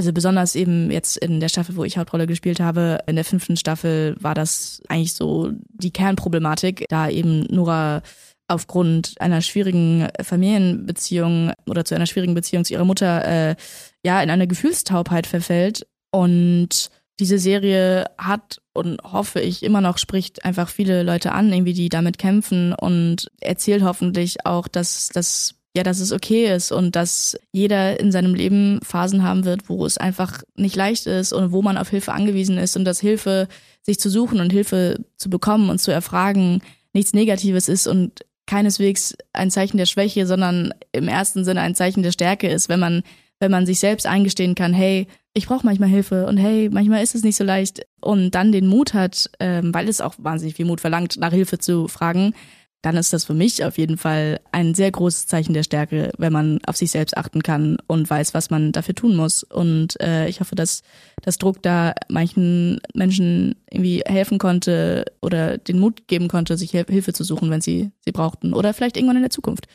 also 0.00 0.14
besonders 0.14 0.54
eben 0.54 0.90
jetzt 0.90 1.18
in 1.18 1.40
der 1.40 1.50
Staffel, 1.50 1.76
wo 1.76 1.84
ich 1.84 1.98
Hauptrolle 1.98 2.26
gespielt 2.26 2.58
habe, 2.58 3.00
in 3.06 3.16
der 3.16 3.24
fünften 3.26 3.58
Staffel 3.58 4.16
war 4.18 4.34
das 4.34 4.80
eigentlich 4.88 5.12
so 5.12 5.50
die 5.68 5.90
Kernproblematik, 5.90 6.86
da 6.88 7.10
eben 7.10 7.42
Nora 7.50 8.00
aufgrund 8.48 9.12
einer 9.20 9.42
schwierigen 9.42 10.08
Familienbeziehung 10.22 11.52
oder 11.68 11.84
zu 11.84 11.94
einer 11.94 12.06
schwierigen 12.06 12.32
Beziehung 12.32 12.64
zu 12.64 12.72
ihrer 12.72 12.86
Mutter 12.86 13.26
äh, 13.50 13.56
ja 14.02 14.22
in 14.22 14.30
eine 14.30 14.48
Gefühlstaubheit 14.48 15.26
verfällt. 15.26 15.86
Und 16.12 16.88
diese 17.20 17.38
Serie 17.38 18.06
hat 18.16 18.62
und 18.72 19.02
hoffe 19.02 19.40
ich 19.40 19.62
immer 19.62 19.82
noch 19.82 19.98
spricht 19.98 20.46
einfach 20.46 20.70
viele 20.70 21.02
Leute 21.02 21.32
an, 21.32 21.52
irgendwie 21.52 21.74
die 21.74 21.90
damit 21.90 22.16
kämpfen 22.16 22.72
und 22.72 23.30
erzählt 23.42 23.82
hoffentlich 23.82 24.46
auch, 24.46 24.66
dass 24.66 25.08
das 25.08 25.59
ja, 25.76 25.82
dass 25.84 26.00
es 26.00 26.12
okay 26.12 26.52
ist 26.52 26.72
und 26.72 26.96
dass 26.96 27.38
jeder 27.52 28.00
in 28.00 28.10
seinem 28.10 28.34
Leben 28.34 28.80
Phasen 28.82 29.22
haben 29.22 29.44
wird, 29.44 29.68
wo 29.68 29.86
es 29.86 29.98
einfach 29.98 30.42
nicht 30.56 30.74
leicht 30.74 31.06
ist 31.06 31.32
und 31.32 31.52
wo 31.52 31.62
man 31.62 31.78
auf 31.78 31.90
Hilfe 31.90 32.12
angewiesen 32.12 32.58
ist 32.58 32.76
und 32.76 32.84
dass 32.84 33.00
Hilfe 33.00 33.46
sich 33.82 34.00
zu 34.00 34.10
suchen 34.10 34.40
und 34.40 34.52
Hilfe 34.52 35.04
zu 35.16 35.30
bekommen 35.30 35.70
und 35.70 35.80
zu 35.80 35.92
erfragen 35.92 36.60
nichts 36.92 37.12
Negatives 37.12 37.68
ist 37.68 37.86
und 37.86 38.24
keineswegs 38.46 39.16
ein 39.32 39.52
Zeichen 39.52 39.76
der 39.76 39.86
Schwäche, 39.86 40.26
sondern 40.26 40.74
im 40.90 41.06
ersten 41.06 41.44
Sinne 41.44 41.60
ein 41.60 41.76
Zeichen 41.76 42.02
der 42.02 42.10
Stärke 42.10 42.48
ist, 42.48 42.68
wenn 42.68 42.80
man 42.80 43.02
wenn 43.40 43.50
man 43.50 43.66
sich 43.66 43.80
selbst 43.80 44.06
eingestehen 44.06 44.54
kann, 44.54 44.74
hey, 44.74 45.06
ich 45.32 45.46
brauche 45.46 45.64
manchmal 45.64 45.88
Hilfe 45.88 46.26
und 46.26 46.36
hey, 46.36 46.68
manchmal 46.70 47.02
ist 47.02 47.14
es 47.14 47.24
nicht 47.24 47.36
so 47.36 47.44
leicht. 47.44 47.86
Und 48.00 48.34
dann 48.34 48.52
den 48.52 48.66
Mut 48.66 48.92
hat, 48.92 49.30
ähm, 49.40 49.72
weil 49.72 49.88
es 49.88 50.00
auch 50.00 50.14
wahnsinnig 50.18 50.56
viel 50.56 50.66
Mut 50.66 50.80
verlangt, 50.80 51.16
nach 51.18 51.32
Hilfe 51.32 51.58
zu 51.58 51.88
fragen, 51.88 52.34
dann 52.82 52.96
ist 52.96 53.12
das 53.12 53.24
für 53.24 53.34
mich 53.34 53.62
auf 53.64 53.76
jeden 53.76 53.98
Fall 53.98 54.40
ein 54.52 54.74
sehr 54.74 54.90
großes 54.90 55.26
Zeichen 55.26 55.52
der 55.52 55.62
Stärke, 55.62 56.12
wenn 56.16 56.32
man 56.32 56.60
auf 56.66 56.76
sich 56.76 56.90
selbst 56.90 57.16
achten 57.16 57.42
kann 57.42 57.76
und 57.86 58.08
weiß, 58.08 58.32
was 58.32 58.48
man 58.50 58.72
dafür 58.72 58.94
tun 58.94 59.16
muss. 59.16 59.42
Und 59.42 60.00
äh, 60.00 60.28
ich 60.28 60.40
hoffe, 60.40 60.54
dass 60.54 60.82
das 61.22 61.36
Druck 61.36 61.62
da 61.62 61.94
manchen 62.08 62.80
Menschen 62.94 63.56
irgendwie 63.70 64.02
helfen 64.06 64.38
konnte 64.38 65.04
oder 65.20 65.58
den 65.58 65.78
Mut 65.78 66.08
geben 66.08 66.28
konnte, 66.28 66.56
sich 66.56 66.70
Hil- 66.70 66.90
Hilfe 66.90 67.12
zu 67.12 67.22
suchen, 67.22 67.50
wenn 67.50 67.60
sie 67.60 67.90
sie 68.04 68.12
brauchten 68.12 68.54
oder 68.54 68.72
vielleicht 68.72 68.96
irgendwann 68.96 69.16
in 69.16 69.22
der 69.22 69.30
Zukunft 69.30 69.66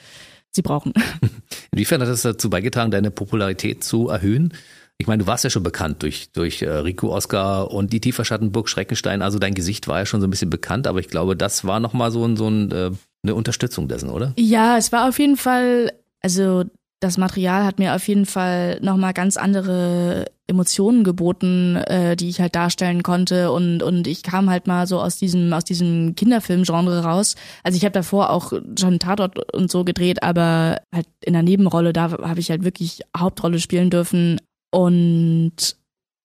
sie 0.51 0.63
brauchen. 0.63 0.93
Inwiefern 1.71 2.01
hat 2.01 2.07
das 2.07 2.23
dazu 2.23 2.49
beigetragen, 2.49 2.89
deine 2.89 3.11
Popularität 3.11 3.83
zu 3.83 4.07
erhöhen? 4.07 4.53
Ich 4.97 5.07
meine, 5.07 5.23
du 5.23 5.27
warst 5.27 5.43
ja 5.43 5.49
schon 5.49 5.63
bekannt 5.63 6.03
durch, 6.03 6.31
durch 6.31 6.61
äh, 6.61 6.69
Rico 6.69 7.13
Oscar 7.13 7.69
und 7.71 7.91
die 7.91 7.99
Tieferschattenburg 7.99 8.69
Schreckenstein. 8.69 9.21
Also 9.21 9.39
dein 9.39 9.53
Gesicht 9.53 9.87
war 9.87 9.99
ja 9.99 10.05
schon 10.05 10.21
so 10.21 10.27
ein 10.27 10.29
bisschen 10.29 10.49
bekannt, 10.49 10.87
aber 10.87 10.99
ich 10.99 11.09
glaube, 11.09 11.35
das 11.35 11.65
war 11.65 11.79
nochmal 11.79 12.11
so, 12.11 12.25
ein, 12.25 12.37
so 12.37 12.47
ein, 12.47 12.71
äh, 12.71 12.91
eine 13.23 13.35
Unterstützung 13.35 13.89
dessen, 13.89 14.09
oder? 14.09 14.33
Ja, 14.37 14.77
es 14.77 14.93
war 14.93 15.09
auf 15.09 15.19
jeden 15.19 15.35
Fall, 15.35 15.91
also 16.21 16.63
das 17.01 17.17
Material 17.17 17.65
hat 17.65 17.77
mir 17.77 17.93
auf 17.93 18.07
jeden 18.07 18.25
Fall 18.25 18.79
nochmal 18.81 19.13
ganz 19.13 19.35
andere 19.35 20.25
Emotionen 20.47 21.03
geboten, 21.03 21.75
äh, 21.75 22.15
die 22.15 22.29
ich 22.29 22.39
halt 22.39 22.55
darstellen 22.55 23.03
konnte 23.03 23.51
und 23.51 23.83
und 23.83 24.07
ich 24.07 24.23
kam 24.23 24.49
halt 24.49 24.65
mal 24.65 24.87
so 24.87 25.01
aus 25.01 25.17
diesem 25.17 25.51
aus 25.53 25.65
diesem 25.65 26.15
Kinderfilmgenre 26.15 27.03
raus. 27.03 27.35
Also 27.63 27.77
ich 27.77 27.83
habe 27.83 27.93
davor 27.93 28.29
auch 28.29 28.53
schon 28.79 28.99
Tatort 28.99 29.53
und 29.53 29.69
so 29.69 29.83
gedreht, 29.83 30.23
aber 30.23 30.81
halt 30.93 31.07
in 31.23 31.33
der 31.33 31.43
Nebenrolle 31.43 31.93
da 31.93 32.11
habe 32.11 32.39
ich 32.39 32.49
halt 32.49 32.63
wirklich 32.63 33.01
Hauptrolle 33.15 33.59
spielen 33.59 33.89
dürfen 33.89 34.39
und 34.75 35.77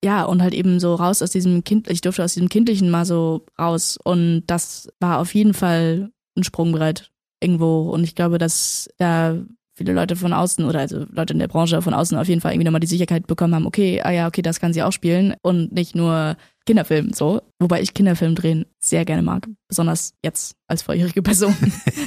ja, 0.02 0.24
und 0.24 0.42
halt 0.42 0.54
eben 0.54 0.80
so 0.80 0.94
raus 0.96 1.22
aus 1.22 1.30
diesem 1.30 1.62
Kind, 1.62 1.88
ich 1.88 2.00
durfte 2.00 2.24
aus 2.24 2.34
diesem 2.34 2.48
Kindlichen 2.48 2.90
mal 2.90 3.04
so 3.04 3.44
raus 3.58 3.96
und 4.02 4.42
das 4.46 4.88
war 4.98 5.20
auf 5.20 5.34
jeden 5.34 5.54
Fall 5.54 6.10
ein 6.36 6.42
Sprungbrett 6.42 7.12
irgendwo 7.40 7.90
und 7.90 8.02
ich 8.02 8.16
glaube, 8.16 8.38
dass 8.38 8.88
da 8.98 9.36
viele 9.74 9.92
Leute 9.92 10.16
von 10.16 10.32
außen 10.32 10.64
oder 10.64 10.80
also 10.80 11.06
Leute 11.12 11.32
in 11.32 11.38
der 11.38 11.48
Branche 11.48 11.80
von 11.80 11.94
außen 11.94 12.18
auf 12.18 12.26
jeden 12.26 12.40
Fall 12.40 12.52
irgendwie 12.52 12.64
nochmal 12.64 12.80
die 12.80 12.88
Sicherheit 12.88 13.28
bekommen 13.28 13.54
haben, 13.54 13.66
okay, 13.66 14.02
ah 14.02 14.10
ja, 14.10 14.26
okay, 14.26 14.42
das 14.42 14.58
kann 14.58 14.72
sie 14.72 14.82
auch 14.82 14.92
spielen 14.92 15.34
und 15.42 15.72
nicht 15.72 15.94
nur 15.94 16.36
Kinderfilm 16.66 17.12
so. 17.12 17.42
Wobei 17.60 17.80
ich 17.80 17.94
Kinderfilm 17.94 18.34
drehen 18.34 18.66
sehr 18.80 19.04
gerne 19.04 19.22
mag, 19.22 19.48
besonders 19.68 20.14
jetzt 20.24 20.56
als 20.66 20.82
vorjährige 20.82 21.22
Person. 21.22 21.54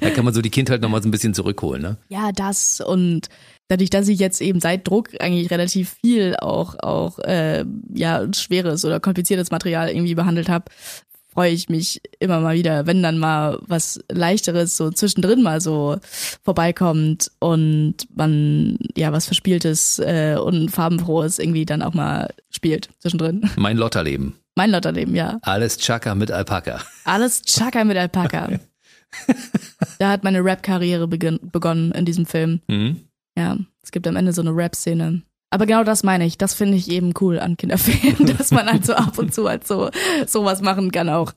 da 0.00 0.10
kann 0.14 0.24
man 0.24 0.32
so 0.32 0.40
die 0.40 0.50
Kindheit 0.50 0.80
nochmal 0.80 1.02
so 1.02 1.08
ein 1.08 1.12
bisschen 1.12 1.34
zurückholen, 1.34 1.82
ne? 1.82 1.98
ja, 2.08 2.32
das 2.32 2.80
und 2.80 3.28
dadurch, 3.70 3.88
dass 3.88 4.08
ich 4.08 4.18
jetzt 4.18 4.40
eben 4.40 4.60
seit 4.60 4.86
Druck 4.86 5.08
eigentlich 5.20 5.50
relativ 5.50 5.96
viel 6.04 6.36
auch 6.36 6.78
auch 6.80 7.18
äh, 7.20 7.64
ja 7.94 8.26
schweres 8.34 8.84
oder 8.84 9.00
kompliziertes 9.00 9.50
Material 9.50 9.88
irgendwie 9.88 10.16
behandelt 10.16 10.48
habe, 10.48 10.64
freue 11.32 11.52
ich 11.52 11.68
mich 11.68 12.02
immer 12.18 12.40
mal 12.40 12.56
wieder, 12.56 12.86
wenn 12.86 13.02
dann 13.02 13.16
mal 13.16 13.60
was 13.62 14.00
leichteres 14.10 14.76
so 14.76 14.90
zwischendrin 14.90 15.42
mal 15.42 15.60
so 15.60 15.98
vorbeikommt 16.42 17.30
und 17.38 17.94
man 18.14 18.76
ja 18.96 19.12
was 19.12 19.26
verspieltes 19.26 20.00
äh, 20.00 20.36
und 20.36 20.70
farbenfrohes 20.70 21.38
irgendwie 21.38 21.64
dann 21.64 21.82
auch 21.82 21.94
mal 21.94 22.28
spielt 22.50 22.90
zwischendrin. 22.98 23.48
Mein 23.56 23.76
Lotterleben. 23.76 24.34
Mein 24.56 24.72
Lotterleben, 24.72 25.14
ja. 25.14 25.38
Alles 25.42 25.78
Chaka 25.78 26.16
mit 26.16 26.32
Alpaka. 26.32 26.80
Alles 27.04 27.42
Chaka 27.42 27.84
mit 27.84 27.96
Alpaka. 27.96 28.58
da 30.00 30.10
hat 30.10 30.24
meine 30.24 30.44
Rap-Karriere 30.44 31.06
begonnen 31.06 31.92
in 31.92 32.04
diesem 32.04 32.26
Film. 32.26 32.60
Mhm. 32.66 33.09
Ja, 33.36 33.56
es 33.82 33.92
gibt 33.92 34.06
am 34.06 34.16
Ende 34.16 34.32
so 34.32 34.42
eine 34.42 34.54
Rap-Szene. 34.54 35.22
Aber 35.50 35.66
genau 35.66 35.82
das 35.82 36.04
meine 36.04 36.26
ich. 36.26 36.38
Das 36.38 36.54
finde 36.54 36.76
ich 36.76 36.90
eben 36.90 37.12
cool 37.20 37.38
an 37.38 37.56
Kinderfilmen, 37.56 38.36
dass 38.38 38.50
man 38.50 38.68
halt 38.68 38.86
so 38.86 38.94
ab 38.94 39.18
und 39.18 39.34
zu 39.34 39.48
halt 39.48 39.66
so 39.66 39.90
sowas 40.26 40.62
machen 40.62 40.92
kann 40.92 41.08
auch. 41.08 41.32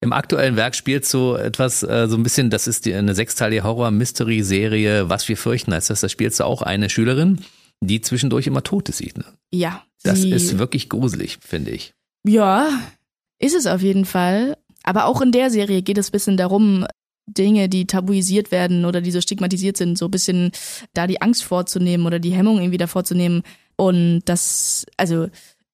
Im 0.00 0.12
aktuellen 0.12 0.56
Werk 0.56 0.76
spielt 0.76 1.04
so 1.04 1.36
etwas, 1.36 1.82
äh, 1.82 2.06
so 2.08 2.16
ein 2.16 2.22
bisschen, 2.22 2.50
das 2.50 2.66
ist 2.68 2.86
die, 2.86 2.94
eine 2.94 3.14
sechsteilige 3.14 3.64
Horror-Mystery-Serie, 3.64 5.10
Was 5.10 5.28
wir 5.28 5.36
fürchten 5.36 5.74
heißt 5.74 5.90
das. 5.90 6.00
Da 6.00 6.08
spielst 6.08 6.40
du 6.40 6.44
auch 6.44 6.62
eine 6.62 6.88
Schülerin, 6.88 7.40
die 7.80 8.00
zwischendurch 8.00 8.46
immer 8.46 8.62
Tote 8.62 8.92
sieht. 8.92 9.18
Ne? 9.18 9.24
Ja. 9.52 9.84
Das 10.04 10.20
ist 10.20 10.58
wirklich 10.58 10.88
gruselig, 10.88 11.38
finde 11.40 11.72
ich. 11.72 11.92
Ja, 12.24 12.68
ist 13.40 13.56
es 13.56 13.66
auf 13.66 13.82
jeden 13.82 14.04
Fall. 14.04 14.56
Aber 14.84 15.06
auch 15.06 15.20
in 15.20 15.32
der 15.32 15.50
Serie 15.50 15.82
geht 15.82 15.98
es 15.98 16.08
ein 16.08 16.12
bisschen 16.12 16.36
darum, 16.36 16.86
Dinge, 17.38 17.68
die 17.68 17.86
tabuisiert 17.86 18.50
werden 18.50 18.84
oder 18.84 19.00
die 19.00 19.10
so 19.10 19.20
stigmatisiert 19.20 19.76
sind, 19.76 19.96
so 19.96 20.06
ein 20.06 20.10
bisschen 20.10 20.50
da 20.94 21.06
die 21.06 21.22
Angst 21.22 21.44
vorzunehmen 21.44 22.06
oder 22.06 22.18
die 22.18 22.32
Hemmung 22.32 22.58
irgendwie 22.58 22.78
davor 22.78 23.04
zu 23.04 23.14
nehmen. 23.14 23.42
Und 23.76 24.22
das, 24.24 24.84
also 24.96 25.28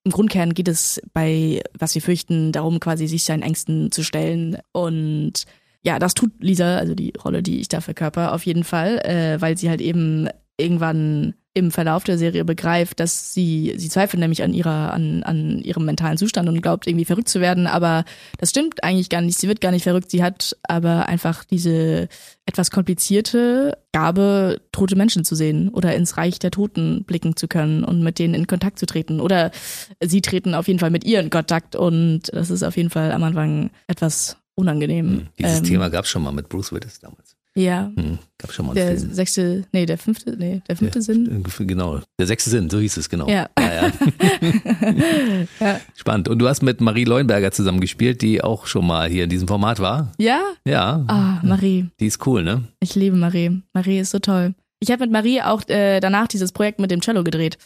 im 0.04 0.12
Grundkern 0.12 0.52
geht 0.52 0.68
es 0.68 1.00
bei 1.12 1.62
Was 1.78 1.94
wir 1.94 2.02
fürchten 2.02 2.52
darum, 2.52 2.78
quasi 2.78 3.06
sich 3.06 3.24
seinen 3.24 3.42
Ängsten 3.42 3.90
zu 3.90 4.04
stellen. 4.04 4.58
Und 4.72 5.44
ja, 5.82 5.98
das 5.98 6.14
tut 6.14 6.32
Lisa, 6.40 6.76
also 6.76 6.94
die 6.94 7.12
Rolle, 7.24 7.42
die 7.42 7.60
ich 7.60 7.68
da 7.68 7.80
verkörper, 7.80 8.34
auf 8.34 8.44
jeden 8.44 8.64
Fall, 8.64 8.98
äh, 8.98 9.40
weil 9.40 9.56
sie 9.56 9.70
halt 9.70 9.80
eben 9.80 10.28
irgendwann 10.56 11.34
im 11.54 11.70
Verlauf 11.70 12.02
der 12.02 12.18
Serie 12.18 12.44
begreift, 12.44 12.98
dass 12.98 13.32
sie, 13.32 13.74
sie 13.76 13.88
zweifelt 13.88 14.20
nämlich 14.20 14.42
an 14.42 14.52
ihrer, 14.52 14.92
an, 14.92 15.22
an 15.22 15.60
ihrem 15.62 15.84
mentalen 15.84 16.18
Zustand 16.18 16.48
und 16.48 16.60
glaubt 16.60 16.88
irgendwie 16.88 17.04
verrückt 17.04 17.28
zu 17.28 17.40
werden, 17.40 17.68
aber 17.68 18.04
das 18.38 18.50
stimmt 18.50 18.82
eigentlich 18.82 19.08
gar 19.08 19.20
nicht. 19.20 19.38
Sie 19.38 19.46
wird 19.46 19.60
gar 19.60 19.70
nicht 19.70 19.84
verrückt. 19.84 20.10
Sie 20.10 20.24
hat 20.24 20.56
aber 20.64 21.06
einfach 21.06 21.44
diese 21.44 22.08
etwas 22.44 22.72
komplizierte 22.72 23.78
Gabe, 23.92 24.60
tote 24.72 24.96
Menschen 24.96 25.24
zu 25.24 25.36
sehen 25.36 25.68
oder 25.68 25.94
ins 25.94 26.16
Reich 26.16 26.40
der 26.40 26.50
Toten 26.50 27.04
blicken 27.04 27.36
zu 27.36 27.46
können 27.46 27.84
und 27.84 28.02
mit 28.02 28.18
denen 28.18 28.34
in 28.34 28.48
Kontakt 28.48 28.80
zu 28.80 28.86
treten. 28.86 29.20
Oder 29.20 29.52
sie 30.00 30.22
treten 30.22 30.54
auf 30.54 30.66
jeden 30.66 30.80
Fall 30.80 30.90
mit 30.90 31.04
ihr 31.04 31.20
in 31.20 31.30
Kontakt 31.30 31.76
und 31.76 32.22
das 32.32 32.50
ist 32.50 32.64
auf 32.64 32.76
jeden 32.76 32.90
Fall 32.90 33.12
am 33.12 33.22
Anfang 33.22 33.70
etwas 33.86 34.38
unangenehm. 34.56 35.06
Hm, 35.06 35.28
dieses 35.38 35.58
ähm, 35.58 35.64
Thema 35.64 35.88
gab 35.88 36.04
es 36.04 36.10
schon 36.10 36.22
mal 36.22 36.32
mit 36.32 36.48
Bruce 36.48 36.72
Willis 36.72 36.98
damals. 36.98 37.33
Ja. 37.56 37.92
Hm, 37.96 38.18
gab 38.38 38.52
schon 38.52 38.66
mal 38.66 38.74
der 38.74 38.96
Film. 38.98 39.12
sechste, 39.12 39.64
nee, 39.72 39.86
der 39.86 39.96
fünfte, 39.96 40.36
nee, 40.36 40.60
der 40.68 40.76
fünfte 40.76 40.98
der, 40.98 41.02
Sinn. 41.02 41.44
Genau, 41.58 42.00
der 42.18 42.26
sechste 42.26 42.50
Sinn, 42.50 42.68
so 42.68 42.80
hieß 42.80 42.96
es 42.96 43.08
genau. 43.08 43.28
Ja. 43.28 43.48
Ja, 43.58 43.74
ja. 43.74 43.92
ja. 45.60 45.80
Spannend. 45.94 46.28
Und 46.28 46.40
du 46.40 46.48
hast 46.48 46.62
mit 46.62 46.80
Marie 46.80 47.04
Leuenberger 47.04 47.52
zusammengespielt, 47.52 48.22
die 48.22 48.42
auch 48.42 48.66
schon 48.66 48.86
mal 48.86 49.08
hier 49.08 49.24
in 49.24 49.30
diesem 49.30 49.46
Format 49.46 49.78
war. 49.78 50.12
Ja? 50.18 50.42
Ja. 50.66 51.04
Ah, 51.06 51.38
Marie. 51.42 51.86
Die 52.00 52.06
ist 52.06 52.26
cool, 52.26 52.42
ne? 52.42 52.64
Ich 52.80 52.96
liebe 52.96 53.16
Marie. 53.16 53.62
Marie 53.72 54.00
ist 54.00 54.10
so 54.10 54.18
toll. 54.18 54.54
Ich 54.80 54.90
habe 54.90 55.04
mit 55.04 55.12
Marie 55.12 55.40
auch 55.40 55.66
äh, 55.68 56.00
danach 56.00 56.26
dieses 56.28 56.52
Projekt 56.52 56.80
mit 56.80 56.90
dem 56.90 57.00
Cello 57.00 57.22
gedreht. 57.24 57.56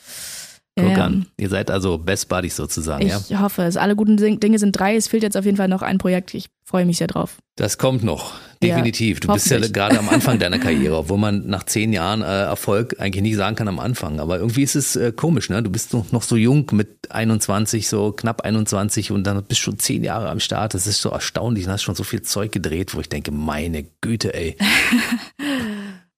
Guck 0.79 0.97
ja, 0.97 1.05
an. 1.05 1.27
Ihr 1.37 1.49
seid 1.49 1.71
also 1.71 1.99
Best 1.99 2.29
Buddies 2.29 2.57
sozusagen, 2.57 3.05
ich 3.05 3.11
ja? 3.11 3.21
Ich 3.29 3.39
hoffe 3.39 3.63
es. 3.63 3.77
Alle 3.77 3.97
guten 3.97 4.17
Dinge 4.17 4.59
sind 4.59 4.73
drei. 4.73 4.97
Es 4.97 5.09
fehlt 5.09 5.23
jetzt 5.23 5.37
auf 5.37 5.45
jeden 5.45 5.57
Fall 5.57 5.69
noch 5.69 5.83
ein 5.83 5.99
Projekt. 5.99 6.35
Ich 6.35 6.51
freue 6.65 6.85
mich 6.85 6.99
sehr 6.99 7.09
drauf. 7.09 7.39
Das 7.57 7.79
kommt 7.79 8.05
noch. 8.05 8.35
Definitiv. 8.63 9.17
Ja, 9.17 9.21
du 9.27 9.33
bist 9.35 9.51
ja 9.51 9.59
gerade 9.59 9.99
am 9.99 10.09
Anfang 10.09 10.39
deiner 10.41 10.59
Karriere, 10.59 10.97
obwohl 10.97 11.19
man 11.19 11.47
nach 11.47 11.65
zehn 11.65 11.93
Jahren 11.93 12.23
äh, 12.23 12.43
Erfolg 12.43 12.97
eigentlich 13.01 13.23
nicht 13.23 13.37
sagen 13.37 13.57
kann 13.57 13.67
am 13.67 13.79
Anfang. 13.79 14.21
Aber 14.21 14.39
irgendwie 14.39 14.63
ist 14.63 14.77
es 14.77 14.95
äh, 14.95 15.13
komisch, 15.13 15.51
ne? 15.51 15.63
Du 15.63 15.71
bist 15.71 15.93
noch, 15.93 16.13
noch 16.13 16.23
so 16.23 16.37
jung 16.37 16.67
mit 16.73 17.11
21, 17.11 17.89
so 17.89 18.13
knapp 18.13 18.43
21 18.43 19.11
und 19.11 19.25
dann 19.25 19.43
bist 19.45 19.61
schon 19.61 19.79
zehn 19.79 20.05
Jahre 20.05 20.29
am 20.29 20.41
Start. 20.41 20.75
Das 20.75 20.87
ist 20.87 21.01
so 21.01 21.11
erstaunlich. 21.11 21.65
Du 21.65 21.71
hast 21.71 21.83
schon 21.83 21.95
so 21.95 22.05
viel 22.05 22.23
Zeug 22.23 22.53
gedreht, 22.53 22.95
wo 22.95 23.01
ich 23.01 23.09
denke, 23.09 23.33
meine 23.33 23.85
Güte, 24.01 24.35
ey. 24.35 24.57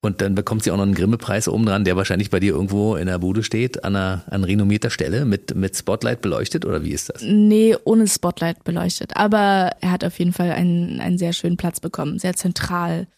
Und 0.03 0.23
dann 0.23 0.35
bekommt 0.35 0.63
sie 0.63 0.71
auch 0.71 0.79
noch 0.79 0.85
einen 0.85 0.95
Grimme-Preis 0.95 1.47
oben 1.47 1.67
dran, 1.67 1.85
der 1.85 1.95
wahrscheinlich 1.95 2.31
bei 2.31 2.41
dir 2.41 2.55
irgendwo 2.55 2.97
in 2.97 3.07
der 3.07 3.19
Bude 3.19 3.43
steht, 3.43 3.85
an 3.85 3.97
einer 3.97 4.25
an 4.31 4.45
renommierter 4.45 4.89
Stelle, 4.89 5.27
mit, 5.27 5.55
mit 5.55 5.77
Spotlight 5.77 6.23
beleuchtet, 6.23 6.65
oder 6.65 6.83
wie 6.83 6.93
ist 6.93 7.11
das? 7.11 7.23
Nee, 7.23 7.77
ohne 7.85 8.09
Spotlight 8.09 8.65
beleuchtet. 8.65 9.17
Aber 9.17 9.73
er 9.81 9.91
hat 9.91 10.03
auf 10.05 10.19
jeden 10.19 10.33
Fall 10.33 10.53
einen, 10.53 11.01
einen 11.01 11.19
sehr 11.19 11.35
schönen 11.35 11.59
Platz 11.59 11.81
bekommen, 11.81 12.19
sehr 12.19 12.35
zentral 12.35 13.09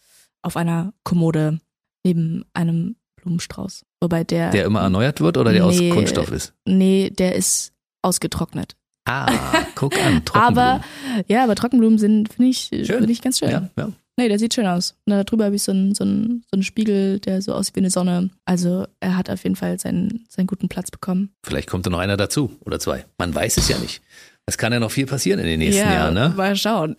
auf 0.41 0.57
einer 0.57 0.93
Kommode 1.05 1.59
neben 2.03 2.43
einem 2.53 2.97
Blumenstrauß. 3.15 3.85
Wobei 4.01 4.25
der. 4.25 4.51
Der 4.51 4.65
immer 4.65 4.81
erneuert 4.81 5.21
wird 5.21 5.37
oder 5.37 5.53
der 5.53 5.65
nee, 5.65 5.89
aus 5.89 5.95
Kunststoff 5.95 6.31
ist? 6.31 6.53
Nee, 6.65 7.09
der 7.11 7.35
ist 7.35 7.71
ausgetrocknet. 8.01 8.75
Ah, 9.05 9.27
guck 9.75 9.97
an, 9.97 10.23
Trockenblumen. 10.25 10.57
aber, 10.57 10.81
ja, 11.27 11.43
aber 11.43 11.55
Trockenblumen 11.55 11.97
sind, 11.97 12.33
finde 12.33 12.49
ich, 12.49 12.67
finde 12.69 13.11
ich 13.11 13.21
ganz 13.21 13.39
schön. 13.39 13.49
Ja, 13.49 13.69
ja. 13.77 13.91
Nee, 14.15 14.29
der 14.29 14.37
sieht 14.37 14.53
schön 14.53 14.67
aus. 14.67 14.95
Und 15.05 15.13
darüber 15.13 15.45
habe 15.45 15.55
ich 15.55 15.63
so 15.63 15.71
einen, 15.71 15.95
so, 15.95 16.03
einen, 16.03 16.43
so 16.51 16.55
einen 16.55 16.63
Spiegel, 16.63 17.19
der 17.19 17.41
so 17.41 17.53
aussieht 17.53 17.75
wie 17.75 17.79
eine 17.79 17.89
Sonne. 17.89 18.29
Also 18.45 18.85
er 18.99 19.17
hat 19.17 19.29
auf 19.29 19.43
jeden 19.43 19.55
Fall 19.55 19.79
seinen, 19.79 20.25
seinen 20.29 20.45
guten 20.47 20.69
Platz 20.69 20.91
bekommen. 20.91 21.33
Vielleicht 21.43 21.69
kommt 21.69 21.85
da 21.85 21.89
noch 21.89 21.99
einer 21.99 22.17
dazu 22.17 22.51
oder 22.63 22.79
zwei. 22.79 23.05
Man 23.17 23.33
weiß 23.33 23.57
es 23.57 23.69
ja 23.69 23.77
nicht. 23.79 24.01
Es 24.45 24.57
kann 24.57 24.73
ja 24.73 24.79
noch 24.79 24.91
viel 24.91 25.05
passieren 25.05 25.39
in 25.39 25.45
den 25.45 25.59
nächsten 25.59 25.83
ja, 25.83 25.93
Jahren, 25.93 26.13
ne? 26.13 26.33
Mal 26.35 26.55
schauen. 26.57 26.95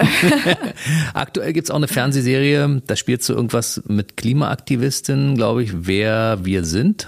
Aktuell 1.15 1.53
gibt's 1.53 1.71
auch 1.71 1.77
eine 1.77 1.89
Fernsehserie, 1.89 2.83
da 2.87 2.97
spielst 2.97 3.29
du 3.29 3.35
irgendwas 3.35 3.83
mit 3.87 4.17
Klimaaktivistinnen, 4.17 5.37
glaube 5.37 5.63
ich, 5.63 5.87
wer 5.87 6.43
wir 6.43 6.65
sind. 6.65 7.07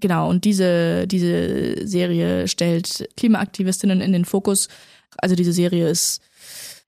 Genau, 0.00 0.28
und 0.28 0.44
diese, 0.44 1.06
diese 1.06 1.86
Serie 1.86 2.48
stellt 2.48 3.08
Klimaaktivistinnen 3.16 4.00
in 4.00 4.12
den 4.12 4.24
Fokus. 4.24 4.68
Also 5.18 5.36
diese 5.36 5.52
Serie 5.52 5.88
ist 5.88 6.20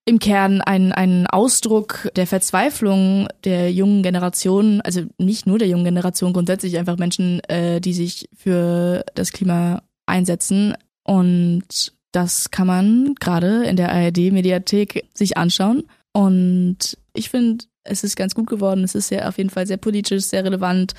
im 0.07 0.19
Kern 0.19 0.61
ein, 0.61 0.93
ein 0.93 1.27
Ausdruck 1.27 2.11
der 2.15 2.27
Verzweiflung 2.27 3.29
der 3.45 3.73
jungen 3.73 4.03
Generation, 4.03 4.81
also 4.83 5.03
nicht 5.19 5.47
nur 5.47 5.59
der 5.59 5.69
jungen 5.69 5.85
Generation, 5.85 6.33
grundsätzlich 6.33 6.77
einfach 6.79 6.99
Menschen, 6.99 7.41
äh, 7.45 7.81
die 7.81 7.95
sich 7.95 8.29
für 8.37 9.05
das 9.15 9.33
Klima 9.33 9.83
einsetzen. 10.07 10.75
Und 11.05 11.93
das 12.13 12.51
kann 12.51 12.67
man 12.67 13.15
gerade 13.19 13.65
in 13.65 13.77
der 13.77 13.93
ARD-Mediathek 13.93 15.09
sich 15.15 15.39
anschauen. 15.39 15.85
Und 16.13 16.99
ich 17.15 17.31
finde, 17.31 17.65
es 17.83 18.05
ist 18.05 18.17
ganz 18.17 18.35
gut 18.35 18.47
geworden. 18.47 18.85
Es 18.85 18.95
ist 18.95 19.11
ja 19.11 19.29
auf 19.29 19.39
jeden 19.39 19.51
Fall 19.51 19.67
sehr 19.67 19.79
politisch, 19.79 20.25
sehr 20.25 20.45
relevant. 20.45 20.95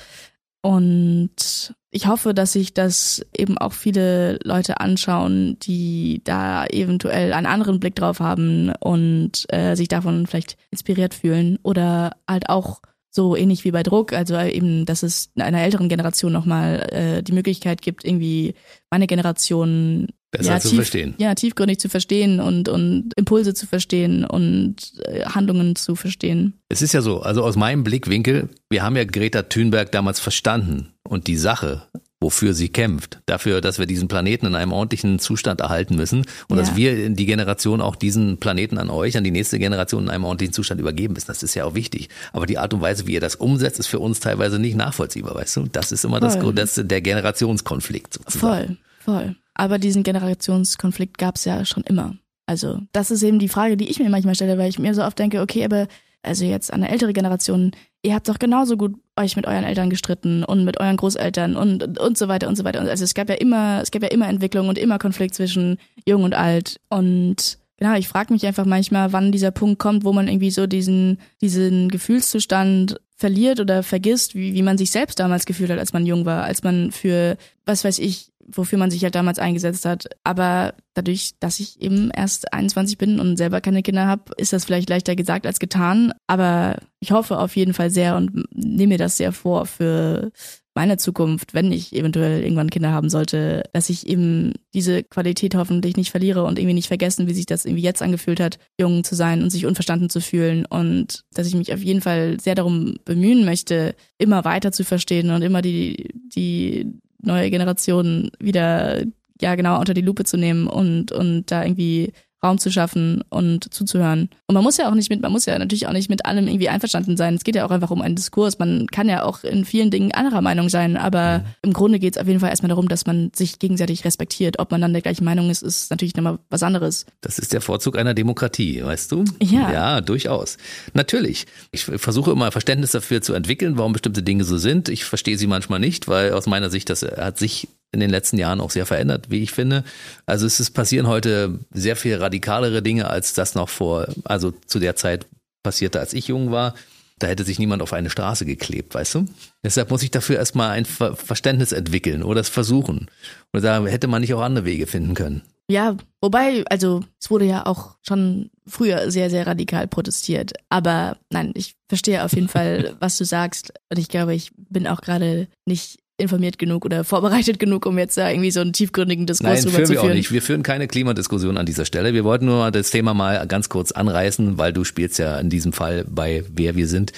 Und 0.66 1.76
ich 1.92 2.08
hoffe, 2.08 2.34
dass 2.34 2.54
sich 2.54 2.74
das 2.74 3.24
eben 3.32 3.56
auch 3.56 3.72
viele 3.72 4.40
Leute 4.42 4.80
anschauen, 4.80 5.60
die 5.60 6.22
da 6.24 6.66
eventuell 6.66 7.34
einen 7.34 7.46
anderen 7.46 7.78
Blick 7.78 7.94
drauf 7.94 8.18
haben 8.18 8.72
und 8.80 9.46
äh, 9.50 9.76
sich 9.76 9.86
davon 9.86 10.26
vielleicht 10.26 10.56
inspiriert 10.72 11.14
fühlen 11.14 11.60
oder 11.62 12.16
halt 12.28 12.48
auch 12.48 12.80
so 13.10 13.36
ähnlich 13.36 13.64
wie 13.64 13.70
bei 13.70 13.84
Druck, 13.84 14.12
also 14.12 14.36
eben, 14.40 14.86
dass 14.86 15.04
es 15.04 15.30
einer 15.38 15.62
älteren 15.62 15.88
Generation 15.88 16.32
nochmal 16.32 16.84
äh, 16.90 17.22
die 17.22 17.32
Möglichkeit 17.32 17.80
gibt, 17.80 18.04
irgendwie 18.04 18.54
meine 18.90 19.06
Generation 19.06 20.08
Besser 20.30 20.52
ja, 20.52 20.60
zu 20.60 20.68
tief, 20.68 20.76
verstehen. 20.76 21.14
Ja, 21.18 21.34
tiefgründig 21.34 21.78
zu 21.78 21.88
verstehen 21.88 22.40
und, 22.40 22.68
und 22.68 23.12
Impulse 23.16 23.54
zu 23.54 23.66
verstehen 23.66 24.24
und 24.24 24.76
äh, 25.04 25.24
Handlungen 25.24 25.76
zu 25.76 25.94
verstehen. 25.94 26.54
Es 26.68 26.82
ist 26.82 26.92
ja 26.92 27.00
so, 27.00 27.20
also 27.20 27.42
aus 27.42 27.56
meinem 27.56 27.84
Blickwinkel, 27.84 28.48
wir 28.68 28.82
haben 28.82 28.96
ja 28.96 29.04
Greta 29.04 29.42
Thunberg 29.42 29.92
damals 29.92 30.18
verstanden 30.18 30.92
und 31.04 31.28
die 31.28 31.36
Sache, 31.36 31.82
wofür 32.20 32.54
sie 32.54 32.70
kämpft, 32.70 33.20
dafür, 33.26 33.60
dass 33.60 33.78
wir 33.78 33.86
diesen 33.86 34.08
Planeten 34.08 34.46
in 34.46 34.54
einem 34.56 34.72
ordentlichen 34.72 35.20
Zustand 35.20 35.60
erhalten 35.60 35.94
müssen 35.94 36.24
und 36.48 36.56
ja. 36.56 36.64
dass 36.64 36.74
wir 36.74 37.08
die 37.08 37.26
Generation 37.26 37.80
auch 37.80 37.94
diesen 37.94 38.38
Planeten 38.38 38.78
an 38.78 38.90
euch, 38.90 39.16
an 39.16 39.24
die 39.24 39.30
nächste 39.30 39.58
Generation 39.60 40.04
in 40.04 40.10
einem 40.10 40.24
ordentlichen 40.24 40.52
Zustand 40.52 40.80
übergeben 40.80 41.14
müssen. 41.14 41.28
Das 41.28 41.42
ist 41.44 41.54
ja 41.54 41.64
auch 41.64 41.74
wichtig. 41.74 42.08
Aber 42.32 42.46
die 42.46 42.58
Art 42.58 42.74
und 42.74 42.80
Weise, 42.80 43.06
wie 43.06 43.12
ihr 43.12 43.20
das 43.20 43.36
umsetzt, 43.36 43.78
ist 43.78 43.86
für 43.86 44.00
uns 44.00 44.18
teilweise 44.18 44.58
nicht 44.58 44.76
nachvollziehbar, 44.76 45.34
weißt 45.36 45.56
du? 45.56 45.68
Das 45.70 45.92
ist 45.92 46.04
immer 46.04 46.18
voll. 46.18 46.52
das, 46.52 46.74
das 46.74 46.86
der 46.88 47.00
Generationskonflikt 47.00 48.14
sozusagen. 48.14 48.78
Voll, 49.04 49.14
voll. 49.14 49.36
Aber 49.56 49.78
diesen 49.78 50.02
Generationskonflikt 50.02 51.18
gab 51.18 51.36
es 51.36 51.46
ja 51.46 51.64
schon 51.64 51.82
immer. 51.82 52.14
Also 52.46 52.80
das 52.92 53.10
ist 53.10 53.22
eben 53.22 53.38
die 53.38 53.48
Frage, 53.48 53.76
die 53.76 53.88
ich 53.88 53.98
mir 53.98 54.10
manchmal 54.10 54.34
stelle, 54.34 54.58
weil 54.58 54.68
ich 54.68 54.78
mir 54.78 54.94
so 54.94 55.02
oft 55.02 55.18
denke, 55.18 55.40
okay, 55.40 55.64
aber 55.64 55.88
also 56.22 56.44
jetzt 56.44 56.72
an 56.72 56.82
eine 56.82 56.92
ältere 56.92 57.12
Generation, 57.12 57.72
ihr 58.02 58.14
habt 58.14 58.28
doch 58.28 58.38
genauso 58.38 58.76
gut 58.76 58.94
euch 59.16 59.36
mit 59.36 59.46
euren 59.46 59.64
Eltern 59.64 59.90
gestritten 59.90 60.44
und 60.44 60.64
mit 60.64 60.78
euren 60.78 60.96
Großeltern 60.96 61.56
und 61.56 61.98
und 61.98 62.18
so 62.18 62.28
weiter 62.28 62.48
und 62.48 62.56
so 62.56 62.64
weiter. 62.64 62.80
Also 62.80 63.04
es 63.04 63.14
gab 63.14 63.28
ja 63.28 63.36
immer, 63.36 63.80
es 63.82 63.90
gab 63.90 64.02
ja 64.02 64.08
immer 64.08 64.28
Entwicklung 64.28 64.68
und 64.68 64.78
immer 64.78 64.98
Konflikt 64.98 65.34
zwischen 65.34 65.78
jung 66.04 66.24
und 66.24 66.34
alt. 66.34 66.80
Und 66.88 67.58
genau, 67.78 67.94
ich 67.94 68.08
frage 68.08 68.32
mich 68.32 68.46
einfach 68.46 68.66
manchmal, 68.66 69.12
wann 69.12 69.32
dieser 69.32 69.50
Punkt 69.52 69.78
kommt, 69.78 70.04
wo 70.04 70.12
man 70.12 70.28
irgendwie 70.28 70.50
so 70.50 70.66
diesen, 70.66 71.18
diesen 71.40 71.88
Gefühlszustand 71.88 73.00
verliert 73.16 73.60
oder 73.60 73.82
vergisst, 73.82 74.34
wie, 74.34 74.54
wie 74.54 74.62
man 74.62 74.76
sich 74.76 74.90
selbst 74.90 75.18
damals 75.18 75.46
gefühlt 75.46 75.70
hat, 75.70 75.78
als 75.78 75.92
man 75.92 76.04
jung 76.04 76.26
war, 76.26 76.44
als 76.44 76.62
man 76.62 76.92
für, 76.92 77.38
was 77.64 77.82
weiß 77.82 77.98
ich, 77.98 78.30
wofür 78.52 78.78
man 78.78 78.90
sich 78.90 79.02
halt 79.02 79.14
damals 79.14 79.38
eingesetzt 79.38 79.84
hat. 79.84 80.08
Aber 80.24 80.74
dadurch, 80.94 81.32
dass 81.40 81.60
ich 81.60 81.80
eben 81.80 82.10
erst 82.10 82.52
21 82.52 82.98
bin 82.98 83.20
und 83.20 83.36
selber 83.36 83.60
keine 83.60 83.82
Kinder 83.82 84.06
habe, 84.06 84.32
ist 84.36 84.52
das 84.52 84.64
vielleicht 84.64 84.88
leichter 84.88 85.16
gesagt 85.16 85.46
als 85.46 85.58
getan. 85.58 86.12
Aber 86.26 86.76
ich 87.00 87.12
hoffe 87.12 87.38
auf 87.38 87.56
jeden 87.56 87.74
Fall 87.74 87.90
sehr 87.90 88.16
und 88.16 88.44
nehme 88.52 88.94
mir 88.94 88.98
das 88.98 89.16
sehr 89.16 89.32
vor 89.32 89.66
für 89.66 90.30
meine 90.76 90.98
Zukunft, 90.98 91.54
wenn 91.54 91.72
ich 91.72 91.94
eventuell 91.94 92.42
irgendwann 92.42 92.68
Kinder 92.68 92.92
haben 92.92 93.08
sollte, 93.08 93.64
dass 93.72 93.88
ich 93.88 94.06
eben 94.06 94.52
diese 94.74 95.02
Qualität 95.02 95.54
hoffentlich 95.54 95.96
nicht 95.96 96.10
verliere 96.10 96.44
und 96.44 96.58
irgendwie 96.58 96.74
nicht 96.74 96.88
vergessen, 96.88 97.26
wie 97.26 97.34
sich 97.34 97.46
das 97.46 97.64
irgendwie 97.64 97.82
jetzt 97.82 98.02
angefühlt 98.02 98.40
hat, 98.40 98.58
jung 98.78 99.02
zu 99.02 99.14
sein 99.14 99.42
und 99.42 99.48
sich 99.48 99.64
unverstanden 99.64 100.10
zu 100.10 100.20
fühlen 100.20 100.66
und 100.66 101.24
dass 101.32 101.46
ich 101.46 101.54
mich 101.54 101.72
auf 101.72 101.82
jeden 101.82 102.02
Fall 102.02 102.38
sehr 102.38 102.54
darum 102.54 102.96
bemühen 103.06 103.46
möchte, 103.46 103.94
immer 104.18 104.44
weiter 104.44 104.70
zu 104.70 104.84
verstehen 104.84 105.30
und 105.30 105.40
immer 105.40 105.62
die, 105.62 106.10
die 106.34 106.92
neue 107.26 107.50
Generation 107.50 108.30
wieder 108.38 109.02
ja 109.40 109.54
genau 109.54 109.78
unter 109.78 109.94
die 109.94 110.00
Lupe 110.00 110.24
zu 110.24 110.36
nehmen 110.36 110.66
und 110.66 111.12
und 111.12 111.50
da 111.50 111.62
irgendwie 111.64 112.12
Raum 112.44 112.58
zu 112.58 112.70
schaffen 112.70 113.22
und 113.30 113.72
zuzuhören. 113.72 114.28
Und 114.46 114.54
man 114.54 114.62
muss 114.62 114.76
ja 114.76 114.88
auch 114.90 114.94
nicht 114.94 115.10
mit, 115.10 115.22
man 115.22 115.32
muss 115.32 115.46
ja 115.46 115.58
natürlich 115.58 115.86
auch 115.86 115.92
nicht 115.92 116.10
mit 116.10 116.26
allem 116.26 116.46
irgendwie 116.46 116.68
einverstanden 116.68 117.16
sein. 117.16 117.34
Es 117.34 117.44
geht 117.44 117.56
ja 117.56 117.66
auch 117.66 117.70
einfach 117.70 117.90
um 117.90 118.02
einen 118.02 118.14
Diskurs. 118.14 118.58
Man 118.58 118.86
kann 118.88 119.08
ja 119.08 119.24
auch 119.24 119.42
in 119.42 119.64
vielen 119.64 119.90
Dingen 119.90 120.12
anderer 120.12 120.42
Meinung 120.42 120.68
sein, 120.68 120.96
aber 120.96 121.44
im 121.62 121.72
Grunde 121.72 121.98
geht 121.98 122.16
es 122.16 122.20
auf 122.20 122.28
jeden 122.28 122.40
Fall 122.40 122.50
erstmal 122.50 122.68
darum, 122.68 122.88
dass 122.88 123.06
man 123.06 123.30
sich 123.34 123.58
gegenseitig 123.58 124.04
respektiert. 124.04 124.58
Ob 124.58 124.70
man 124.70 124.80
dann 124.80 124.92
der 124.92 125.02
gleichen 125.02 125.24
Meinung 125.24 125.50
ist, 125.50 125.62
ist 125.62 125.90
natürlich 125.90 126.14
nochmal 126.14 126.38
was 126.50 126.62
anderes. 126.62 127.06
Das 127.22 127.38
ist 127.38 127.52
der 127.52 127.60
Vorzug 127.60 127.96
einer 127.96 128.14
Demokratie, 128.14 128.84
weißt 128.84 129.12
du? 129.12 129.24
Ja. 129.40 129.72
Ja, 129.72 130.00
durchaus. 130.00 130.58
Natürlich. 130.92 131.46
Ich 131.72 131.84
versuche 131.84 132.30
immer 132.30 132.52
Verständnis 132.52 132.92
dafür 132.92 133.22
zu 133.22 133.32
entwickeln, 133.32 133.78
warum 133.78 133.92
bestimmte 133.92 134.22
Dinge 134.22 134.44
so 134.44 134.58
sind. 134.58 134.88
Ich 134.88 135.04
verstehe 135.04 135.38
sie 135.38 135.46
manchmal 135.46 135.80
nicht, 135.80 136.06
weil 136.06 136.32
aus 136.32 136.46
meiner 136.46 136.70
Sicht, 136.70 136.90
das 136.90 137.02
hat 137.02 137.38
sich 137.38 137.68
in 137.96 138.00
den 138.00 138.10
letzten 138.10 138.38
Jahren 138.38 138.60
auch 138.60 138.70
sehr 138.70 138.86
verändert, 138.86 139.30
wie 139.30 139.42
ich 139.42 139.52
finde. 139.52 139.82
Also 140.26 140.46
es 140.46 140.60
ist 140.60 140.70
passieren 140.70 141.06
heute 141.06 141.58
sehr 141.72 141.96
viel 141.96 142.16
radikalere 142.16 142.82
Dinge, 142.82 143.08
als 143.08 143.32
das 143.32 143.54
noch 143.54 143.68
vor, 143.68 144.06
also 144.24 144.52
zu 144.66 144.78
der 144.78 144.96
Zeit 144.96 145.26
passierte, 145.62 145.98
als 145.98 146.12
ich 146.12 146.28
jung 146.28 146.50
war. 146.52 146.74
Da 147.18 147.26
hätte 147.26 147.44
sich 147.44 147.58
niemand 147.58 147.80
auf 147.80 147.94
eine 147.94 148.10
Straße 148.10 148.44
geklebt, 148.44 148.94
weißt 148.94 149.14
du? 149.14 149.26
Deshalb 149.64 149.90
muss 149.90 150.02
ich 150.02 150.10
dafür 150.10 150.36
erstmal 150.36 150.70
ein 150.70 150.84
Ver 150.84 151.16
Verständnis 151.16 151.72
entwickeln 151.72 152.22
oder 152.22 152.42
es 152.42 152.50
versuchen. 152.50 153.08
Oder 153.54 153.62
da 153.62 153.86
hätte 153.86 154.06
man 154.06 154.20
nicht 154.20 154.34
auch 154.34 154.42
andere 154.42 154.66
Wege 154.66 154.86
finden 154.86 155.14
können. 155.14 155.42
Ja, 155.68 155.96
wobei, 156.20 156.62
also 156.66 157.02
es 157.20 157.30
wurde 157.30 157.46
ja 157.46 157.66
auch 157.66 157.96
schon 158.02 158.50
früher 158.66 159.10
sehr, 159.10 159.30
sehr 159.30 159.46
radikal 159.46 159.88
protestiert. 159.88 160.52
Aber 160.68 161.16
nein, 161.30 161.52
ich 161.54 161.74
verstehe 161.88 162.22
auf 162.24 162.34
jeden 162.34 162.48
Fall, 162.48 162.94
was 163.00 163.16
du 163.16 163.24
sagst. 163.24 163.72
Und 163.90 163.98
ich 163.98 164.08
glaube, 164.08 164.34
ich 164.34 164.52
bin 164.56 164.86
auch 164.86 165.00
gerade 165.00 165.48
nicht 165.64 165.98
informiert 166.18 166.58
genug 166.58 166.84
oder 166.84 167.04
vorbereitet 167.04 167.58
genug, 167.58 167.86
um 167.86 167.98
jetzt 167.98 168.16
da 168.16 168.30
irgendwie 168.30 168.50
so 168.50 168.60
einen 168.60 168.72
tiefgründigen 168.72 169.26
Diskurs 169.26 169.50
Nein, 169.50 169.62
drüber 169.64 169.76
führen 169.76 169.86
zu 169.86 169.92
wir 169.92 170.00
führen. 170.00 170.10
auch 170.10 170.14
nicht. 170.14 170.32
Wir 170.32 170.42
führen 170.42 170.62
keine 170.62 170.88
Klimadiskussion 170.88 171.58
an 171.58 171.66
dieser 171.66 171.84
Stelle. 171.84 172.14
Wir 172.14 172.24
wollten 172.24 172.46
nur 172.46 172.70
das 172.70 172.90
Thema 172.90 173.14
mal 173.14 173.46
ganz 173.46 173.68
kurz 173.68 173.92
anreißen, 173.92 174.58
weil 174.58 174.72
du 174.72 174.84
spielst 174.84 175.18
ja 175.18 175.38
in 175.38 175.50
diesem 175.50 175.72
Fall 175.72 176.04
bei 176.08 176.44
Wer 176.54 176.74
wir 176.76 176.88
sind 176.88 177.12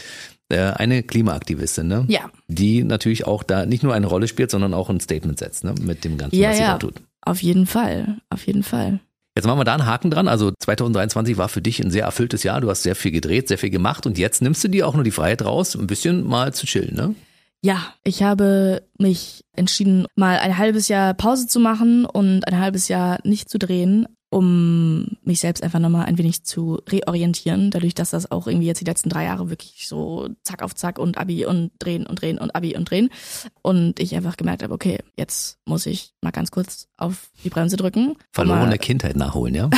äh, 0.49 0.59
eine 0.59 1.03
Klimaaktivistin, 1.03 1.87
ne? 1.87 2.05
Ja. 2.09 2.31
Die 2.49 2.83
natürlich 2.83 3.27
auch 3.27 3.43
da 3.43 3.67
nicht 3.67 3.83
nur 3.83 3.95
eine 3.95 4.07
Rolle 4.07 4.29
spielt, 4.29 4.51
sondern 4.51 4.75
auch 4.75 4.91
ein 4.91 5.01
Statement 5.01 5.39
setzt, 5.39 5.63
ne? 5.65 5.75
Mit 5.81 6.05
dem 6.05 6.17
Ganzen, 6.19 6.37
Ja, 6.37 6.51
was 6.51 6.57
sie 6.57 6.63
ja. 6.63 6.73
da 6.73 6.79
tut. 6.79 6.95
Auf 7.23 7.43
jeden 7.43 7.67
Fall, 7.67 8.17
auf 8.31 8.47
jeden 8.47 8.63
Fall. 8.63 9.01
Jetzt 9.37 9.47
machen 9.47 9.61
wir 9.61 9.65
da 9.65 9.75
einen 9.75 9.87
Haken 9.87 10.11
dran. 10.11 10.27
Also 10.27 10.51
2023 10.59 11.37
war 11.37 11.49
für 11.49 11.63
dich 11.63 11.79
ein 11.81 11.93
sehr 11.93 12.05
erfülltes 12.05 12.43
Jahr. 12.43 12.61
Du 12.61 12.71
hast 12.71 12.83
sehr 12.83 12.97
viel 12.97 13.13
gedreht, 13.13 13.47
sehr 13.47 13.59
viel 13.59 13.71
gemacht 13.71 14.07
und 14.07 14.19
jetzt 14.19 14.43
nimmst 14.43 14.65
du 14.65 14.69
dir 14.69 14.89
auch 14.89 14.95
nur 14.95 15.05
die 15.05 15.13
Freiheit 15.13 15.45
raus, 15.45 15.77
ein 15.77 15.87
bisschen 15.87 16.27
mal 16.27 16.53
zu 16.53 16.67
chillen, 16.67 16.97
ne? 16.97 17.15
Ja, 17.61 17.93
ich 18.05 18.23
habe 18.23 18.83
mich 18.99 19.45
entschieden, 19.57 20.07
mal 20.15 20.39
ein 20.39 20.59
halbes 20.59 20.89
Jahr 20.89 21.15
Pause 21.15 21.49
zu 21.49 21.59
machen 21.59 22.05
und 22.05 22.47
ein 22.47 22.59
halbes 22.61 22.87
Jahr 22.89 23.19
nicht 23.25 23.49
zu 23.49 23.59
drehen, 23.59 24.07
um 24.31 25.17
mich 25.23 25.41
selbst 25.41 25.63
einfach 25.65 25.81
nochmal 25.81 26.07
ein 26.07 26.19
wenig 26.19 26.45
zu 26.45 26.81
reorientieren, 26.89 27.71
dadurch, 27.71 27.95
dass 27.95 28.11
das 28.11 28.31
auch 28.31 28.47
irgendwie 28.47 28.67
jetzt 28.67 28.81
die 28.81 28.85
letzten 28.85 29.09
drei 29.09 29.25
Jahre 29.25 29.51
wirklich 29.51 29.89
so 29.89 30.29
zack 30.45 30.63
auf 30.63 30.75
zack 30.75 30.99
und 31.01 31.19
Abi 31.19 31.47
und 31.47 31.73
drehen 31.79 32.07
und 32.07 32.21
drehen 32.21 32.39
und 32.39 32.55
Abi 32.55 32.77
und 32.77 32.89
drehen. 32.89 33.09
Und 33.63 33.99
ich 33.99 34.15
einfach 34.15 34.37
gemerkt 34.37 34.63
habe, 34.63 34.75
okay, 34.75 34.99
jetzt 35.17 35.59
muss 35.65 35.87
ich 35.87 36.13
mal 36.21 36.31
ganz 36.31 36.51
kurz 36.53 36.87
auf 36.97 37.31
die 37.43 37.49
Bremse 37.51 37.77
drücken. 37.77 38.17
Verlorene 38.33 38.67
Mal- 38.67 38.79
Kindheit 38.79 39.17
nachholen, 39.17 39.55
ja? 39.55 39.71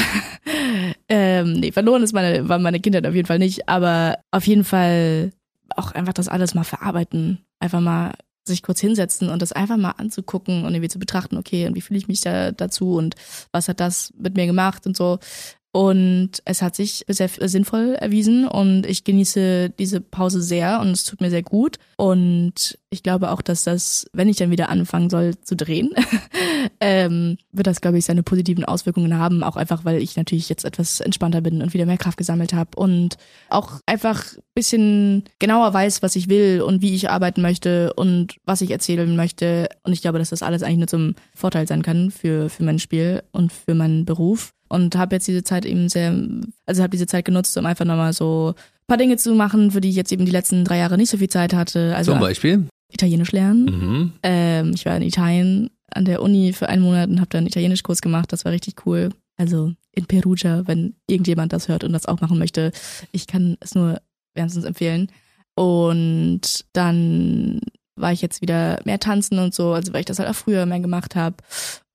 ähm, 1.08 1.54
nee, 1.54 1.72
verloren 1.72 2.02
ist 2.02 2.12
meine, 2.12 2.48
war 2.48 2.58
meine 2.58 2.80
Kindheit 2.80 3.06
auf 3.06 3.14
jeden 3.14 3.26
Fall 3.28 3.38
nicht, 3.38 3.68
aber 3.68 4.18
auf 4.32 4.46
jeden 4.46 4.64
Fall 4.64 5.32
auch 5.76 5.92
einfach 5.92 6.12
das 6.12 6.28
alles 6.28 6.54
mal 6.54 6.64
verarbeiten. 6.64 7.38
Einfach 7.60 7.80
mal 7.80 8.14
sich 8.44 8.62
kurz 8.62 8.80
hinsetzen 8.80 9.28
und 9.28 9.40
das 9.42 9.52
einfach 9.52 9.76
mal 9.76 9.92
anzugucken 9.92 10.64
und 10.64 10.74
irgendwie 10.74 10.88
zu 10.88 10.98
betrachten, 10.98 11.36
okay, 11.36 11.66
und 11.66 11.74
wie 11.74 11.80
fühle 11.80 11.98
ich 11.98 12.08
mich 12.08 12.20
da 12.20 12.52
dazu 12.52 12.94
und 12.94 13.14
was 13.52 13.68
hat 13.68 13.80
das 13.80 14.12
mit 14.18 14.34
mir 14.34 14.46
gemacht 14.46 14.86
und 14.86 14.96
so. 14.96 15.18
Und 15.72 16.42
es 16.44 16.62
hat 16.62 16.74
sich 16.74 17.04
sehr 17.06 17.28
sinnvoll 17.28 17.94
erwiesen 17.94 18.48
und 18.48 18.86
ich 18.86 19.04
genieße 19.04 19.70
diese 19.70 20.00
Pause 20.00 20.42
sehr 20.42 20.80
und 20.80 20.88
es 20.88 21.04
tut 21.04 21.20
mir 21.20 21.30
sehr 21.30 21.44
gut. 21.44 21.76
Und 21.96 22.76
ich 22.90 23.04
glaube 23.04 23.30
auch, 23.30 23.40
dass 23.40 23.62
das, 23.62 24.06
wenn 24.12 24.28
ich 24.28 24.36
dann 24.36 24.50
wieder 24.50 24.68
anfangen 24.68 25.10
soll 25.10 25.38
zu 25.38 25.54
drehen, 25.54 25.90
ähm, 26.80 27.38
wird 27.52 27.68
das, 27.68 27.80
glaube 27.80 27.98
ich, 27.98 28.04
seine 28.04 28.24
positiven 28.24 28.64
Auswirkungen 28.64 29.16
haben. 29.16 29.44
Auch 29.44 29.54
einfach, 29.54 29.84
weil 29.84 30.02
ich 30.02 30.16
natürlich 30.16 30.48
jetzt 30.48 30.64
etwas 30.64 30.98
entspannter 30.98 31.40
bin 31.40 31.62
und 31.62 31.72
wieder 31.72 31.86
mehr 31.86 31.98
Kraft 31.98 32.18
gesammelt 32.18 32.52
habe 32.52 32.70
und 32.76 33.16
auch 33.48 33.80
einfach 33.86 34.24
bisschen 34.54 35.22
genauer 35.38 35.72
weiß, 35.72 36.02
was 36.02 36.16
ich 36.16 36.28
will 36.28 36.62
und 36.62 36.82
wie 36.82 36.96
ich 36.96 37.10
arbeiten 37.10 37.42
möchte 37.42 37.92
und 37.94 38.38
was 38.44 38.60
ich 38.60 38.72
erzählen 38.72 39.14
möchte. 39.14 39.68
Und 39.84 39.92
ich 39.92 40.02
glaube, 40.02 40.18
dass 40.18 40.30
das 40.30 40.42
alles 40.42 40.64
eigentlich 40.64 40.78
nur 40.78 40.88
zum 40.88 41.14
Vorteil 41.32 41.68
sein 41.68 41.82
kann 41.82 42.10
für, 42.10 42.50
für 42.50 42.64
mein 42.64 42.80
Spiel 42.80 43.22
und 43.30 43.52
für 43.52 43.74
meinen 43.74 44.04
Beruf. 44.04 44.52
Und 44.70 44.96
habe 44.96 45.16
jetzt 45.16 45.26
diese 45.26 45.42
Zeit 45.42 45.66
eben 45.66 45.88
sehr, 45.88 46.14
also 46.64 46.82
habe 46.82 46.92
diese 46.92 47.06
Zeit 47.06 47.24
genutzt, 47.24 47.56
um 47.58 47.66
einfach 47.66 47.84
nochmal 47.84 48.12
so 48.12 48.54
ein 48.56 48.86
paar 48.86 48.96
Dinge 48.96 49.16
zu 49.16 49.34
machen, 49.34 49.72
für 49.72 49.80
die 49.80 49.90
ich 49.90 49.96
jetzt 49.96 50.12
eben 50.12 50.24
die 50.24 50.32
letzten 50.32 50.64
drei 50.64 50.78
Jahre 50.78 50.96
nicht 50.96 51.10
so 51.10 51.18
viel 51.18 51.28
Zeit 51.28 51.52
hatte. 51.52 51.94
Also 51.96 52.12
Zum 52.12 52.20
Beispiel. 52.20 52.68
Italienisch 52.92 53.32
lernen. 53.32 53.64
Mhm. 53.64 54.12
Ähm, 54.22 54.72
ich 54.74 54.86
war 54.86 54.96
in 54.96 55.02
Italien 55.02 55.70
an 55.92 56.04
der 56.04 56.22
Uni 56.22 56.52
für 56.52 56.68
einen 56.68 56.82
Monat 56.82 57.10
und 57.10 57.18
habe 57.18 57.28
da 57.30 57.38
einen 57.38 57.48
Italienischkurs 57.48 58.00
gemacht. 58.00 58.32
Das 58.32 58.44
war 58.44 58.52
richtig 58.52 58.86
cool. 58.86 59.10
Also 59.36 59.72
in 59.92 60.06
Perugia, 60.06 60.62
wenn 60.66 60.94
irgendjemand 61.08 61.52
das 61.52 61.68
hört 61.68 61.82
und 61.82 61.92
das 61.92 62.06
auch 62.06 62.20
machen 62.20 62.38
möchte. 62.38 62.70
Ich 63.10 63.26
kann 63.26 63.56
es 63.60 63.74
nur 63.74 64.00
wärmstens 64.34 64.64
empfehlen. 64.64 65.10
Und 65.56 66.64
dann 66.72 67.60
war 67.96 68.12
ich 68.12 68.22
jetzt 68.22 68.40
wieder 68.40 68.80
mehr 68.84 69.00
tanzen 69.00 69.38
und 69.38 69.54
so, 69.54 69.72
also 69.72 69.92
weil 69.92 70.00
ich 70.00 70.06
das 70.06 70.18
halt 70.18 70.28
auch 70.28 70.34
früher 70.34 70.64
mehr 70.66 70.80
gemacht 70.80 71.16
habe 71.16 71.36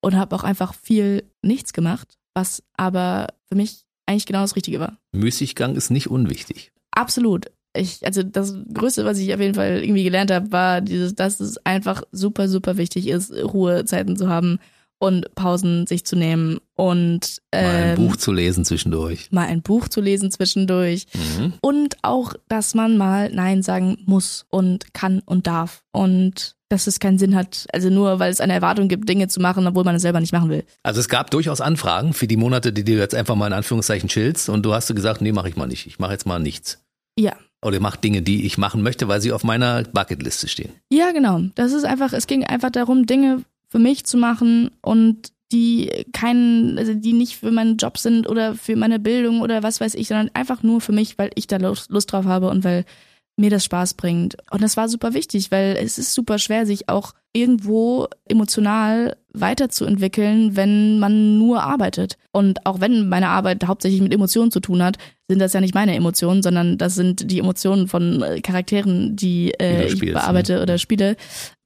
und 0.01 0.15
habe 0.15 0.35
auch 0.35 0.43
einfach 0.43 0.73
viel 0.73 1.23
nichts 1.41 1.73
gemacht, 1.73 2.17
was 2.35 2.61
aber 2.77 3.29
für 3.47 3.55
mich 3.55 3.85
eigentlich 4.05 4.27
genau 4.27 4.41
das 4.41 4.55
Richtige 4.55 4.79
war. 4.79 4.99
Müßiggang 5.13 5.75
ist 5.75 5.89
nicht 5.89 6.09
unwichtig. 6.09 6.71
Absolut. 6.91 7.47
Ich, 7.75 8.05
also 8.05 8.23
das 8.23 8.55
Größte, 8.73 9.03
was 9.03 9.17
ich 9.17 9.33
auf 9.33 9.39
jeden 9.39 9.55
Fall 9.55 9.83
irgendwie 9.83 10.03
gelernt 10.03 10.31
habe, 10.31 10.51
war 10.51 10.81
dieses, 10.81 11.15
dass 11.15 11.39
es 11.39 11.57
einfach 11.65 12.03
super, 12.11 12.47
super 12.47 12.77
wichtig 12.77 13.07
ist, 13.07 13.33
Ruhezeiten 13.33 14.15
zu 14.15 14.29
haben 14.29 14.59
und 15.05 15.33
Pausen 15.35 15.87
sich 15.87 16.05
zu 16.05 16.15
nehmen 16.15 16.59
und 16.75 17.41
Mal 17.53 17.59
ein 17.65 17.89
ähm, 17.91 17.95
Buch 17.95 18.15
zu 18.17 18.31
lesen 18.33 18.65
zwischendurch. 18.65 19.27
mal 19.31 19.47
ein 19.47 19.61
Buch 19.61 19.87
zu 19.87 20.01
lesen 20.01 20.29
zwischendurch 20.31 21.05
Mhm. 21.13 21.53
und 21.61 21.95
auch, 22.01 22.33
dass 22.49 22.75
man 22.75 22.97
mal 22.97 23.29
Nein 23.31 23.63
sagen 23.63 23.97
muss 24.05 24.45
und 24.49 24.93
kann 24.93 25.21
und 25.25 25.47
darf 25.47 25.83
und 25.91 26.55
dass 26.69 26.87
es 26.87 26.99
keinen 26.99 27.19
Sinn 27.19 27.35
hat, 27.35 27.67
also 27.71 27.89
nur 27.89 28.17
weil 28.19 28.31
es 28.31 28.41
eine 28.41 28.53
Erwartung 28.53 28.87
gibt, 28.87 29.07
Dinge 29.07 29.27
zu 29.27 29.39
machen, 29.39 29.67
obwohl 29.67 29.83
man 29.83 29.95
es 29.95 30.01
selber 30.01 30.19
nicht 30.19 30.33
machen 30.33 30.49
will. 30.49 30.63
Also 30.83 30.99
es 30.99 31.07
gab 31.07 31.29
durchaus 31.29 31.61
Anfragen 31.61 32.13
für 32.13 32.25
die 32.27 32.37
Monate, 32.37 32.73
die 32.73 32.83
du 32.83 32.93
jetzt 32.93 33.13
einfach 33.15 33.35
mal 33.35 33.47
in 33.47 33.53
Anführungszeichen 33.53 34.09
chillst 34.09 34.49
und 34.49 34.63
du 34.65 34.73
hast 34.73 34.93
gesagt, 34.93 35.21
nee, 35.21 35.31
mache 35.31 35.47
ich 35.49 35.55
mal 35.55 35.67
nicht. 35.67 35.85
Ich 35.85 35.99
mache 35.99 36.13
jetzt 36.13 36.25
mal 36.25 36.39
nichts. 36.39 36.79
Ja. 37.17 37.33
Oder 37.63 37.79
mach 37.79 37.95
Dinge, 37.95 38.21
die 38.23 38.45
ich 38.45 38.57
machen 38.57 38.81
möchte, 38.81 39.07
weil 39.07 39.21
sie 39.21 39.31
auf 39.31 39.43
meiner 39.43 39.83
Bucketliste 39.83 40.47
stehen. 40.47 40.71
Ja, 40.91 41.11
genau. 41.11 41.41
Das 41.55 41.71
ist 41.71 41.85
einfach, 41.85 42.13
es 42.13 42.27
ging 42.27 42.43
einfach 42.43 42.71
darum, 42.71 43.05
Dinge 43.05 43.43
für 43.75 43.79
mich 43.79 44.05
zu 44.05 44.15
machen 44.15 44.71
und 44.79 45.33
die 45.51 46.05
keinen, 46.13 46.79
also 46.79 46.93
die 46.93 47.11
nicht 47.11 47.35
für 47.35 47.51
meinen 47.51 47.75
Job 47.75 47.97
sind 47.97 48.25
oder 48.25 48.55
für 48.55 48.77
meine 48.77 48.99
Bildung 48.99 49.41
oder 49.41 49.63
was 49.63 49.81
weiß 49.81 49.95
ich, 49.95 50.07
sondern 50.07 50.31
einfach 50.33 50.63
nur 50.63 50.79
für 50.79 50.93
mich, 50.93 51.17
weil 51.17 51.31
ich 51.35 51.45
da 51.47 51.57
Lust, 51.57 51.91
drauf 51.91 52.23
habe 52.23 52.49
und 52.49 52.63
weil 52.63 52.85
mir 53.37 53.49
das 53.49 53.65
Spaß 53.65 53.95
bringt. 53.95 54.37
Und 54.51 54.63
das 54.63 54.77
war 54.77 54.87
super 54.87 55.13
wichtig, 55.13 55.51
weil 55.51 55.77
es 55.81 55.97
ist 55.97 56.13
super 56.13 56.39
schwer, 56.39 56.65
sich 56.65 56.87
auch 56.87 57.13
irgendwo 57.33 58.07
emotional 58.29 59.17
weiterzuentwickeln, 59.33 60.55
wenn 60.55 60.99
man 60.99 61.37
nur 61.37 61.61
arbeitet. 61.61 62.17
Und 62.31 62.65
auch 62.65 62.79
wenn 62.79 63.09
meine 63.09 63.27
Arbeit 63.27 63.65
hauptsächlich 63.67 64.01
mit 64.01 64.13
Emotionen 64.13 64.51
zu 64.51 64.61
tun 64.61 64.81
hat, 64.81 64.97
sind 65.27 65.39
das 65.39 65.51
ja 65.51 65.59
nicht 65.59 65.75
meine 65.75 65.95
Emotionen, 65.95 66.41
sondern 66.43 66.77
das 66.77 66.95
sind 66.95 67.29
die 67.29 67.39
Emotionen 67.39 67.89
von 67.89 68.23
äh, 68.23 68.39
Charakteren, 68.39 69.17
die 69.17 69.51
äh, 69.59 69.87
ich 69.87 69.93
spielst, 69.93 70.13
bearbeite 70.13 70.61
oder 70.61 70.77
spiele. 70.77 71.17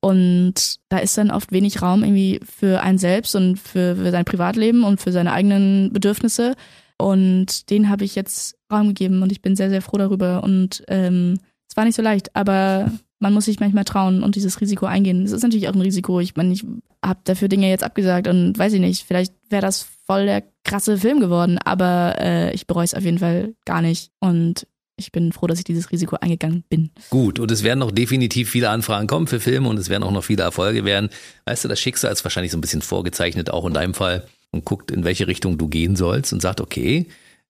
Und 0.02 0.80
da 0.90 0.98
ist 0.98 1.18
dann 1.20 1.30
oft 1.30 1.52
wenig 1.52 1.84
Raum 1.84 2.04
irgendwie 2.04 2.40
für 2.44 2.82
einen 2.82 2.98
selbst 2.98 3.36
und 3.36 3.58
für, 3.58 3.96
für 3.96 4.10
sein 4.10 4.26
Privatleben 4.26 4.84
und 4.84 5.00
für 5.00 5.12
seine 5.12 5.34
eigenen 5.34 5.94
Bedürfnisse. 5.94 6.56
Und 6.98 7.70
den 7.70 7.90
habe 7.90 8.06
ich 8.06 8.16
jetzt 8.16 8.58
Raum 8.72 8.88
gegeben 8.88 9.22
und 9.22 9.32
ich 9.32 9.42
bin 9.42 9.56
sehr, 9.56 9.70
sehr 9.70 9.82
froh 9.84 9.98
darüber. 9.98 10.44
Und 10.44 10.84
ähm, 10.88 11.40
es 11.70 11.78
war 11.78 11.86
nicht 11.86 11.96
so 11.96 12.02
leicht, 12.02 12.36
aber 12.36 12.92
man 13.20 13.34
muss 13.34 13.46
sich 13.46 13.60
manchmal 13.60 13.86
trauen 13.86 14.24
und 14.24 14.36
dieses 14.36 14.60
Risiko 14.60 14.86
eingehen. 14.86 15.24
Es 15.24 15.32
ist 15.32 15.44
natürlich 15.44 15.68
auch 15.70 15.74
ein 15.74 15.82
Risiko. 15.82 16.20
Ich 16.20 16.36
meine, 16.36 16.54
ich 16.54 16.66
habe 17.06 17.20
dafür 17.26 17.48
Dinge 17.48 17.70
jetzt 17.70 17.84
abgesagt 17.84 18.28
und 18.28 18.58
weiß 18.58 18.74
ich 18.74 18.80
nicht, 18.80 19.06
vielleicht 19.06 19.34
wäre 19.50 19.62
das 19.62 19.86
voll 20.06 20.26
der 20.26 20.44
krasse 20.64 20.98
Film 20.98 21.20
geworden, 21.20 21.60
aber 21.64 22.16
äh, 22.20 22.54
ich 22.54 22.66
bereue 22.66 22.86
es 22.86 22.94
auf 22.94 23.04
jeden 23.04 23.20
Fall 23.20 23.54
gar 23.66 23.82
nicht. 23.82 24.12
Und 24.20 24.66
ich 24.98 25.12
bin 25.12 25.32
froh, 25.32 25.48
dass 25.48 25.60
ich 25.60 25.64
dieses 25.64 25.92
Risiko 25.92 26.18
eingegangen 26.18 26.64
bin. 26.70 26.92
Gut, 27.10 27.40
und 27.40 27.52
es 27.52 27.64
werden 27.64 27.80
noch 27.80 27.92
definitiv 27.92 28.50
viele 28.50 28.70
Anfragen 28.70 29.08
kommen 29.08 29.28
für 29.28 29.40
Filme 29.40 29.70
und 29.70 29.78
es 29.78 29.90
werden 29.90 30.04
auch 30.04 30.12
noch 30.12 30.24
viele 30.24 30.44
Erfolge 30.44 30.84
werden. 30.84 31.10
Weißt 31.46 31.64
du, 31.64 31.68
das 31.68 31.80
Schicksal 31.80 32.12
ist 32.12 32.24
wahrscheinlich 32.24 32.52
so 32.52 32.58
ein 32.58 32.62
bisschen 32.62 32.82
vorgezeichnet, 32.82 33.50
auch 33.52 33.66
in 33.66 33.74
deinem 33.74 33.94
Fall, 33.94 34.26
und 34.52 34.66
guckt, 34.66 34.90
in 34.92 35.04
welche 35.04 35.28
Richtung 35.28 35.58
du 35.58 35.68
gehen 35.68 35.96
sollst 35.96 36.34
und 36.34 36.42
sagt, 36.42 36.60
okay, 36.60 37.08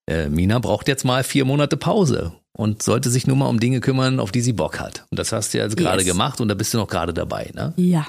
äh, 0.07 0.27
Mina 0.27 0.59
braucht 0.59 0.89
jetzt 0.89 1.05
mal 1.05 1.23
vier 1.23 1.45
Monate 1.45 1.77
Pause 1.77 2.33
und 2.59 2.83
sollte 2.83 3.09
sich 3.09 3.25
nur 3.25 3.37
mal 3.37 3.47
um 3.47 3.59
Dinge 3.59 3.79
kümmern, 3.79 4.19
auf 4.19 4.31
die 4.31 4.41
sie 4.41 4.53
Bock 4.53 4.79
hat. 4.79 5.05
Und 5.09 5.17
das 5.17 5.31
hast 5.31 5.53
du 5.53 5.57
jetzt 5.59 5.77
gerade 5.77 6.03
Yes. 6.03 6.11
gemacht 6.11 6.41
und 6.41 6.49
da 6.49 6.53
bist 6.55 6.73
du 6.73 6.77
noch 6.77 6.87
gerade 6.87 7.13
dabei, 7.13 7.49
ne? 7.55 7.73
Ja. 7.77 8.05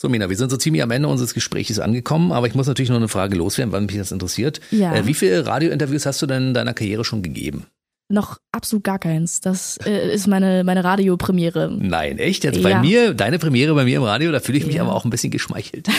So, 0.00 0.08
Mina, 0.08 0.28
wir 0.30 0.36
sind 0.36 0.50
so 0.50 0.56
ziemlich 0.56 0.82
am 0.84 0.92
Ende 0.92 1.08
unseres 1.08 1.34
Gesprächs 1.34 1.78
angekommen, 1.80 2.30
aber 2.30 2.46
ich 2.46 2.54
muss 2.54 2.68
natürlich 2.68 2.90
noch 2.90 2.96
eine 2.98 3.08
Frage 3.08 3.36
loswerden, 3.36 3.72
weil 3.72 3.80
mich 3.80 3.96
das 3.96 4.12
interessiert. 4.12 4.60
Ja. 4.70 4.94
Äh, 4.94 5.06
wie 5.06 5.14
viele 5.14 5.44
Radiointerviews 5.46 6.06
hast 6.06 6.22
du 6.22 6.26
denn 6.26 6.48
in 6.48 6.54
deiner 6.54 6.74
Karriere 6.74 7.04
schon 7.04 7.22
gegeben? 7.22 7.66
Noch 8.10 8.38
absolut 8.52 8.84
gar 8.84 9.00
keins. 9.00 9.40
Das 9.40 9.76
äh, 9.84 10.14
ist 10.14 10.28
meine, 10.28 10.62
meine 10.64 10.82
Radiopremiere. 10.84 11.76
Nein, 11.78 12.18
echt? 12.18 12.44
Jetzt 12.44 12.62
bei 12.62 12.70
Ja. 12.70 12.80
mir, 12.80 13.12
deine 13.12 13.38
Premiere 13.40 13.74
bei 13.74 13.84
mir 13.84 13.96
im 13.96 14.04
Radio, 14.04 14.30
da 14.32 14.38
fühle 14.40 14.58
ich 14.58 14.66
mich 14.66 14.76
Ja. 14.76 14.82
aber 14.82 14.94
auch 14.94 15.04
ein 15.04 15.10
bisschen 15.10 15.32
geschmeichelt. 15.32 15.88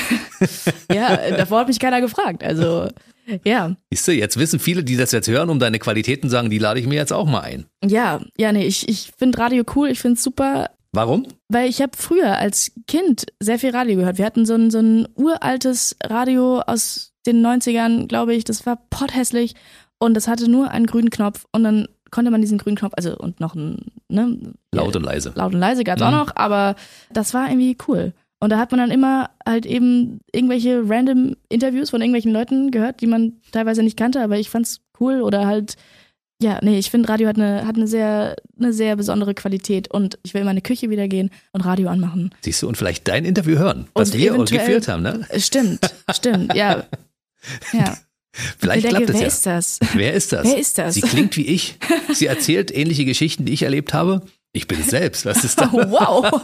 Ja, 0.92 1.16
äh, 1.16 1.36
davor 1.38 1.60
hat 1.60 1.68
mich 1.68 1.80
keiner 1.80 2.00
gefragt. 2.02 2.44
Also, 2.44 2.88
ja. 3.44 3.76
Siehst 3.92 4.08
du, 4.08 4.12
jetzt 4.14 4.38
wissen 4.38 4.60
viele, 4.60 4.84
die 4.84 4.98
das 4.98 5.12
jetzt 5.12 5.28
hören, 5.28 5.50
um 5.50 5.60
deine 5.60 5.80
Qualitäten 5.80 6.30
sagen, 6.30 6.50
die 6.50 6.58
lade 6.58 6.80
ich 6.80 6.88
mir 6.88 6.96
jetzt 6.96 7.14
auch 7.14 7.26
mal 7.28 7.42
ein. 7.42 7.66
Ja, 7.86 8.22
ja, 8.38 8.52
nee, 8.52 8.66
ich, 8.66 8.88
ich 8.90 9.12
finde 9.18 9.38
Radio 9.40 9.64
cool, 9.76 9.90
ich 9.90 10.00
finde 10.00 10.16
es 10.18 10.24
super, 10.24 10.70
Warum? 10.92 11.28
weil 11.50 11.70
ich 11.70 11.82
habe 11.82 11.92
früher 11.98 12.38
als 12.38 12.72
Kind 12.88 13.26
sehr 13.40 13.60
viel 13.60 13.72
Radio 13.72 13.96
gehört. 13.98 14.18
Wir 14.18 14.26
hatten 14.26 14.46
so 14.46 14.56
ein, 14.56 14.72
so 14.72 14.80
ein 14.80 15.08
uraltes 15.16 15.96
Radio 16.04 16.62
aus 16.62 17.14
den 17.26 17.46
90ern, 17.46 18.08
glaube 18.08 18.34
ich, 18.34 18.44
das 18.44 18.66
war 18.66 18.78
potthässlich 18.90 19.54
und 20.00 20.14
das 20.16 20.28
hatte 20.28 20.50
nur 20.50 20.72
einen 20.72 20.86
grünen 20.86 21.10
Knopf 21.10 21.46
und 21.52 21.64
dann 21.64 21.88
konnte 22.12 22.32
man 22.32 22.42
diesen 22.42 22.58
grünen 22.58 22.76
Knopf, 22.78 22.94
also 22.98 23.16
und 23.18 23.40
noch 23.40 23.54
ein, 23.54 23.92
ne? 24.08 24.40
Laut 24.74 24.96
und 24.96 25.04
leise. 25.04 25.32
Laut 25.36 25.54
und 25.54 25.60
leise 25.60 25.84
gab's 25.84 26.02
Mhm. 26.02 26.08
auch 26.08 26.12
noch, 26.12 26.32
aber 26.36 26.76
das 27.14 27.34
war 27.36 27.48
irgendwie 27.50 27.78
cool. 27.88 28.14
Und 28.42 28.52
da 28.52 28.58
hat 28.58 28.72
man 28.72 28.80
dann 28.80 28.92
immer 28.92 29.30
halt 29.46 29.66
eben 29.66 30.22
irgendwelche 30.32 30.82
random 30.88 31.36
Interviews 31.50 31.90
von 31.90 32.02
irgendwelchen 32.02 32.32
Leuten 32.32 32.72
gehört, 32.72 33.02
die 33.02 33.08
man 33.08 33.34
teilweise 33.52 33.84
nicht 33.84 33.98
kannte, 33.98 34.22
aber 34.22 34.38
ich 34.38 34.50
fand's 34.50 34.80
cool 35.00 35.22
oder 35.22 35.46
halt, 35.46 35.76
ja, 36.42 36.60
nee, 36.62 36.80
ich 36.80 36.90
finde 36.90 37.10
Radio 37.10 37.28
hat 37.28 37.36
eine, 37.36 37.68
hat 37.68 37.76
eine 37.76 37.88
sehr, 37.88 38.38
eine 38.58 38.72
sehr 38.72 38.96
besondere 38.96 39.34
Qualität 39.34 39.92
und 39.92 40.18
ich 40.24 40.34
will 40.34 40.40
in 40.42 40.48
meine 40.48 40.62
Küche 40.62 40.90
wieder 40.90 41.10
gehen 41.10 41.32
und 41.52 41.66
Radio 41.66 41.90
anmachen. 41.90 42.34
Siehst 42.42 42.62
du, 42.62 42.70
und 42.70 42.78
vielleicht 42.78 43.08
dein 43.10 43.26
Interview 43.26 43.58
hören, 43.58 43.88
was 43.94 44.12
Und 44.12 44.18
wir 44.20 44.34
eventuell- 44.34 44.60
geführt 44.66 44.88
haben, 44.88 45.04
ne? 45.04 45.28
Stimmt, 45.38 45.94
stimmt, 46.12 46.54
ja. 46.56 46.86
Ja. 47.74 47.98
Vielleicht 48.58 48.86
ich 48.86 48.92
denke, 48.94 49.06
klappt 49.06 49.10
es 49.10 49.16
wer 49.16 49.22
ja. 49.22 49.28
ist 49.28 49.46
das? 49.46 49.80
Wer 49.94 50.14
ist 50.14 50.32
das? 50.34 50.44
Wer 50.46 50.58
ist 50.58 50.78
das? 50.78 50.96
Sie 50.96 51.02
klingt 51.02 51.36
wie 51.36 51.48
ich. 51.48 51.78
Sie 52.14 52.28
erzählt 52.28 52.70
ähnliche 52.76 53.06
Geschichten, 53.06 53.46
die 53.46 53.54
ich 53.54 53.64
erlebt 53.64 53.94
habe. 53.94 54.22
Ich 54.52 54.68
bin 54.68 54.80
es 54.80 54.88
selbst. 54.88 55.26
Was 55.26 55.44
ist 55.44 55.62
da? 55.62 55.70
Oh, 55.72 55.78
wow. 55.78 56.42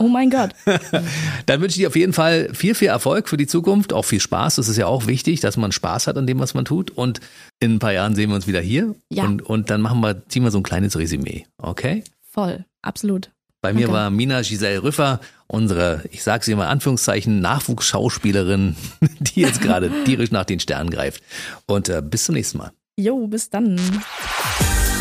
Oh 0.00 0.08
mein 0.08 0.28
Gott. 0.30 0.50
Dann 1.46 1.60
wünsche 1.60 1.76
ich 1.76 1.82
dir 1.82 1.88
auf 1.88 1.96
jeden 1.96 2.12
Fall 2.12 2.50
viel, 2.52 2.74
viel 2.74 2.88
Erfolg 2.88 3.28
für 3.28 3.36
die 3.38 3.46
Zukunft. 3.46 3.92
Auch 3.92 4.04
viel 4.04 4.20
Spaß. 4.20 4.56
Das 4.56 4.68
ist 4.68 4.76
ja 4.76 4.86
auch 4.86 5.06
wichtig, 5.06 5.40
dass 5.40 5.56
man 5.56 5.72
Spaß 5.72 6.06
hat 6.08 6.18
an 6.18 6.26
dem, 6.26 6.38
was 6.40 6.52
man 6.54 6.64
tut. 6.66 6.90
Und 6.90 7.20
in 7.60 7.76
ein 7.76 7.78
paar 7.78 7.92
Jahren 7.92 8.14
sehen 8.14 8.28
wir 8.30 8.36
uns 8.36 8.46
wieder 8.46 8.60
hier. 8.60 8.94
Ja. 9.10 9.24
Und, 9.24 9.42
und 9.42 9.70
dann 9.70 9.80
machen 9.80 10.00
wir, 10.00 10.28
ziehen 10.28 10.44
wir 10.44 10.50
so 10.50 10.58
ein 10.58 10.62
kleines 10.62 10.98
Resümee. 10.98 11.46
Okay? 11.56 12.04
Voll. 12.30 12.66
Absolut. 12.82 13.30
Bei 13.60 13.72
mir 13.72 13.86
Okay. 13.86 13.94
war 13.94 14.10
Mina 14.10 14.42
Giselle 14.42 14.82
Rüffer, 14.84 15.18
unsere, 15.48 16.04
ich 16.12 16.22
sage 16.22 16.44
sie 16.44 16.54
mal 16.54 16.64
in 16.66 16.70
Anführungszeichen, 16.70 17.40
Nachwuchsschauspielerin, 17.40 18.76
die 19.20 19.40
jetzt 19.40 19.60
gerade 19.62 19.90
tierisch 20.04 20.30
nach 20.30 20.44
den 20.44 20.60
Sternen 20.60 20.90
greift. 20.90 21.22
Und 21.66 21.88
äh, 21.88 22.00
bis 22.04 22.24
zum 22.26 22.34
nächsten 22.36 22.58
Mal. 22.58 22.72
Jo, 22.96 23.26
bis 23.26 23.50
dann. 23.50 23.80